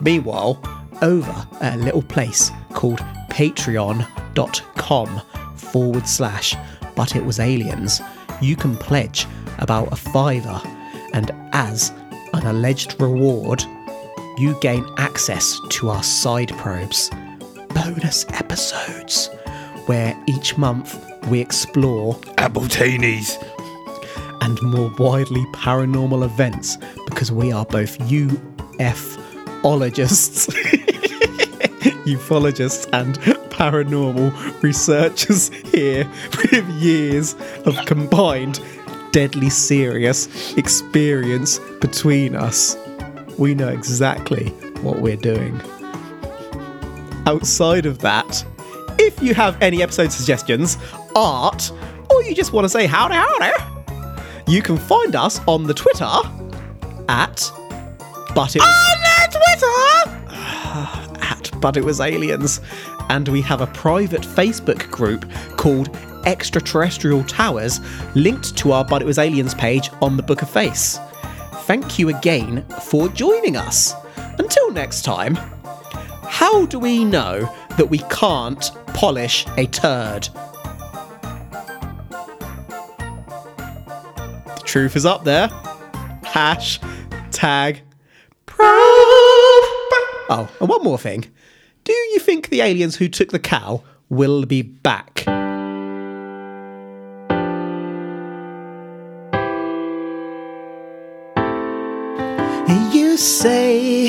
Meanwhile, 0.00 0.60
over 1.02 1.46
at 1.60 1.74
a 1.74 1.78
little 1.78 2.02
place 2.02 2.50
called 2.72 3.00
patreon.com 3.30 5.22
forward 5.56 6.08
slash 6.08 6.54
but 6.96 7.14
it 7.14 7.24
was 7.24 7.38
aliens, 7.38 8.00
you 8.40 8.56
can 8.56 8.76
pledge 8.76 9.26
about 9.58 9.92
a 9.92 9.96
fiver, 9.96 10.60
and 11.12 11.30
as 11.52 11.92
an 12.32 12.46
alleged 12.46 13.00
reward, 13.00 13.62
you 14.36 14.54
gain 14.60 14.86
access 14.98 15.58
to 15.70 15.88
our 15.88 16.02
side 16.02 16.50
probes, 16.58 17.10
bonus 17.70 18.26
episodes, 18.30 19.30
where 19.86 20.14
each 20.26 20.58
month 20.58 21.02
we 21.28 21.40
explore 21.40 22.14
Appletainies. 22.36 23.42
and 24.42 24.60
more 24.62 24.90
widely 24.98 25.44
paranormal 25.52 26.22
events 26.24 26.76
because 27.06 27.32
we 27.32 27.50
are 27.50 27.64
both 27.64 27.98
UFologists, 27.98 28.38
ufologists, 32.04 32.86
and 32.92 33.16
paranormal 33.50 34.62
researchers 34.62 35.48
here 35.48 36.06
with 36.52 36.68
years 36.72 37.34
of 37.64 37.74
combined 37.86 38.60
deadly 39.12 39.48
serious 39.48 40.54
experience 40.58 41.58
between 41.80 42.36
us. 42.36 42.76
We 43.38 43.54
know 43.54 43.68
exactly 43.68 44.48
what 44.82 45.00
we're 45.00 45.16
doing. 45.16 45.60
Outside 47.26 47.86
of 47.86 47.98
that, 47.98 48.44
if 48.98 49.22
you 49.22 49.34
have 49.34 49.60
any 49.62 49.82
episode 49.82 50.12
suggestions, 50.12 50.78
art, 51.14 51.70
or 52.10 52.22
you 52.22 52.34
just 52.34 52.52
want 52.52 52.64
to 52.64 52.68
say 52.68 52.86
howdy 52.86 53.14
howdy, 53.14 53.52
you 54.46 54.62
can 54.62 54.76
find 54.76 55.14
us 55.16 55.40
on 55.46 55.64
the 55.64 55.74
Twitter 55.74 56.10
at 57.08 57.50
but 58.34 58.54
it 58.54 58.62
on 58.62 59.30
Twitter 59.30 61.20
at 61.22 61.50
but 61.60 61.76
it 61.76 61.84
was 61.84 62.00
aliens, 62.00 62.60
and 63.10 63.28
we 63.28 63.40
have 63.42 63.60
a 63.60 63.66
private 63.68 64.22
Facebook 64.22 64.90
group 64.90 65.30
called 65.56 65.94
Extraterrestrial 66.26 67.22
Towers, 67.24 67.80
linked 68.14 68.56
to 68.58 68.72
our 68.72 68.84
But 68.84 69.02
It 69.02 69.04
Was 69.04 69.18
Aliens 69.18 69.54
page 69.54 69.90
on 70.02 70.16
the 70.16 70.22
Book 70.22 70.42
of 70.42 70.50
Face. 70.50 70.98
Thank 71.66 71.98
you 71.98 72.08
again 72.10 72.64
for 72.82 73.08
joining 73.08 73.56
us. 73.56 73.92
Until 74.38 74.70
next 74.70 75.02
time, 75.02 75.34
how 76.22 76.66
do 76.66 76.78
we 76.78 77.04
know 77.04 77.52
that 77.76 77.90
we 77.90 77.98
can't 78.08 78.70
polish 78.94 79.44
a 79.56 79.66
turd? 79.66 80.28
The 84.46 84.62
truth 84.64 84.94
is 84.94 85.04
up 85.04 85.24
there. 85.24 85.48
Hash 86.22 86.78
tag. 87.32 87.82
Oh, 90.28 90.48
and 90.60 90.68
one 90.68 90.84
more 90.84 90.98
thing. 90.98 91.24
Do 91.82 91.92
you 91.92 92.20
think 92.20 92.48
the 92.48 92.60
aliens 92.60 92.94
who 92.94 93.08
took 93.08 93.30
the 93.30 93.40
cow 93.40 93.82
will 94.08 94.44
be 94.44 94.62
back? 94.62 95.24
Say 103.16 104.08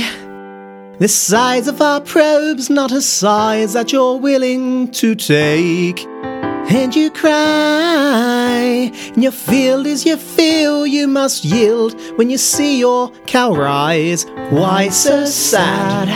the 1.00 1.08
size 1.08 1.70
of 1.70 1.82
our 1.82 2.02
probe's 2.02 2.70
not 2.70 2.92
a 2.92 3.02
size 3.02 3.72
that 3.72 3.94
you're 3.94 4.18
willing 4.18 4.92
to 4.92 5.16
take. 5.16 6.06
And 6.06 6.94
you 6.94 7.10
cry, 7.10 8.92
and 8.94 9.24
your 9.24 9.32
field 9.32 9.88
is 9.88 10.06
your 10.06 10.18
feel 10.18 10.86
you 10.86 11.08
must 11.08 11.46
yield 11.46 11.98
when 12.18 12.30
you 12.30 12.38
see 12.38 12.80
your 12.80 13.10
cow 13.26 13.56
rise. 13.56 14.26
Why 14.50 14.90
so 14.90 15.26
sad? 15.26 16.10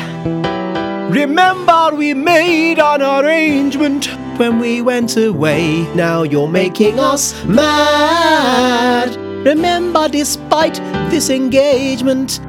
Remember, 1.13 1.91
we 1.95 2.13
made 2.13 2.79
an 2.79 3.01
arrangement 3.01 4.07
when 4.37 4.59
we 4.59 4.81
went 4.81 5.15
away. 5.15 5.83
Now 5.95 6.23
you're 6.23 6.49
making 6.49 6.99
us 6.99 7.41
mad. 7.45 9.15
Remember, 9.45 10.09
despite 10.09 10.75
this 11.09 11.29
engagement, 11.29 12.41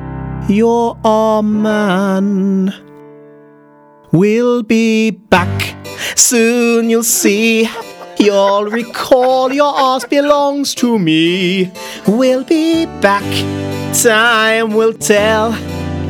you're 0.49 0.97
our 1.05 1.43
man. 1.43 2.74
We'll 4.12 4.62
be 4.62 5.11
back 5.11 5.76
soon, 6.16 6.90
you'll 6.90 7.05
see. 7.05 7.68
You'll 8.18 8.66
recall 8.66 9.53
your 9.53 9.74
ass 9.76 10.05
belongs 10.05 10.74
to 10.76 10.99
me. 10.99 11.72
We'll 12.07 12.45
be 12.45 12.86
back, 13.01 13.24
time 13.95 14.74
will 14.74 14.93
tell. 14.93 15.57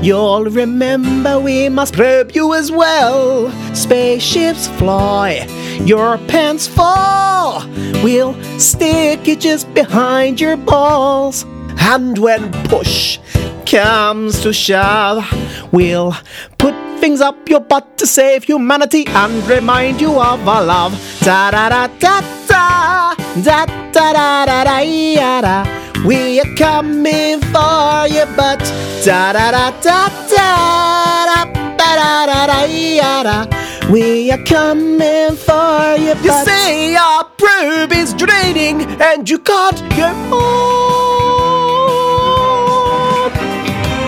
You'll 0.02 0.46
remember 0.46 1.38
we 1.38 1.68
must 1.68 1.94
probe 1.94 2.32
you 2.34 2.54
as 2.54 2.72
well. 2.72 3.52
Spaceships 3.72 4.66
fly, 4.66 5.46
your 5.84 6.18
pants 6.26 6.66
fall. 6.66 7.64
We'll 8.02 8.34
stick 8.58 9.28
it 9.28 9.38
just 9.38 9.72
behind 9.74 10.40
your 10.40 10.56
balls. 10.56 11.46
And 11.78 12.18
when 12.18 12.50
push 12.68 13.18
comes 13.66 14.40
to 14.42 14.52
shove, 14.52 15.24
we'll 15.72 16.14
put 16.58 16.74
things 17.00 17.20
up 17.20 17.48
your 17.48 17.60
butt 17.60 17.98
to 17.98 18.06
save 18.06 18.44
humanity 18.44 19.06
and 19.08 19.42
remind 19.48 20.00
you 20.00 20.20
of 20.20 20.46
our 20.48 20.64
love. 20.64 20.92
Da 21.20 21.50
da 21.50 21.68
da 21.68 21.86
da 21.98 22.20
da 22.46 23.14
da 23.42 23.66
da 23.92 24.12
da 24.12 24.44
da 24.46 24.64
da 24.64 25.40
da. 25.40 25.82
We 26.06 26.40
are 26.40 26.54
coming 26.56 27.40
for 27.40 28.06
your 28.08 28.26
butt. 28.36 28.62
Da 29.04 29.32
da 29.32 29.50
da 29.50 29.70
da 29.80 30.08
da 30.28 31.44
da 31.76 31.96
da 31.96 32.26
da 32.26 32.46
da 32.46 32.62
ya 32.64 33.22
da. 33.22 33.46
We 33.90 34.30
are 34.30 34.42
coming 34.44 35.36
for 35.36 35.96
your 35.98 36.14
butt. 36.16 36.24
You 36.24 36.44
say 36.44 36.96
our 36.96 37.24
probe 37.36 37.92
is 37.92 38.14
draining 38.14 38.82
and 39.00 39.28
you 39.28 39.38
can't 39.38 39.80
go 39.96 40.06
on. 40.36 41.31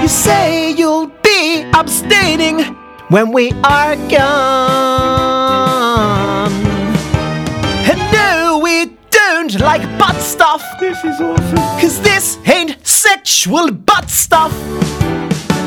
You 0.05 0.11
say 0.11 0.71
you'll 0.71 1.07
be 1.23 1.63
abstaining 1.73 2.59
when 3.09 3.33
we 3.33 3.53
are 3.63 3.97
gone. 3.97 4.93
And 7.89 8.13
no, 8.13 8.61
we 8.63 8.99
don't 9.09 9.59
like 9.61 9.81
butt 9.99 10.17
stuff. 10.17 10.63
This 10.79 11.03
is 11.03 11.19
awesome. 11.23 11.57
Cause 11.81 12.03
this 12.03 12.37
ain't 12.47 12.87
sexual 12.87 13.71
butt 13.73 14.11
stuff. 14.11 14.53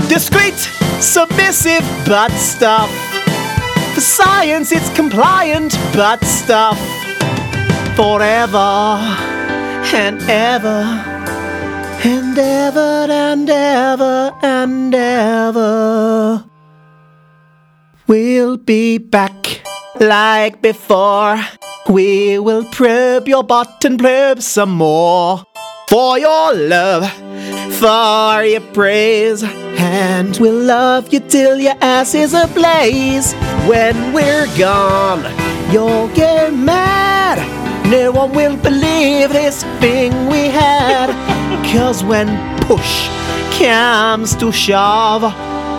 Discreet, 0.07 0.59
submissive 1.01 1.81
butt 2.05 2.31
stuff. 2.33 2.91
For 3.95 4.01
science, 4.01 4.71
it's 4.71 4.95
compliant 4.95 5.75
butt 5.95 6.23
stuff. 6.23 6.77
Forever 7.95 8.99
and 9.95 10.21
ever 10.29 11.16
and 12.03 12.37
ever 12.37 13.07
and 13.09 13.49
ever 13.49 14.33
and 14.41 14.93
ever. 14.93 16.45
We'll 18.07 18.57
be 18.57 18.97
back 18.97 19.61
like 19.99 20.61
before. 20.61 21.39
We 21.89 22.39
will 22.39 22.65
probe 22.65 23.27
your 23.27 23.43
butt 23.43 23.83
and 23.85 23.99
probe 23.99 24.41
some 24.41 24.71
more. 24.71 25.43
For 25.89 26.19
your 26.19 26.53
love, 26.53 27.09
for 27.79 28.43
your 28.43 28.61
praise. 28.73 29.43
And 29.43 30.35
we'll 30.37 30.63
love 30.63 31.13
you 31.13 31.19
till 31.21 31.59
your 31.59 31.75
ass 31.81 32.13
is 32.13 32.33
ablaze. 32.33 33.33
When 33.67 34.13
we're 34.13 34.47
gone, 34.57 35.23
you'll 35.71 36.09
get 36.09 36.53
mad. 36.53 37.66
No 37.89 38.11
one 38.11 38.33
will 38.33 38.57
believe 38.57 39.29
this 39.29 39.63
thing 39.79 40.11
we 40.27 40.47
had. 40.49 41.09
Cause 41.71 42.03
when 42.03 42.27
push 42.61 43.07
comes 43.57 44.35
to 44.35 44.51
shove, 44.51 45.23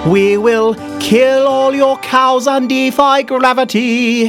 we 0.06 0.38
will 0.38 0.74
kill 1.00 1.46
all 1.46 1.74
your 1.74 1.98
cows 1.98 2.46
and 2.46 2.68
defy 2.68 3.22
gravity. 3.22 4.28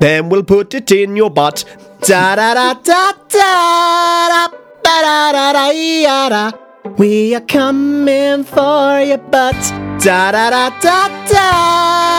Then 0.00 0.28
we'll 0.28 0.44
put 0.44 0.74
it 0.74 0.92
in 0.92 1.16
your 1.16 1.30
butt. 1.30 1.64
Da 2.02 2.36
da 2.36 2.54
da 2.54 2.74
da 2.74 3.12
da 3.28 4.28
da 4.28 4.48
da 4.84 5.32
da 5.32 5.52
da 5.52 5.52
da 5.72 6.28
da. 6.28 6.50
We 6.98 7.34
are 7.34 7.40
coming 7.40 8.44
for 8.44 9.00
your 9.00 9.18
butt. 9.18 9.56
Da 10.04 10.32
da 10.32 10.50
da 10.50 10.68
da 10.80 11.08
da 11.32 11.48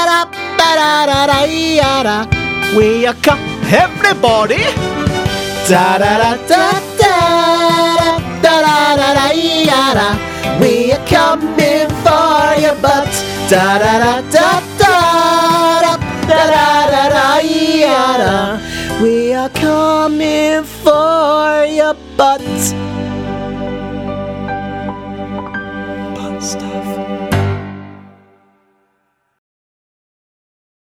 da 0.09 0.26
da 0.59 1.05
da 1.05 1.43
da 1.45 2.03
da. 2.03 2.39
We 2.78 3.05
are 3.07 3.15
co- 3.15 3.59
everybody. 3.72 4.63
Da 5.70 5.97
da 5.99 6.17
da 6.17 6.36
da 6.49 6.72
da 6.97 7.15
da 8.41 8.55
da 8.61 8.95
da 8.97 9.13
da 9.13 9.30
da. 9.30 9.93
da 9.93 10.59
We 10.59 10.91
are 10.91 11.05
coming 11.05 11.89
for 12.03 12.61
your 12.61 12.76
butt. 12.82 13.13
Da 13.49 13.78
da 13.78 13.93
da 14.03 14.22
da 14.36 14.61
da 14.78 14.95
da 15.82 15.95
da 16.28 16.43
da 16.49 16.80
da 16.89 17.09
da 17.09 18.17
da. 18.17 18.59
We 19.01 19.34
are 19.34 19.49
coming 19.49 20.63
for 20.63 21.65
your 21.65 21.93
butt. 22.17 22.41
Butt 26.15 26.43
stuff. 26.43 27.18